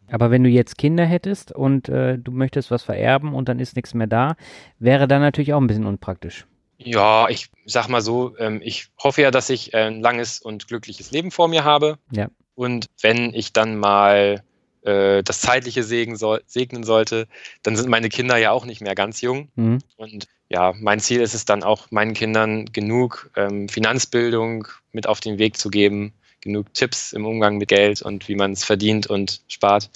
[0.09, 3.75] Aber wenn du jetzt Kinder hättest und äh, du möchtest was vererben und dann ist
[3.75, 4.35] nichts mehr da,
[4.79, 6.47] wäre dann natürlich auch ein bisschen unpraktisch.
[6.77, 11.11] Ja, ich sag mal so, ähm, ich hoffe ja, dass ich ein langes und glückliches
[11.11, 11.99] Leben vor mir habe.
[12.09, 12.29] Ja.
[12.55, 14.43] Und wenn ich dann mal
[14.83, 17.27] äh, das Zeitliche segnen, soll, segnen sollte,
[17.63, 19.49] dann sind meine Kinder ja auch nicht mehr ganz jung.
[19.55, 19.79] Mhm.
[19.97, 25.19] Und ja, mein Ziel ist es dann auch, meinen Kindern genug ähm, Finanzbildung mit auf
[25.19, 29.07] den Weg zu geben, genug Tipps im Umgang mit Geld und wie man es verdient
[29.07, 29.89] und spart,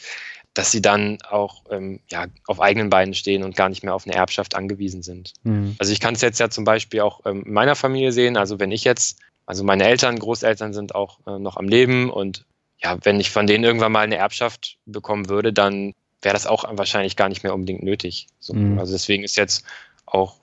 [0.53, 4.05] dass sie dann auch ähm, ja, auf eigenen Beinen stehen und gar nicht mehr auf
[4.05, 5.33] eine Erbschaft angewiesen sind.
[5.43, 5.75] Mhm.
[5.79, 8.37] Also ich kann es jetzt ja zum Beispiel auch ähm, in meiner Familie sehen.
[8.37, 12.45] Also wenn ich jetzt, also meine Eltern, Großeltern sind auch äh, noch am Leben und
[12.83, 16.65] ja, wenn ich von denen irgendwann mal eine Erbschaft bekommen würde, dann wäre das auch
[16.77, 18.27] wahrscheinlich gar nicht mehr unbedingt nötig.
[18.39, 18.79] So, mhm.
[18.79, 19.65] Also deswegen ist jetzt
[20.05, 20.35] auch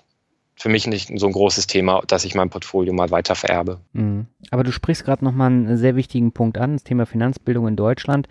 [0.60, 3.80] für mich nicht so ein großes Thema, dass ich mein Portfolio mal weiter vererbe.
[3.94, 4.26] Mhm.
[4.50, 6.74] Aber du sprichst gerade nochmal einen sehr wichtigen Punkt an.
[6.74, 8.28] Das Thema Finanzbildung in Deutschland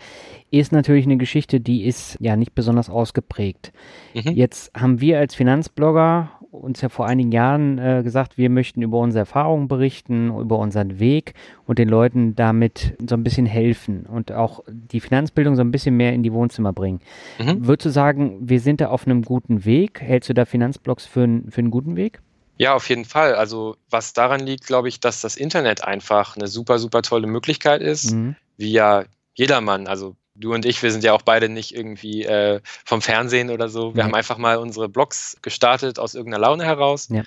[0.52, 3.72] ist natürlich eine Geschichte, die ist ja nicht besonders ausgeprägt.
[4.14, 4.34] Mhm.
[4.34, 9.00] Jetzt haben wir als Finanzblogger uns ja vor einigen Jahren äh, gesagt, wir möchten über
[9.00, 11.34] unsere Erfahrungen berichten, über unseren Weg
[11.66, 15.96] und den Leuten damit so ein bisschen helfen und auch die Finanzbildung so ein bisschen
[15.96, 17.02] mehr in die Wohnzimmer bringen.
[17.38, 17.68] Mhm.
[17.68, 20.02] Würdest du sagen, wir sind da auf einem guten Weg?
[20.02, 22.22] Hältst du da Finanzblogs für, für einen guten Weg?
[22.58, 23.36] Ja, auf jeden Fall.
[23.36, 27.82] Also was daran liegt, glaube ich, dass das Internet einfach eine super, super tolle Möglichkeit
[27.82, 28.36] ist, mhm.
[28.58, 32.62] wie ja jedermann, also du und ich, wir sind ja auch beide nicht irgendwie äh,
[32.86, 33.94] vom Fernsehen oder so.
[33.94, 34.06] Wir ja.
[34.06, 37.10] haben einfach mal unsere Blogs gestartet aus irgendeiner Laune heraus.
[37.10, 37.24] Ja.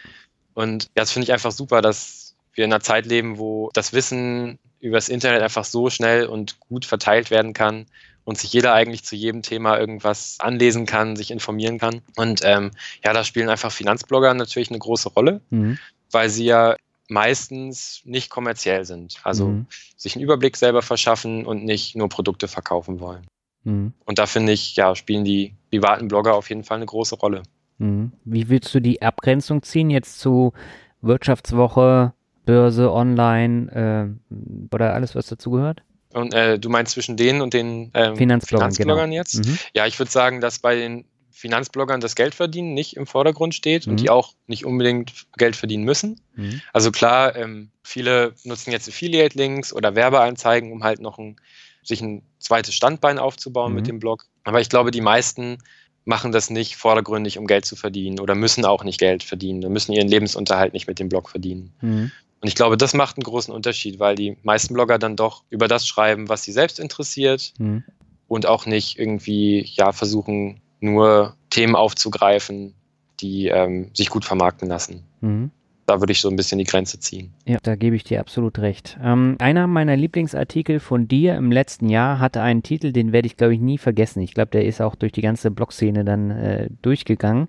[0.54, 4.58] Und das finde ich einfach super, dass wir in einer Zeit leben, wo das Wissen
[4.80, 7.86] über das Internet einfach so schnell und gut verteilt werden kann
[8.24, 12.02] und sich jeder eigentlich zu jedem Thema irgendwas anlesen kann, sich informieren kann.
[12.16, 12.72] Und ähm,
[13.04, 15.78] ja, da spielen einfach Finanzblogger natürlich eine große Rolle, mhm.
[16.10, 16.76] weil sie ja
[17.08, 19.20] meistens nicht kommerziell sind.
[19.24, 19.66] Also mhm.
[19.96, 23.26] sich einen Überblick selber verschaffen und nicht nur Produkte verkaufen wollen.
[23.64, 23.92] Mhm.
[24.04, 27.42] Und da finde ich, ja, spielen die privaten Blogger auf jeden Fall eine große Rolle.
[27.78, 28.12] Mhm.
[28.24, 30.52] Wie willst du die Abgrenzung ziehen jetzt zu
[31.00, 32.12] Wirtschaftswoche,
[32.44, 35.82] Börse, Online äh, oder alles, was dazugehört?
[36.12, 39.20] Und äh, du meinst zwischen denen und den ähm, Finanzbloggern, Finanzbloggern genau.
[39.20, 39.46] jetzt?
[39.46, 39.58] Mhm.
[39.74, 43.86] Ja, ich würde sagen, dass bei den Finanzbloggern das Geld verdienen nicht im Vordergrund steht
[43.86, 43.92] mhm.
[43.92, 46.20] und die auch nicht unbedingt Geld verdienen müssen.
[46.34, 46.60] Mhm.
[46.72, 51.36] Also klar, ähm, viele nutzen jetzt Affiliate-Links oder Werbeanzeigen, um halt noch ein,
[51.82, 53.76] sich ein zweites Standbein aufzubauen mhm.
[53.76, 54.26] mit dem Blog.
[54.44, 55.58] Aber ich glaube, die meisten
[56.04, 59.72] machen das nicht vordergründig, um Geld zu verdienen oder müssen auch nicht Geld verdienen und
[59.72, 61.72] müssen ihren Lebensunterhalt nicht mit dem Blog verdienen.
[61.80, 62.10] Mhm.
[62.40, 65.68] Und ich glaube, das macht einen großen Unterschied, weil die meisten Blogger dann doch über
[65.68, 67.84] das schreiben, was sie selbst interessiert mhm.
[68.26, 72.74] und auch nicht irgendwie ja versuchen nur Themen aufzugreifen,
[73.20, 75.04] die ähm, sich gut vermarkten lassen.
[75.20, 75.50] Mhm.
[75.86, 77.34] Da würde ich so ein bisschen die Grenze ziehen.
[77.44, 78.98] Ja, da gebe ich dir absolut recht.
[79.02, 83.36] Ähm, einer meiner Lieblingsartikel von dir im letzten Jahr hatte einen Titel, den werde ich,
[83.36, 84.20] glaube ich, nie vergessen.
[84.22, 87.48] Ich glaube, der ist auch durch die ganze Blog-Szene dann äh, durchgegangen.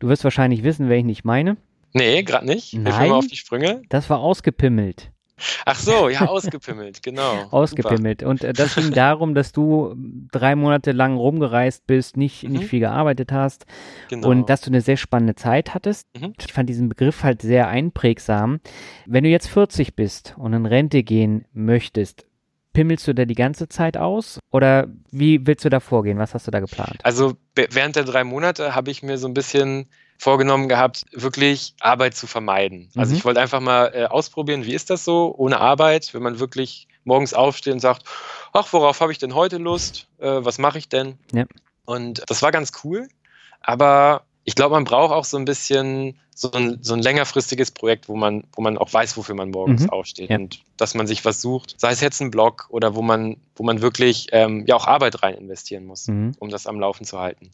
[0.00, 1.56] Du wirst wahrscheinlich wissen, welchen ich meine.
[1.94, 2.74] Nee, gerade nicht.
[2.74, 3.82] Nein, mir mal auf die Sprünge.
[3.88, 5.10] Das war ausgepimmelt.
[5.64, 7.46] Ach so, ja, ausgepimmelt, genau.
[7.50, 8.20] ausgepimmelt.
[8.20, 8.30] Super.
[8.30, 9.94] Und äh, das ging darum, dass du
[10.32, 12.52] drei Monate lang rumgereist bist, nicht, mhm.
[12.52, 13.66] nicht viel gearbeitet hast
[14.08, 14.28] genau.
[14.28, 16.06] und dass du eine sehr spannende Zeit hattest.
[16.18, 16.34] Mhm.
[16.38, 18.60] Ich fand diesen Begriff halt sehr einprägsam.
[19.06, 22.26] Wenn du jetzt 40 bist und in Rente gehen möchtest,
[22.72, 26.18] pimmelst du da die ganze Zeit aus oder wie willst du da vorgehen?
[26.18, 27.00] Was hast du da geplant?
[27.02, 29.88] Also während der drei Monate habe ich mir so ein bisschen
[30.18, 32.90] vorgenommen gehabt, wirklich Arbeit zu vermeiden.
[32.96, 33.18] Also mhm.
[33.18, 36.88] ich wollte einfach mal äh, ausprobieren, wie ist das so ohne Arbeit, wenn man wirklich
[37.04, 38.02] morgens aufsteht und sagt,
[38.52, 40.08] ach, worauf habe ich denn heute Lust?
[40.18, 41.18] Äh, was mache ich denn?
[41.32, 41.44] Ja.
[41.84, 43.08] Und das war ganz cool,
[43.60, 48.08] aber ich glaube, man braucht auch so ein bisschen so ein, so ein längerfristiges Projekt,
[48.08, 49.90] wo man, wo man auch weiß, wofür man morgens mhm.
[49.90, 50.36] aufsteht ja.
[50.36, 53.62] und dass man sich was sucht, sei es jetzt ein Blog oder wo man, wo
[53.62, 56.32] man wirklich ähm, ja auch Arbeit rein investieren muss, mhm.
[56.38, 57.50] um das am Laufen zu halten.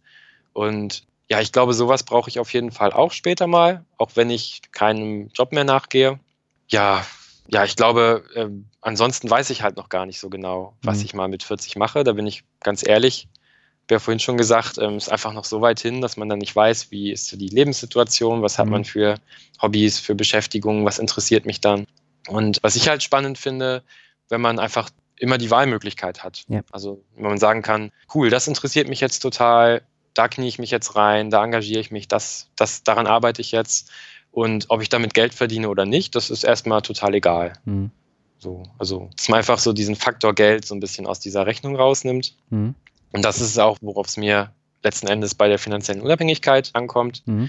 [0.53, 4.31] Und ja, ich glaube, sowas brauche ich auf jeden Fall auch später mal, auch wenn
[4.31, 6.21] ich keinem Job mehr nachgehe.
[6.69, 7.05] Ja,
[7.49, 8.49] ja, ich glaube, äh,
[8.81, 11.05] ansonsten weiß ich halt noch gar nicht so genau, was mhm.
[11.05, 12.05] ich mal mit 40 mache.
[12.05, 13.29] Da bin ich ganz ehrlich.
[13.29, 16.29] Ich habe ja vorhin schon gesagt, ähm, ist einfach noch so weit hin, dass man
[16.29, 18.73] dann nicht weiß, wie ist so die Lebenssituation, was hat mhm.
[18.73, 19.17] man für
[19.61, 21.87] Hobbys, für Beschäftigungen, was interessiert mich dann.
[22.29, 23.83] Und was ich halt spannend finde,
[24.31, 26.45] wenn man einfach immer die Wahlmöglichkeit hat.
[26.49, 26.63] Ja.
[26.73, 29.83] Also wenn man sagen kann, cool, das interessiert mich jetzt total,
[30.15, 33.53] da knie ich mich jetzt rein, da engagiere ich mich, das, das, daran arbeite ich
[33.53, 33.91] jetzt.
[34.31, 37.53] Und ob ich damit Geld verdiene oder nicht, das ist erstmal total egal.
[37.65, 37.91] Mhm.
[38.39, 41.77] So, also, dass man einfach so diesen Faktor Geld so ein bisschen aus dieser Rechnung
[41.77, 42.35] rausnimmt.
[42.51, 42.75] Mhm.
[43.13, 44.53] Und das ist auch, worauf es mir
[44.83, 47.23] letzten Endes bei der finanziellen Unabhängigkeit ankommt.
[47.27, 47.49] Mhm.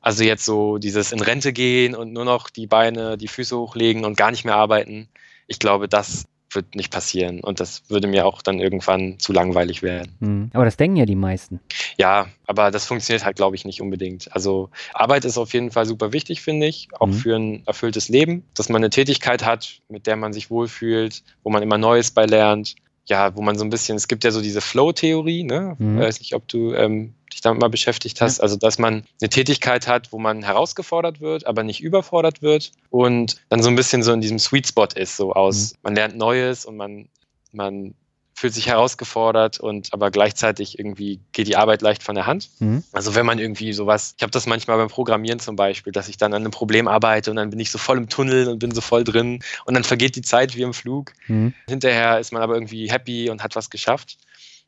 [0.00, 4.04] Also jetzt so dieses in Rente gehen und nur noch die Beine, die Füße hochlegen
[4.04, 5.08] und gar nicht mehr arbeiten.
[5.46, 6.26] Ich glaube, das
[6.56, 7.38] wird nicht passieren.
[7.40, 10.16] Und das würde mir auch dann irgendwann zu langweilig werden.
[10.18, 10.50] Mhm.
[10.52, 11.60] Aber das denken ja die meisten.
[11.96, 14.34] Ja, aber das funktioniert halt, glaube ich, nicht unbedingt.
[14.34, 17.12] Also Arbeit ist auf jeden Fall super wichtig, finde ich, auch mhm.
[17.12, 21.50] für ein erfülltes Leben, dass man eine Tätigkeit hat, mit der man sich wohlfühlt, wo
[21.50, 22.74] man immer Neues bei lernt.
[23.08, 25.76] Ja, wo man so ein bisschen, es gibt ja so diese Flow-Theorie, ne?
[25.78, 25.98] Mhm.
[25.98, 28.38] Ich weiß nicht, ob du ähm, dich damit mal beschäftigt hast.
[28.38, 28.42] Ja.
[28.42, 33.36] Also, dass man eine Tätigkeit hat, wo man herausgefordert wird, aber nicht überfordert wird und
[33.48, 35.78] dann so ein bisschen so in diesem Sweet Spot ist, so aus, mhm.
[35.82, 37.08] man lernt Neues und man,
[37.52, 37.94] man
[38.36, 42.50] fühlt sich herausgefordert und aber gleichzeitig irgendwie geht die Arbeit leicht von der Hand.
[42.58, 42.84] Mhm.
[42.92, 46.18] Also wenn man irgendwie sowas, ich habe das manchmal beim Programmieren zum Beispiel, dass ich
[46.18, 48.72] dann an einem Problem arbeite und dann bin ich so voll im Tunnel und bin
[48.72, 51.14] so voll drin und dann vergeht die Zeit wie im Flug.
[51.28, 51.54] Mhm.
[51.66, 54.18] Hinterher ist man aber irgendwie happy und hat was geschafft.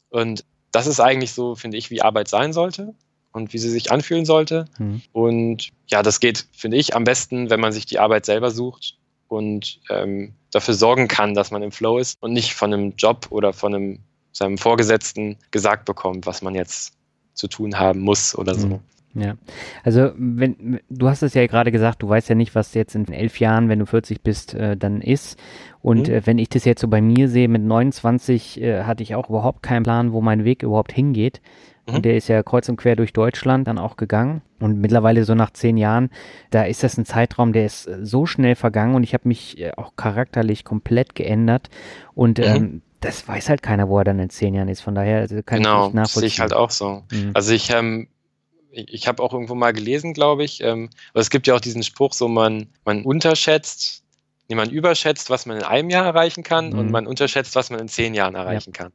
[0.08, 2.94] Und das ist eigentlich so, finde ich, wie Arbeit sein sollte
[3.32, 4.64] und wie sie sich anfühlen sollte.
[4.78, 5.02] Mhm.
[5.12, 8.96] Und ja, das geht, finde ich, am besten, wenn man sich die Arbeit selber sucht
[9.28, 13.26] und ähm, dafür sorgen kann, dass man im Flow ist und nicht von einem Job
[13.30, 13.98] oder von einem,
[14.32, 16.94] seinem Vorgesetzten gesagt bekommt, was man jetzt
[17.34, 18.66] zu tun haben muss oder so.
[18.66, 18.80] Mhm.
[19.20, 19.34] Ja,
[19.84, 23.10] also wenn du hast es ja gerade gesagt, du weißt ja nicht, was jetzt in
[23.12, 25.38] elf Jahren, wenn du 40 bist, äh, dann ist.
[25.80, 26.14] Und mhm.
[26.14, 29.28] äh, wenn ich das jetzt so bei mir sehe, mit 29 äh, hatte ich auch
[29.28, 31.40] überhaupt keinen Plan, wo mein Weg überhaupt hingeht.
[31.88, 31.94] Mhm.
[31.96, 34.42] Und der ist ja kreuz und quer durch Deutschland dann auch gegangen.
[34.60, 36.10] Und mittlerweile so nach zehn Jahren,
[36.50, 39.58] da ist das ein Zeitraum, der ist äh, so schnell vergangen und ich habe mich
[39.60, 41.70] äh, auch charakterlich komplett geändert.
[42.14, 42.44] Und mhm.
[42.44, 44.80] ähm, das weiß halt keiner, wo er dann in zehn Jahren ist.
[44.80, 46.20] Von daher also kann genau, ich nicht nachvollziehen.
[46.20, 47.02] Genau, sehe ich halt auch so.
[47.12, 47.30] Mhm.
[47.34, 48.08] Also ich ähm,
[48.70, 51.82] ich habe auch irgendwo mal gelesen, glaube ich, ähm, aber es gibt ja auch diesen
[51.82, 54.04] Spruch, so man, man unterschätzt,
[54.48, 56.78] nee, man überschätzt, was man in einem Jahr erreichen kann mhm.
[56.78, 58.84] und man unterschätzt, was man in zehn Jahren erreichen ja.
[58.84, 58.92] kann.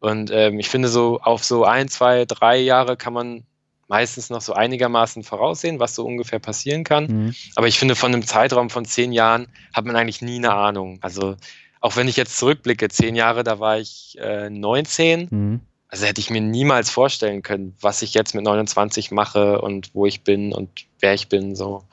[0.00, 3.44] Und ähm, ich finde so, auf so ein, zwei, drei Jahre kann man
[3.88, 7.06] meistens noch so einigermaßen voraussehen, was so ungefähr passieren kann.
[7.06, 7.34] Mhm.
[7.56, 10.98] Aber ich finde, von einem Zeitraum von zehn Jahren hat man eigentlich nie eine Ahnung.
[11.00, 11.36] Also
[11.80, 15.28] auch wenn ich jetzt zurückblicke, zehn Jahre, da war ich äh, 19.
[15.30, 19.94] Mhm also hätte ich mir niemals vorstellen können, was ich jetzt mit 29 mache und
[19.94, 21.56] wo ich bin und wer ich bin.
[21.56, 21.84] So,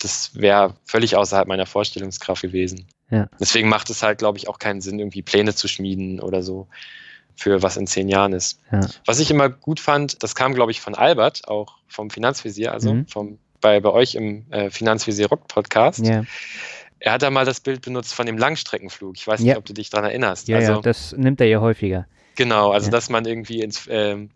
[0.00, 2.86] das wäre völlig außerhalb meiner Vorstellungskraft gewesen.
[3.10, 3.28] Ja.
[3.38, 6.68] Deswegen macht es halt, glaube ich, auch keinen Sinn, irgendwie Pläne zu schmieden oder so
[7.36, 8.60] für was in zehn Jahren ist.
[8.70, 8.80] Ja.
[9.06, 12.94] Was ich immer gut fand, das kam, glaube ich, von Albert, auch vom Finanzvisier, also
[12.94, 13.06] mhm.
[13.06, 16.04] vom, bei, bei euch im äh, Finanzvisier Rock Podcast.
[16.06, 16.24] Ja.
[17.00, 19.16] Er hat da mal das Bild benutzt von dem Langstreckenflug.
[19.16, 20.48] Ich weiß nicht, ob du dich daran erinnerst.
[20.48, 22.06] Ja, also, ja, das nimmt er ja häufiger.
[22.36, 22.92] Genau, also ja.
[22.92, 24.30] dass man irgendwie ins, ähm,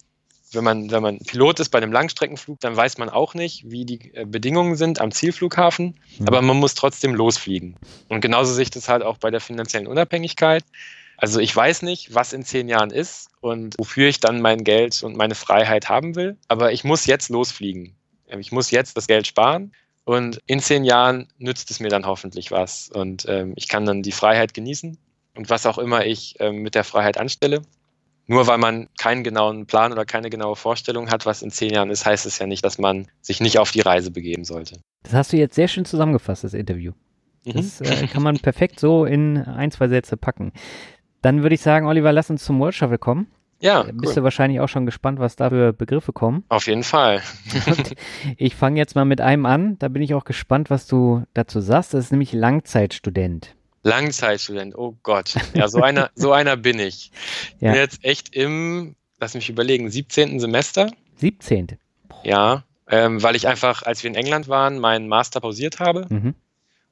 [0.53, 3.85] wenn man, wenn man Pilot ist bei einem Langstreckenflug, dann weiß man auch nicht, wie
[3.85, 6.27] die äh, Bedingungen sind am Zielflughafen, mhm.
[6.27, 7.77] aber man muss trotzdem losfliegen.
[8.09, 10.65] Und genauso sehe ich das halt auch bei der finanziellen Unabhängigkeit.
[11.17, 15.03] Also ich weiß nicht, was in zehn Jahren ist und wofür ich dann mein Geld
[15.03, 17.95] und meine Freiheit haben will, aber ich muss jetzt losfliegen.
[18.39, 19.73] Ich muss jetzt das Geld sparen
[20.05, 24.03] und in zehn Jahren nützt es mir dann hoffentlich was und ähm, ich kann dann
[24.03, 24.97] die Freiheit genießen
[25.35, 27.63] und was auch immer ich ähm, mit der Freiheit anstelle.
[28.31, 31.91] Nur weil man keinen genauen Plan oder keine genaue Vorstellung hat, was in zehn Jahren
[31.91, 34.81] ist, heißt es ja nicht, dass man sich nicht auf die Reise begeben sollte.
[35.03, 36.93] Das hast du jetzt sehr schön zusammengefasst, das Interview.
[37.47, 37.53] Mhm.
[37.55, 40.53] Das äh, kann man perfekt so in ein, zwei Sätze packen.
[41.23, 43.29] Dann würde ich sagen, Oliver, lass uns zum World Shuffle kommen.
[43.61, 43.83] Ja.
[43.83, 44.15] Bist cool.
[44.17, 46.45] du wahrscheinlich auch schon gespannt, was da für Begriffe kommen?
[46.51, 47.23] Auf jeden Fall.
[48.37, 49.79] ich fange jetzt mal mit einem an.
[49.79, 51.95] Da bin ich auch gespannt, was du dazu sagst.
[51.95, 53.57] Das ist nämlich Langzeitstudent.
[53.89, 55.35] Langzeitstudent, oh Gott.
[55.55, 57.11] Ja, so einer, so einer bin ich.
[57.57, 57.73] Ich ja.
[57.73, 60.41] bin jetzt echt im, lass mich überlegen, 17.
[60.41, 60.91] Semester.
[61.17, 61.79] 17.
[62.25, 66.07] Ja, ähm, weil ich einfach, als wir in England waren, meinen Master pausiert habe.
[66.09, 66.35] Mhm.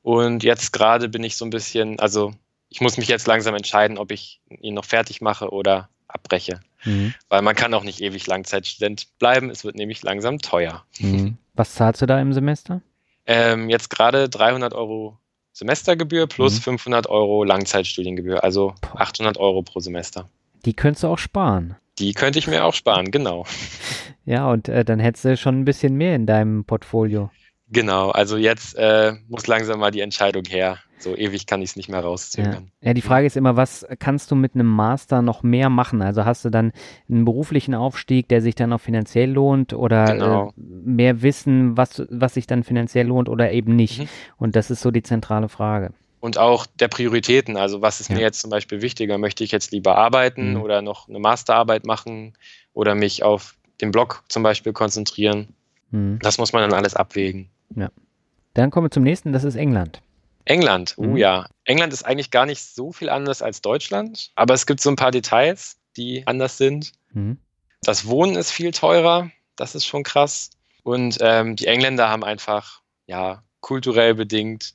[0.02, 2.32] Und jetzt gerade bin ich so ein bisschen, also
[2.68, 6.60] ich muss mich jetzt langsam entscheiden, ob ich ihn noch fertig mache oder abbreche.
[6.84, 7.14] Mhm.
[7.28, 9.50] Weil man kann auch nicht ewig Langzeitstudent bleiben.
[9.50, 10.84] Es wird nämlich langsam teuer.
[10.98, 11.38] Mhm.
[11.54, 12.82] Was zahlst du da im Semester?
[13.26, 15.18] Ähm, jetzt gerade 300 Euro
[15.56, 16.76] Semestergebühr plus mhm.
[16.76, 20.28] 500 Euro Langzeitstudiengebühr, also 800 Euro pro Semester.
[20.66, 21.76] Die könntest du auch sparen.
[21.98, 23.46] Die könnte ich mir auch sparen, genau.
[24.28, 27.30] Ja, und äh, dann hättest du schon ein bisschen mehr in deinem Portfolio.
[27.68, 30.78] Genau, also jetzt äh, muss langsam mal die Entscheidung her.
[30.98, 32.70] So ewig kann ich es nicht mehr rauszögern.
[32.80, 32.88] Ja.
[32.88, 36.00] ja, die Frage ist immer, was kannst du mit einem Master noch mehr machen?
[36.00, 36.72] Also hast du dann
[37.08, 40.48] einen beruflichen Aufstieg, der sich dann auch finanziell lohnt oder genau.
[40.48, 44.00] äh, mehr Wissen, was, was sich dann finanziell lohnt oder eben nicht?
[44.00, 44.08] Mhm.
[44.38, 45.90] Und das ist so die zentrale Frage.
[46.20, 48.16] Und auch der Prioritäten, also was ist ja.
[48.16, 49.18] mir jetzt zum Beispiel wichtiger?
[49.18, 50.62] Möchte ich jetzt lieber arbeiten mhm.
[50.62, 52.32] oder noch eine Masterarbeit machen
[52.72, 55.48] oder mich auf den Blog zum Beispiel konzentrieren?
[55.90, 56.18] Mhm.
[56.22, 57.50] Das muss man dann alles abwägen.
[57.74, 57.90] Ja.
[58.54, 60.00] Dann kommen wir zum nächsten, das ist England.
[60.44, 61.16] England, oh mhm.
[61.16, 61.48] ja.
[61.64, 64.96] England ist eigentlich gar nicht so viel anders als Deutschland, aber es gibt so ein
[64.96, 66.92] paar Details, die anders sind.
[67.12, 67.38] Mhm.
[67.82, 70.50] Das Wohnen ist viel teurer, das ist schon krass.
[70.82, 74.72] Und ähm, die Engländer haben einfach, ja, kulturell bedingt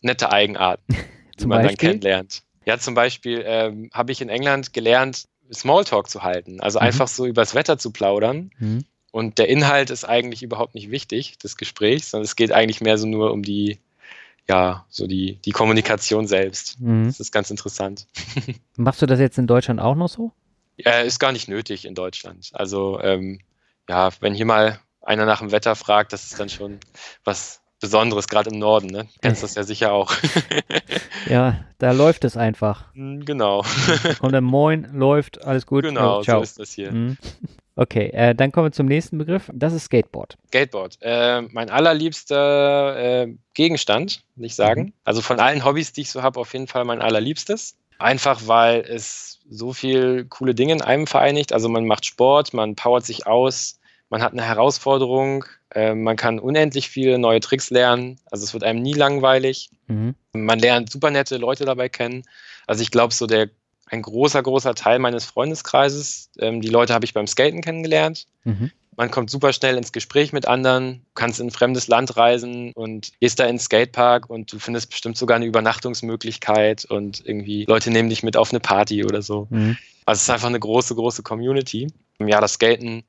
[0.00, 0.96] nette Eigenarten,
[1.38, 1.76] die man Beispiel?
[1.76, 2.42] dann kennenlernt.
[2.64, 6.60] Ja, zum Beispiel ähm, habe ich in England gelernt, Smalltalk zu halten.
[6.60, 6.86] Also mhm.
[6.86, 8.50] einfach so übers Wetter zu plaudern.
[8.58, 8.84] Mhm.
[9.12, 12.96] Und der Inhalt ist eigentlich überhaupt nicht wichtig des Gesprächs, sondern es geht eigentlich mehr
[12.96, 13.78] so nur um die,
[14.48, 16.80] ja, so die, die Kommunikation selbst.
[16.80, 17.06] Mhm.
[17.06, 18.06] Das ist ganz interessant.
[18.76, 20.32] Machst du das jetzt in Deutschland auch noch so?
[20.76, 22.50] Ja, ist gar nicht nötig in Deutschland.
[22.52, 23.40] Also, ähm,
[23.88, 26.78] ja, wenn hier mal einer nach dem Wetter fragt, das ist dann schon
[27.24, 29.04] was Besonderes, gerade im Norden, ne?
[29.04, 30.12] Du kennst das ja sicher auch.
[31.28, 32.92] ja, da läuft es einfach.
[32.94, 33.64] Hm, genau.
[34.20, 35.84] Und dann Moin, läuft, alles gut.
[35.84, 36.38] Genau, ja, ciao.
[36.40, 36.92] so ist das hier.
[36.92, 37.16] Mhm.
[37.80, 39.50] Okay, äh, dann kommen wir zum nächsten Begriff.
[39.54, 40.36] Das ist Skateboard.
[40.48, 40.98] Skateboard.
[41.00, 44.82] Äh, mein allerliebster äh, Gegenstand, will ich sagen.
[44.82, 44.92] Mhm.
[45.04, 47.78] Also von allen Hobbys, die ich so habe, auf jeden Fall mein allerliebstes.
[47.98, 51.54] Einfach weil es so viel coole Dinge in einem vereinigt.
[51.54, 53.80] Also man macht Sport, man powert sich aus,
[54.10, 58.20] man hat eine Herausforderung, äh, man kann unendlich viele neue Tricks lernen.
[58.30, 59.70] Also es wird einem nie langweilig.
[59.86, 60.14] Mhm.
[60.34, 62.24] Man lernt super nette Leute dabei kennen.
[62.66, 63.48] Also ich glaube, so der
[63.90, 66.30] ein großer, großer Teil meines Freundeskreises.
[66.38, 68.26] Ähm, die Leute habe ich beim Skaten kennengelernt.
[68.44, 68.70] Mhm.
[68.96, 73.12] Man kommt super schnell ins Gespräch mit anderen, kannst in ein fremdes Land reisen und
[73.20, 78.10] gehst da ins Skatepark und du findest bestimmt sogar eine Übernachtungsmöglichkeit und irgendwie Leute nehmen
[78.10, 79.46] dich mit auf eine Party oder so.
[79.50, 79.76] Mhm.
[80.04, 81.88] Also es ist einfach eine große, große Community.
[82.18, 83.04] Ja, das Skaten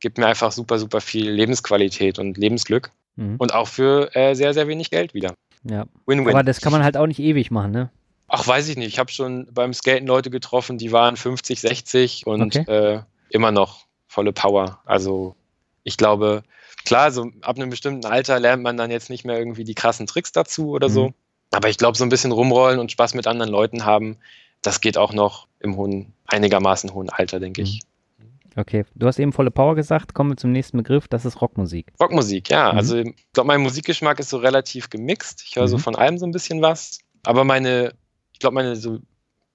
[0.00, 3.36] gibt mir einfach super, super viel Lebensqualität und Lebensglück mhm.
[3.38, 5.34] und auch für äh, sehr, sehr wenig Geld wieder.
[5.64, 5.86] Ja.
[6.06, 6.30] Win-win.
[6.34, 7.90] Aber das kann man halt auch nicht ewig machen, ne?
[8.28, 8.88] Ach, weiß ich nicht.
[8.88, 12.70] Ich habe schon beim Skaten Leute getroffen, die waren 50, 60 und okay.
[12.70, 14.80] äh, immer noch volle Power.
[14.84, 15.36] Also
[15.82, 16.42] ich glaube,
[16.84, 20.06] klar, so ab einem bestimmten Alter lernt man dann jetzt nicht mehr irgendwie die krassen
[20.06, 20.92] Tricks dazu oder mhm.
[20.92, 21.14] so.
[21.52, 24.16] Aber ich glaube, so ein bisschen rumrollen und Spaß mit anderen Leuten haben,
[24.62, 27.82] das geht auch noch im hohen, einigermaßen hohen Alter, denke ich.
[28.18, 28.28] Mhm.
[28.56, 30.14] Okay, du hast eben volle Power gesagt.
[30.14, 31.92] Kommen wir zum nächsten Begriff, das ist Rockmusik.
[32.00, 32.72] Rockmusik, ja.
[32.72, 32.78] Mhm.
[32.78, 35.42] Also ich glaube, mein Musikgeschmack ist so relativ gemixt.
[35.46, 35.82] Ich höre so mhm.
[35.82, 36.98] von allem so ein bisschen was.
[37.24, 37.92] Aber meine
[38.34, 38.98] ich glaube, meine so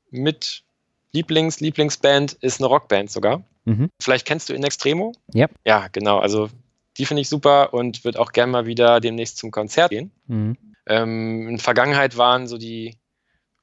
[0.09, 0.63] mit
[1.11, 3.43] Lieblings, Lieblingsband ist eine Rockband sogar.
[3.65, 3.89] Mhm.
[4.01, 5.13] Vielleicht kennst du In Extremo?
[5.33, 5.47] Ja.
[5.65, 6.17] Ja, genau.
[6.19, 6.49] Also
[6.97, 10.11] die finde ich super und würde auch gerne mal wieder demnächst zum Konzert gehen.
[10.27, 10.57] Mhm.
[10.87, 12.97] Ähm, in der Vergangenheit waren so die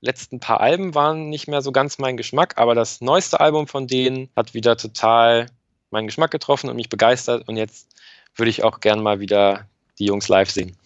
[0.01, 3.87] letzten paar Alben waren nicht mehr so ganz mein Geschmack, aber das neueste Album von
[3.87, 5.47] denen hat wieder total
[5.91, 7.89] meinen Geschmack getroffen und mich begeistert und jetzt
[8.37, 9.67] würde ich auch gerne mal wieder
[9.99, 10.77] die Jungs live sehen.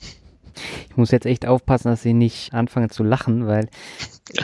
[0.89, 3.69] Ich muss jetzt echt aufpassen, dass ich nicht anfange zu lachen, weil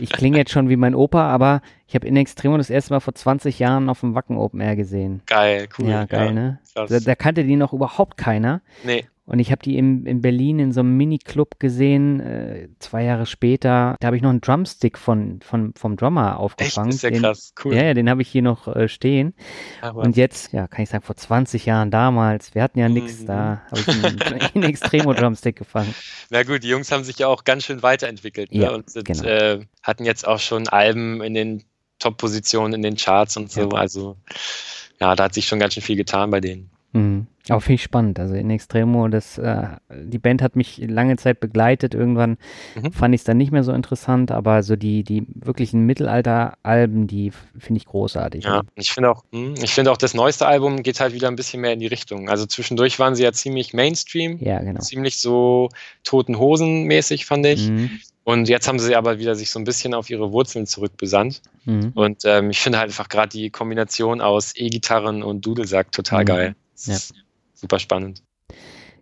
[0.00, 3.00] ich klinge jetzt schon wie mein Opa, aber ich habe In Extremo das erste Mal
[3.00, 5.22] vor 20 Jahren auf dem Wacken Open Air gesehen.
[5.26, 5.88] Geil, cool.
[5.88, 6.58] Ja, geil, ja, ne?
[6.74, 8.60] Da, da, kannte die noch überhaupt keiner.
[8.84, 9.06] Nee.
[9.26, 13.26] Und ich habe die in, in Berlin in so einem Mini-Club gesehen, äh, zwei Jahre
[13.26, 13.96] später.
[13.98, 16.90] Da habe ich noch einen Drumstick von, von, vom Drummer aufgefangen.
[16.90, 16.94] Echt?
[16.94, 17.74] Das ist ja den, krass, cool.
[17.74, 19.34] Ja, ja, den habe ich hier noch äh, stehen.
[19.80, 23.22] Aber Und jetzt, ja, kann ich sagen, vor 20 Jahren damals, wir hatten ja nichts,
[23.22, 23.26] Mhm.
[23.26, 24.22] da habe ich einen,
[24.54, 25.92] einen Extremo-Drumstick gefangen.
[26.30, 28.62] na gut, die Jungs haben sich ja auch ganz schön weiterentwickelt ne?
[28.62, 29.24] Ja, und sind, genau.
[29.24, 31.64] äh, hatten jetzt auch schon Alben in den
[31.98, 33.62] Top-Positionen in den Charts und so.
[33.62, 33.68] Ja.
[33.70, 34.16] Also
[35.00, 36.70] ja, da hat sich schon ganz schön viel getan bei denen.
[36.96, 37.26] Mhm.
[37.48, 38.18] Aber finde ich spannend.
[38.18, 41.94] Also in Extremo, das, äh, die Band hat mich lange Zeit begleitet.
[41.94, 42.38] Irgendwann
[42.74, 42.90] Mhm.
[42.92, 47.32] fand ich es dann nicht mehr so interessant, aber so die, die wirklichen Mittelalter-Alben, die
[47.58, 48.44] finde ich großartig.
[48.44, 51.36] Ja, ich finde auch, hm, ich finde auch, das neueste Album geht halt wieder ein
[51.36, 52.28] bisschen mehr in die Richtung.
[52.28, 54.80] Also zwischendurch waren sie ja ziemlich Mainstream, Ja, genau.
[54.80, 55.68] ziemlich so
[56.02, 57.68] toten Hosen mäßig, fand ich.
[57.70, 57.90] Mhm.
[58.24, 61.42] Und jetzt haben sie aber wieder sich so ein bisschen auf ihre Wurzeln zurückbesannt.
[61.64, 61.92] Mhm.
[61.94, 66.26] Und ähm, ich finde halt einfach gerade die Kombination aus E-Gitarren und Dudelsack total Mhm.
[66.26, 66.54] geil.
[66.84, 66.98] Ja.
[67.54, 68.22] super spannend.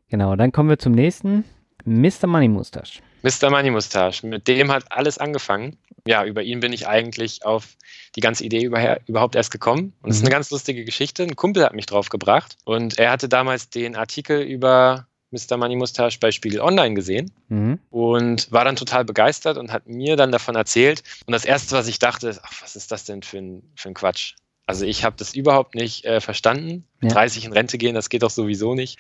[0.09, 1.45] Genau, dann kommen wir zum nächsten.
[1.85, 2.27] Mr.
[2.27, 3.01] Money Mustache.
[3.23, 3.51] Mr.
[3.51, 5.77] Money Mustache, mit dem hat alles angefangen.
[6.07, 7.77] Ja, über ihn bin ich eigentlich auf
[8.17, 8.65] die ganze Idee
[9.07, 9.93] überhaupt erst gekommen.
[10.03, 10.27] Und es ist Mhm.
[10.27, 11.23] eine ganz lustige Geschichte.
[11.23, 15.57] Ein Kumpel hat mich drauf gebracht und er hatte damals den Artikel über Mr.
[15.57, 17.81] Money Mustache bei Spiegel Online gesehen Mhm.
[17.91, 21.03] und war dann total begeistert und hat mir dann davon erzählt.
[21.27, 23.89] Und das Erste, was ich dachte, ist, ach, was ist das denn für ein, für
[23.89, 24.35] ein Quatsch?
[24.67, 26.85] Also ich habe das überhaupt nicht äh, verstanden.
[27.01, 27.19] Mit Ja.
[27.19, 28.99] 30 in Rente gehen, das geht doch sowieso nicht.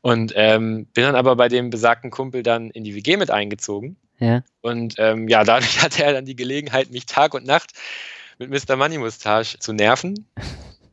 [0.00, 3.96] Und ähm, bin dann aber bei dem besagten Kumpel dann in die WG mit eingezogen.
[4.18, 4.42] Ja.
[4.60, 7.72] Und ähm, ja, dadurch hatte er dann die Gelegenheit, mich Tag und Nacht
[8.38, 8.76] mit Mr.
[8.76, 10.26] Money Mustache zu nerven.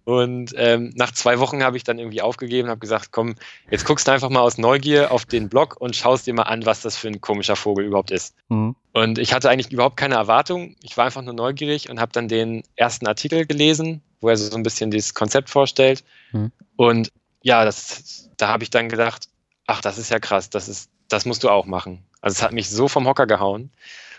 [0.04, 3.36] Und ähm, nach zwei Wochen habe ich dann irgendwie aufgegeben und habe gesagt, komm,
[3.70, 6.66] jetzt guckst du einfach mal aus Neugier auf den Blog und schaust dir mal an,
[6.66, 8.36] was das für ein komischer Vogel überhaupt ist.
[8.50, 8.76] Mhm.
[8.94, 10.76] Und ich hatte eigentlich überhaupt keine Erwartung.
[10.82, 14.56] Ich war einfach nur neugierig und habe dann den ersten Artikel gelesen, wo er so
[14.56, 16.04] ein bisschen dieses Konzept vorstellt.
[16.32, 16.52] Mhm.
[16.78, 17.12] Und
[17.44, 19.30] ja, das, da habe ich dann gedacht,
[19.68, 22.04] ach, das ist ja krass, das, ist, das musst du auch machen.
[22.22, 23.72] Also es hat mich so vom Hocker gehauen.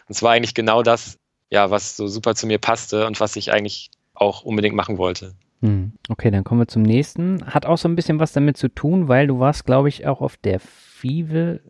[0.08, 1.18] Und es war eigentlich genau das,
[1.50, 5.34] ja, was so super zu mir passte und was ich eigentlich auch unbedingt machen wollte.
[5.62, 5.92] Mhm.
[6.08, 7.44] Okay, dann kommen wir zum nächsten.
[7.46, 10.20] Hat auch so ein bisschen was damit zu tun, weil du warst, glaube ich, auch
[10.20, 11.60] auf der FIVE,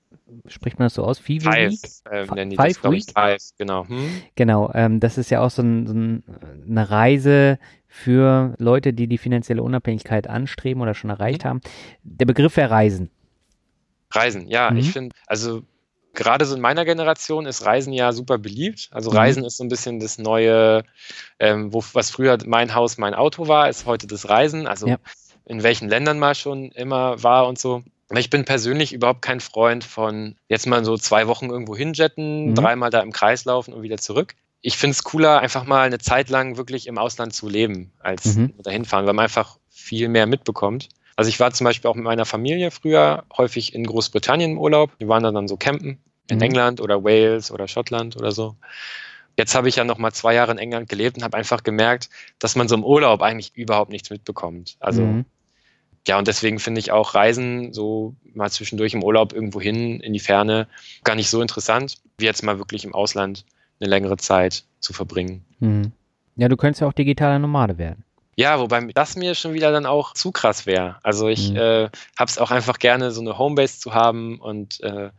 [0.47, 1.19] spricht man das so aus?
[1.19, 1.91] FIVE Five, Week?
[2.11, 3.13] ähm, Five das, glaub ich, Week?
[3.15, 3.87] Five, genau.
[3.87, 4.11] Hm?
[4.35, 6.25] Genau, ähm, das ist ja auch so, ein, so ein,
[6.69, 11.49] eine Reise für Leute, die die finanzielle Unabhängigkeit anstreben oder schon erreicht Mhm.
[11.49, 11.61] haben.
[12.03, 13.11] Der Begriff wäre Reisen.
[14.11, 14.77] Reisen, ja, Mhm.
[14.79, 15.63] ich finde, also
[16.15, 18.89] gerade so in meiner Generation ist Reisen ja super beliebt.
[18.93, 19.17] Also Mhm.
[19.17, 20.85] Reisen ist so ein bisschen das neue,
[21.39, 24.67] ähm, wo, was früher mein Haus, mein Auto war, ist heute das Reisen.
[24.67, 24.99] Also Ja.
[25.45, 27.83] in welchen Ländern mal schon immer war und so.
[28.09, 32.51] Aber ich bin persönlich überhaupt kein Freund von jetzt mal so zwei Wochen irgendwo hinjetten,
[32.51, 32.55] Mhm.
[32.55, 34.35] dreimal da im Kreis laufen und wieder zurück.
[34.61, 38.37] Ich finde es cooler, einfach mal eine Zeit lang wirklich im Ausland zu leben, als
[38.37, 38.53] Mhm.
[38.63, 40.89] dahin fahren, weil man einfach viel mehr mitbekommt.
[41.17, 44.91] Also ich war zum Beispiel auch mit meiner Familie früher häufig in Großbritannien im Urlaub.
[44.99, 45.99] Wir waren dann, dann so campen
[46.29, 46.43] in Mhm.
[46.43, 48.57] England oder Wales oder Schottland oder so.
[49.37, 52.11] Jetzt habe ich ja noch mal zwei Jahre in England gelebt und habe einfach gemerkt,
[52.39, 54.77] dass man so im Urlaub eigentlich überhaupt nichts mitbekommt.
[54.81, 55.25] Also Mhm.
[56.07, 60.13] ja, und deswegen finde ich auch Reisen so mal zwischendurch im Urlaub irgendwo hin in
[60.13, 60.69] die Ferne
[61.05, 63.45] gar nicht so interessant, wie jetzt mal wirklich im Ausland
[63.81, 65.45] eine längere Zeit zu verbringen.
[65.61, 65.93] Mhm.
[66.37, 68.05] Ja, du könntest ja auch digitaler Nomade werden.
[68.37, 70.97] Ja, wobei das mir schon wieder dann auch zu krass wäre.
[71.03, 71.57] Also ich Mhm.
[71.57, 75.11] äh, habe es auch einfach gerne, so eine Homebase zu haben und äh,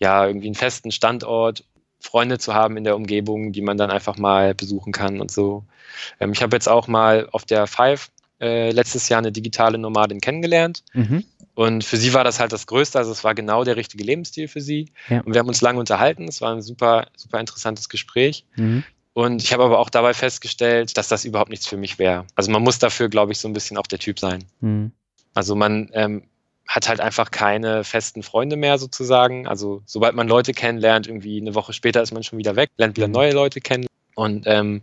[0.00, 1.64] ja, irgendwie einen festen Standort,
[2.00, 5.64] Freunde zu haben in der Umgebung, die man dann einfach mal besuchen kann und so.
[6.20, 10.20] Ähm, ich habe jetzt auch mal auf der Five äh, letztes Jahr eine digitale Nomadin
[10.20, 10.82] kennengelernt.
[10.92, 11.24] Mhm.
[11.54, 14.48] Und für sie war das halt das Größte, also es war genau der richtige Lebensstil
[14.48, 14.90] für sie.
[15.08, 15.20] Ja.
[15.20, 18.44] Und wir haben uns lange unterhalten, es war ein super, super interessantes Gespräch.
[18.56, 18.82] Mhm.
[19.14, 22.26] Und ich habe aber auch dabei festgestellt, dass das überhaupt nichts für mich wäre.
[22.34, 24.44] Also man muss dafür, glaube ich, so ein bisschen auch der Typ sein.
[24.60, 24.90] Mhm.
[25.34, 26.24] Also man ähm,
[26.66, 29.46] hat halt einfach keine festen Freunde mehr sozusagen.
[29.46, 32.96] Also sobald man Leute kennenlernt, irgendwie eine Woche später ist man schon wieder weg, lernt
[32.96, 33.14] wieder Mhm.
[33.14, 33.86] neue Leute kennen.
[34.16, 34.82] Und ähm,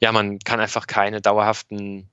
[0.00, 2.08] ja, man kann einfach keine dauerhaften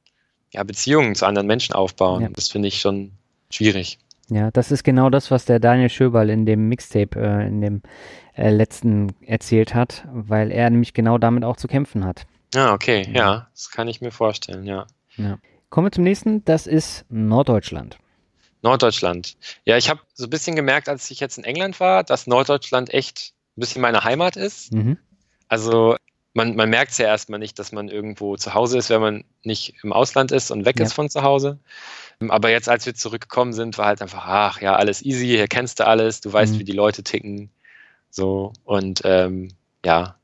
[0.51, 2.21] ja, Beziehungen zu anderen Menschen aufbauen.
[2.21, 2.29] Ja.
[2.33, 3.11] Das finde ich schon
[3.49, 3.97] schwierig.
[4.29, 7.81] Ja, das ist genau das, was der Daniel Schöberl in dem Mixtape, äh, in dem
[8.35, 12.25] äh, letzten erzählt hat, weil er nämlich genau damit auch zu kämpfen hat.
[12.53, 14.87] Ja, okay, ja, das kann ich mir vorstellen, ja.
[15.69, 17.97] Kommen wir zum nächsten, das ist Norddeutschland.
[18.61, 19.37] Norddeutschland.
[19.65, 22.93] Ja, ich habe so ein bisschen gemerkt, als ich jetzt in England war, dass Norddeutschland
[22.93, 24.73] echt ein bisschen meine Heimat ist.
[24.73, 24.97] Mhm.
[25.47, 25.95] Also
[26.37, 29.23] man, man merkt es ja erstmal nicht, dass man irgendwo zu Hause ist, wenn man
[29.43, 30.85] nicht im Ausland ist und weg Ja.
[30.85, 31.59] ist von zu Hause.
[32.29, 35.79] Aber jetzt, als wir zurückgekommen sind, war halt einfach, ach ja, alles easy, hier kennst
[35.79, 36.59] du alles, du weißt, Mhm.
[36.59, 37.49] wie die Leute ticken.
[38.09, 39.49] So, und ähm,
[39.83, 40.15] ja,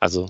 [0.00, 0.26] also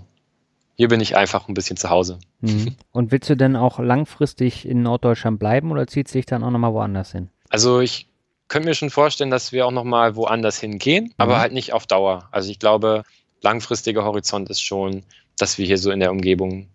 [0.77, 2.19] hier bin ich einfach ein bisschen zu Hause.
[2.41, 2.77] Mhm.
[2.93, 6.73] Und willst du denn auch langfristig in Norddeutschland bleiben oder zieht sich dann auch nochmal
[6.75, 7.31] woanders hin?
[7.51, 8.09] Also ich
[8.49, 11.41] könnte mir schon vorstellen, dass wir auch nochmal woanders hingehen, aber Mhm.
[11.41, 12.29] halt nicht auf Dauer.
[12.31, 13.03] Also ich glaube,
[13.43, 15.03] langfristiger Horizont ist schon,
[15.39, 16.69] dass wir hier so in der Umgebung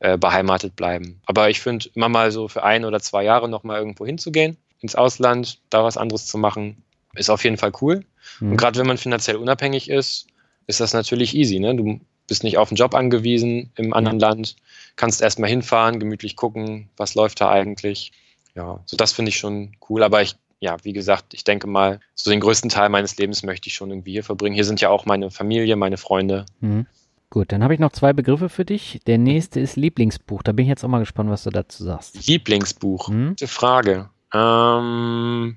[0.00, 1.20] äh, beheimatet bleiben.
[1.26, 4.94] Aber ich finde, immer mal so für ein oder zwei Jahre nochmal irgendwo hinzugehen, ins
[4.94, 6.82] Ausland, da was anderes zu machen,
[7.14, 8.04] ist auf jeden Fall cool.
[8.40, 8.52] Mhm.
[8.52, 10.26] Und gerade wenn man finanziell unabhängig ist,
[10.66, 11.58] ist das natürlich easy.
[11.58, 11.74] Ne?
[11.74, 14.56] Du bist nicht auf einen Job angewiesen im anderen Land,
[14.96, 18.12] kannst erstmal hinfahren, gemütlich gucken, was läuft da eigentlich.
[18.54, 20.02] Ja, so das finde ich schon cool.
[20.02, 23.66] Aber ich, ja, wie gesagt, ich denke mal, so den größten Teil meines Lebens möchte
[23.68, 24.54] ich schon irgendwie hier verbringen.
[24.54, 26.46] Hier sind ja auch meine Familie, meine Freunde.
[26.60, 26.86] Mhm.
[27.30, 29.00] Gut, dann habe ich noch zwei Begriffe für dich.
[29.06, 30.42] Der nächste ist Lieblingsbuch.
[30.42, 32.28] Da bin ich jetzt auch mal gespannt, was du dazu sagst.
[32.28, 33.08] Lieblingsbuch.
[33.08, 33.28] Mhm.
[33.30, 34.08] Gute Frage.
[34.32, 35.56] Ähm,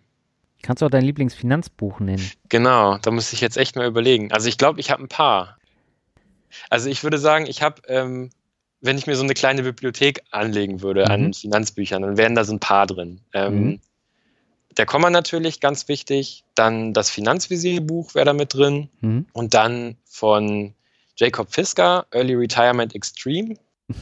[0.63, 2.27] Kannst du auch dein Lieblingsfinanzbuch nennen?
[2.49, 4.31] Genau, da muss ich jetzt echt mal überlegen.
[4.31, 5.57] Also ich glaube, ich habe ein paar.
[6.71, 8.31] Also ich würde sagen, ich habe, ähm,
[8.81, 11.11] wenn ich mir so eine kleine Bibliothek anlegen würde Mhm.
[11.11, 13.19] an Finanzbüchern, dann wären da so ein paar drin.
[13.33, 13.79] Ähm, Mhm.
[14.77, 16.43] Der Komma natürlich, ganz wichtig.
[16.55, 18.89] Dann das Finanzvisierbuch wäre da mit drin.
[19.01, 19.25] Mhm.
[19.33, 20.73] Und dann von
[21.15, 23.55] Jacob Fisker, Early Retirement Extreme.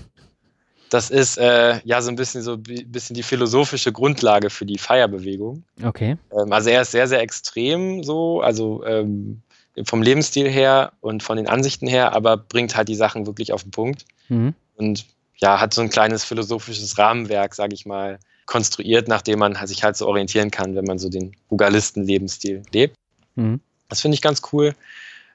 [0.89, 5.63] Das ist äh, ja so ein bisschen so bisschen die philosophische Grundlage für die Feierbewegung.
[5.83, 6.17] Okay.
[6.31, 9.41] Ähm, also er ist sehr, sehr extrem so, also ähm,
[9.85, 13.63] vom Lebensstil her und von den Ansichten her, aber bringt halt die Sachen wirklich auf
[13.63, 14.53] den Punkt Mhm.
[14.75, 19.55] und ja, hat so ein kleines philosophisches Rahmenwerk, sage ich mal, konstruiert, nach dem man
[19.67, 22.95] sich halt so orientieren kann, wenn man so den Frugalisten-Lebensstil lebt.
[23.35, 23.59] Mhm.
[23.89, 24.75] Das finde ich ganz cool.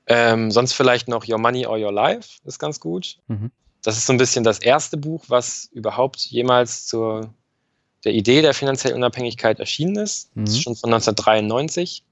[0.06, 3.18] Ähm, sonst vielleicht noch Your Money or Your Life ist ganz gut.
[3.28, 3.50] Mhm.
[3.82, 7.32] Das ist so ein bisschen das erste Buch, was überhaupt jemals zur
[8.04, 10.30] der Idee der finanziellen Unabhängigkeit erschienen ist.
[10.34, 10.44] Das Mhm.
[10.44, 12.04] ist schon von 1993.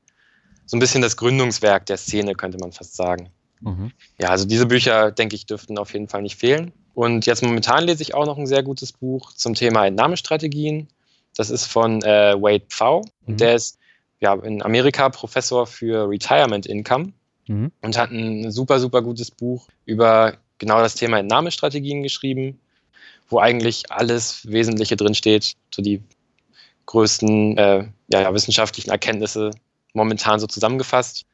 [0.66, 3.30] So ein bisschen das Gründungswerk der Szene, könnte man fast sagen.
[3.60, 3.92] Mhm.
[4.18, 6.72] Ja, also diese Bücher, denke ich, dürften auf jeden Fall nicht fehlen.
[6.96, 10.88] Und jetzt momentan lese ich auch noch ein sehr gutes Buch zum Thema Entnahmestrategien.
[11.36, 13.02] Das ist von äh, Wade Pfau.
[13.02, 13.06] Mhm.
[13.26, 13.78] Und der ist
[14.18, 17.12] ja, in Amerika Professor für Retirement Income
[17.48, 17.70] Mhm.
[17.80, 22.58] und hat ein super, super gutes Buch über genau das Thema Entnahmestrategien geschrieben,
[23.28, 26.02] wo eigentlich alles Wesentliche drinsteht, so die
[26.86, 29.50] größten äh, ja, wissenschaftlichen Erkenntnisse
[29.92, 31.24] momentan so zusammengefasst.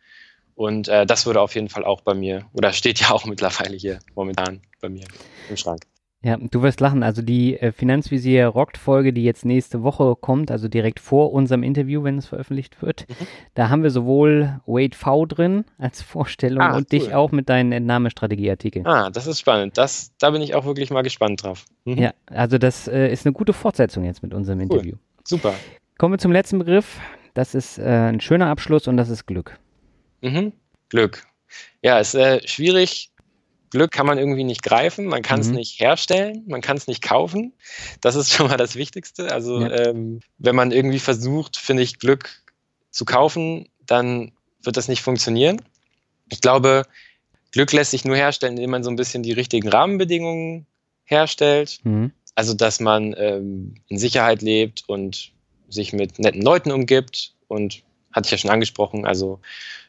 [0.54, 3.76] Und äh, das würde auf jeden Fall auch bei mir, oder steht ja auch mittlerweile
[3.76, 5.04] hier momentan bei mir
[5.48, 5.80] im Schrank.
[6.24, 7.02] Ja, du wirst lachen.
[7.02, 11.64] Also die äh, Finanzvisier rockt Folge, die jetzt nächste Woche kommt, also direkt vor unserem
[11.64, 13.26] Interview, wenn es veröffentlicht wird, Mhm.
[13.54, 16.98] da haben wir sowohl Wade V drin als Vorstellung Ah, und cool.
[17.00, 18.86] dich auch mit deinen Entnahmestrategieartikeln.
[18.86, 19.76] Ah, das ist spannend.
[19.78, 21.64] Das, da bin ich auch wirklich mal gespannt drauf.
[21.86, 21.98] Mhm.
[21.98, 24.94] Ja, also das äh, ist eine gute Fortsetzung jetzt mit unserem Interview.
[25.26, 25.54] Super.
[25.98, 27.00] Kommen wir zum letzten Begriff.
[27.34, 29.58] Das ist äh, ein schöner Abschluss und das ist Glück.
[30.23, 30.53] Mhm.
[30.89, 31.27] Glück.
[31.82, 33.11] Ja, ist äh, schwierig.
[33.70, 35.55] Glück kann man irgendwie nicht greifen, man kann es Mhm.
[35.57, 37.55] nicht herstellen, man kann es nicht kaufen.
[38.03, 39.32] Das ist schon mal das Wichtigste.
[39.32, 39.89] Also Ja.
[39.89, 42.43] ähm, wenn man irgendwie versucht, finde ich, Glück
[42.90, 44.32] zu kaufen, dann
[44.62, 45.61] wird das nicht funktionieren.
[46.31, 46.85] Ich glaube,
[47.51, 50.66] Glück lässt sich nur herstellen, indem man so ein bisschen die richtigen Rahmenbedingungen
[51.05, 51.81] herstellt.
[51.85, 52.12] Mhm.
[52.35, 55.32] Also, dass man ähm, in Sicherheit lebt und
[55.69, 57.82] sich mit netten Leuten umgibt und
[58.12, 59.40] hatte ich ja schon angesprochen, also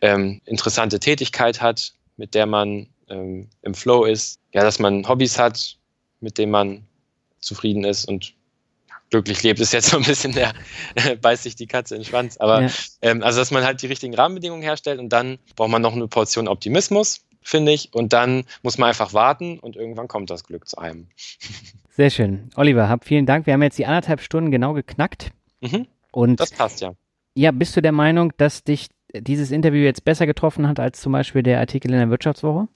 [0.02, 4.40] ähm, interessante Tätigkeit hat, mit der man ähm, im Flow ist.
[4.54, 5.78] Ja, dass man Hobbys hat,
[6.20, 6.84] mit denen man
[7.40, 8.34] zufrieden ist und
[9.10, 10.54] glücklich lebt, ist jetzt so ein bisschen der,
[11.22, 12.38] beißt sich die Katze in den Schwanz.
[12.38, 12.70] Aber Ja.
[13.02, 16.08] ähm, also, dass man halt die richtigen Rahmenbedingungen herstellt und dann braucht man noch eine
[16.08, 17.94] Portion Optimismus, finde ich.
[17.94, 21.08] Und dann muss man einfach warten und irgendwann kommt das Glück zu einem.
[21.96, 22.50] Sehr schön.
[22.56, 23.46] Oliver, hab vielen Dank.
[23.46, 25.32] Wir haben jetzt die anderthalb Stunden genau geknackt.
[25.62, 26.94] Mhm, Und das passt ja.
[27.36, 31.12] Ja, bist du der Meinung, dass dich dieses Interview jetzt besser getroffen hat als zum
[31.12, 32.68] Beispiel der Artikel in der Wirtschaftswoche?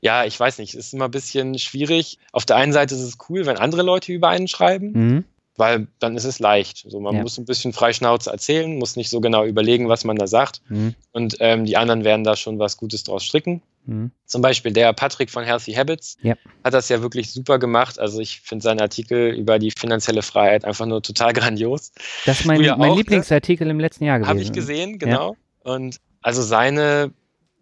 [0.00, 2.18] Ja, ich weiß nicht, es ist immer ein bisschen schwierig.
[2.32, 5.24] Auf der einen Seite ist es cool, wenn andere Leute über einen schreiben, Mhm.
[5.56, 6.84] Weil dann ist es leicht.
[6.88, 7.22] So, man Ja.
[7.22, 10.62] muss ein bisschen freischnauze erzählen, muss nicht so genau überlegen, was man da sagt.
[10.68, 10.94] Mhm.
[11.12, 13.62] Und ähm, die anderen werden da schon was Gutes draus stricken.
[13.84, 14.12] Mhm.
[14.26, 16.36] Zum Beispiel der Patrick von Healthy Habits Ja.
[16.64, 17.98] hat das ja wirklich super gemacht.
[17.98, 21.92] Also ich finde seinen Artikel über die finanzielle Freiheit einfach nur total grandios.
[22.24, 23.00] Das ist mein, ja mein auch, ne?
[23.00, 24.30] Lieblingsartikel im letzten Jahr gewesen.
[24.30, 25.36] Habe ich gesehen, genau.
[25.64, 27.12] Und also seine,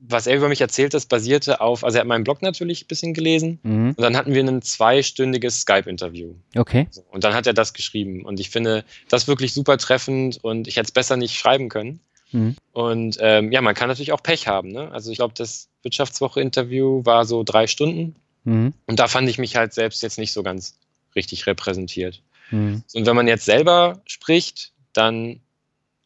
[0.00, 2.88] was er über mich erzählt hat, basierte auf, also er hat meinen Blog natürlich ein
[2.88, 3.58] bisschen gelesen.
[3.62, 3.88] Mhm.
[3.90, 6.34] Und dann hatten wir ein zweistündiges Skype-Interview.
[6.56, 6.88] Okay.
[7.10, 8.24] Und dann hat er das geschrieben.
[8.24, 12.00] Und ich finde das wirklich super treffend und ich hätte es besser nicht schreiben können.
[12.32, 12.56] Mhm.
[12.72, 14.70] Und ähm, ja, man kann natürlich auch Pech haben.
[14.70, 14.90] Ne?
[14.90, 18.16] Also ich glaube, das Wirtschaftswoche-Interview war so drei Stunden.
[18.44, 18.72] Mhm.
[18.86, 20.78] Und da fand ich mich halt selbst jetzt nicht so ganz
[21.14, 22.22] richtig repräsentiert.
[22.50, 22.82] Mhm.
[22.94, 25.40] Und wenn man jetzt selber spricht, dann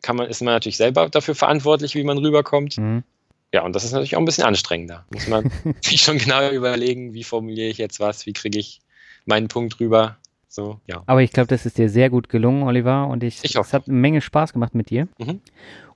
[0.03, 2.77] kann man, ist man natürlich selber dafür verantwortlich, wie man rüberkommt.
[2.77, 3.05] Mhm.
[3.55, 5.05] Ja, und das ist natürlich auch ein bisschen anstrengender.
[5.13, 5.49] Muss man
[5.81, 8.81] sich schon genau überlegen, wie formuliere ich jetzt was, wie kriege ich
[9.27, 10.17] meinen Punkt rüber.
[10.49, 11.05] So, ja.
[11.07, 13.07] Aber ich glaube, das ist dir sehr gut gelungen, Oliver.
[13.07, 13.69] Und ich, Ich hoffe.
[13.69, 15.07] es hat eine Menge Spaß gemacht mit dir.
[15.19, 15.41] Mhm.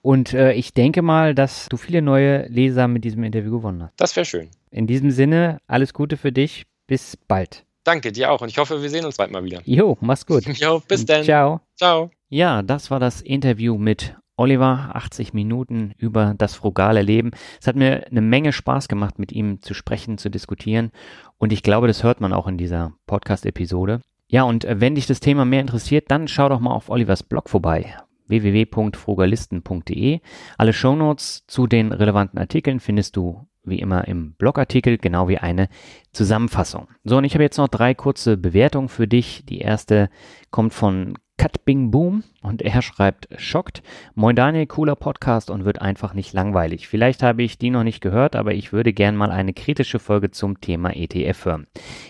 [0.03, 3.95] Und äh, ich denke mal, dass du viele neue Leser mit diesem Interview gewonnen hast.
[3.97, 4.51] Das wäre schön.
[4.71, 6.65] In diesem Sinne, alles Gute für dich.
[6.87, 7.65] Bis bald.
[7.83, 9.63] Danke dir auch und ich hoffe, wir sehen uns bald mal wieder.
[9.65, 10.45] Jo, mach's gut.
[10.59, 11.25] Jo, bis dann.
[11.25, 11.61] Ciao.
[11.77, 12.11] Ciao.
[12.29, 17.33] Ja, das war das Interview mit Oliver, 80 Minuten über das frugale Leben.
[17.61, 20.93] Es hat mir eine Menge Spaß gemacht, mit ihm zu sprechen, zu diskutieren.
[21.37, 24.01] Und ich glaube, das hört man auch in dieser Podcast-Episode.
[24.29, 27.23] Ja, und äh, wenn dich das Thema mehr interessiert, dann schau doch mal auf Olivers
[27.23, 27.95] Blog vorbei
[28.29, 30.21] www.frugalisten.de.
[30.59, 35.69] Alle Shownotes zu den relevanten Artikeln findest du wie immer im Blogartikel, genau wie eine
[36.13, 36.89] Zusammenfassung.
[37.05, 39.45] So, und ich habe jetzt noch drei kurze Bewertungen für dich.
[39.47, 40.11] Die erste
[40.51, 43.83] kommt von Cut Bing Boom und er schreibt schockt.
[44.15, 46.89] Moin Daniel, cooler Podcast und wird einfach nicht langweilig.
[46.89, 50.33] Vielleicht habe ich die noch nicht gehört, aber ich würde gern mal eine kritische Folge
[50.33, 51.67] zum Thema ETF hören.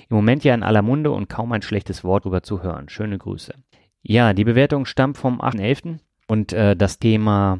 [0.09, 2.89] Im Moment ja in aller Munde und kaum ein schlechtes Wort drüber zu hören.
[2.89, 3.55] Schöne Grüße.
[4.03, 5.99] Ja, die Bewertung stammt vom 8.11.
[6.27, 7.59] und äh, das Thema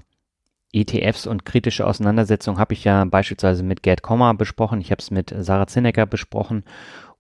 [0.73, 4.81] ETFs und kritische Auseinandersetzung habe ich ja beispielsweise mit Gerd Kommer besprochen.
[4.81, 6.65] Ich habe es mit Sarah Zinnecker besprochen.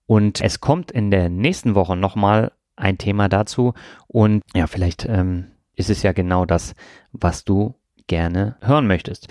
[0.06, 3.74] Und es kommt in der nächsten Woche nochmal ein Thema dazu.
[4.06, 6.74] Und ja, vielleicht ähm, ist es ja genau das,
[7.12, 7.74] was du
[8.06, 9.28] gerne hören möchtest.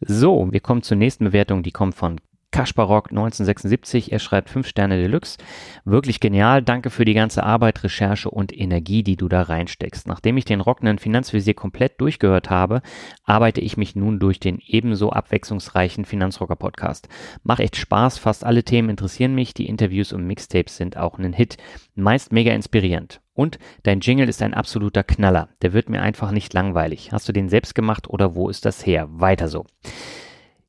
[0.00, 1.62] So, wir kommen zur nächsten Bewertung.
[1.62, 2.20] Die kommt von
[2.50, 4.10] Kasparok 1976.
[4.10, 5.38] Er schreibt 5 Sterne Deluxe.
[5.84, 6.62] Wirklich genial.
[6.62, 10.06] Danke für die ganze Arbeit, Recherche und Energie, die du da reinsteckst.
[10.06, 12.80] Nachdem ich den rockenden Finanzvisier komplett durchgehört habe,
[13.24, 17.08] arbeite ich mich nun durch den ebenso abwechslungsreichen Finanzrocker Podcast.
[17.42, 18.18] Macht echt Spaß.
[18.18, 19.52] Fast alle Themen interessieren mich.
[19.52, 21.58] Die Interviews und Mixtapes sind auch ein Hit.
[21.94, 23.20] Meist mega inspirierend.
[23.34, 25.48] Und dein Jingle ist ein absoluter Knaller.
[25.62, 27.12] Der wird mir einfach nicht langweilig.
[27.12, 29.06] Hast du den selbst gemacht oder wo ist das her?
[29.10, 29.64] Weiter so.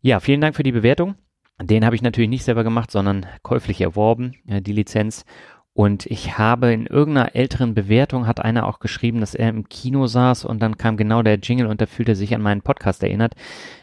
[0.01, 1.15] Ja, vielen Dank für die Bewertung.
[1.61, 5.25] Den habe ich natürlich nicht selber gemacht, sondern käuflich erworben, äh, die Lizenz.
[5.73, 10.07] Und ich habe in irgendeiner älteren Bewertung hat einer auch geschrieben, dass er im Kino
[10.07, 13.03] saß und dann kam genau der Jingle und da fühlte er sich an meinen Podcast
[13.03, 13.33] erinnert.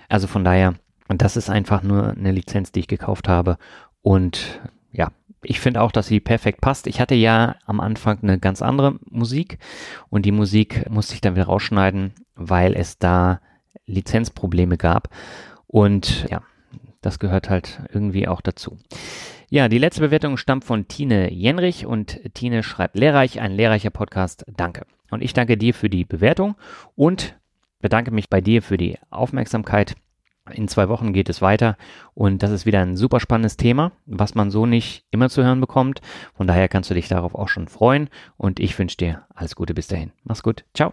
[0.09, 0.75] Also von daher,
[1.09, 3.57] das ist einfach nur eine Lizenz, die ich gekauft habe.
[4.03, 4.61] Und
[4.93, 5.11] ja,
[5.43, 6.87] ich finde auch, dass sie perfekt passt.
[6.87, 9.59] Ich hatte ja am Anfang eine ganz andere Musik
[10.11, 13.41] und die Musik musste ich dann wieder rausschneiden, weil es da
[13.87, 15.09] Lizenzprobleme gab.
[15.67, 16.43] Und ja,
[17.07, 18.79] das gehört halt irgendwie auch dazu.
[19.49, 24.45] Ja, die letzte Bewertung stammt von Tine Jenrich und Tine schreibt lehrreich, ein lehrreicher Podcast.
[24.57, 24.87] Danke.
[25.13, 26.57] Und ich danke dir für die Bewertung
[26.97, 27.37] und
[27.81, 29.95] bedanke mich bei dir für die Aufmerksamkeit.
[30.51, 31.77] In zwei Wochen geht es weiter
[32.15, 35.61] und das ist wieder ein super spannendes Thema, was man so nicht immer zu hören
[35.61, 36.01] bekommt.
[36.35, 39.75] Von daher kannst du dich darauf auch schon freuen und ich wünsche dir alles Gute
[39.75, 40.11] bis dahin.
[40.25, 40.65] Mach's gut.
[40.75, 40.93] Ciao.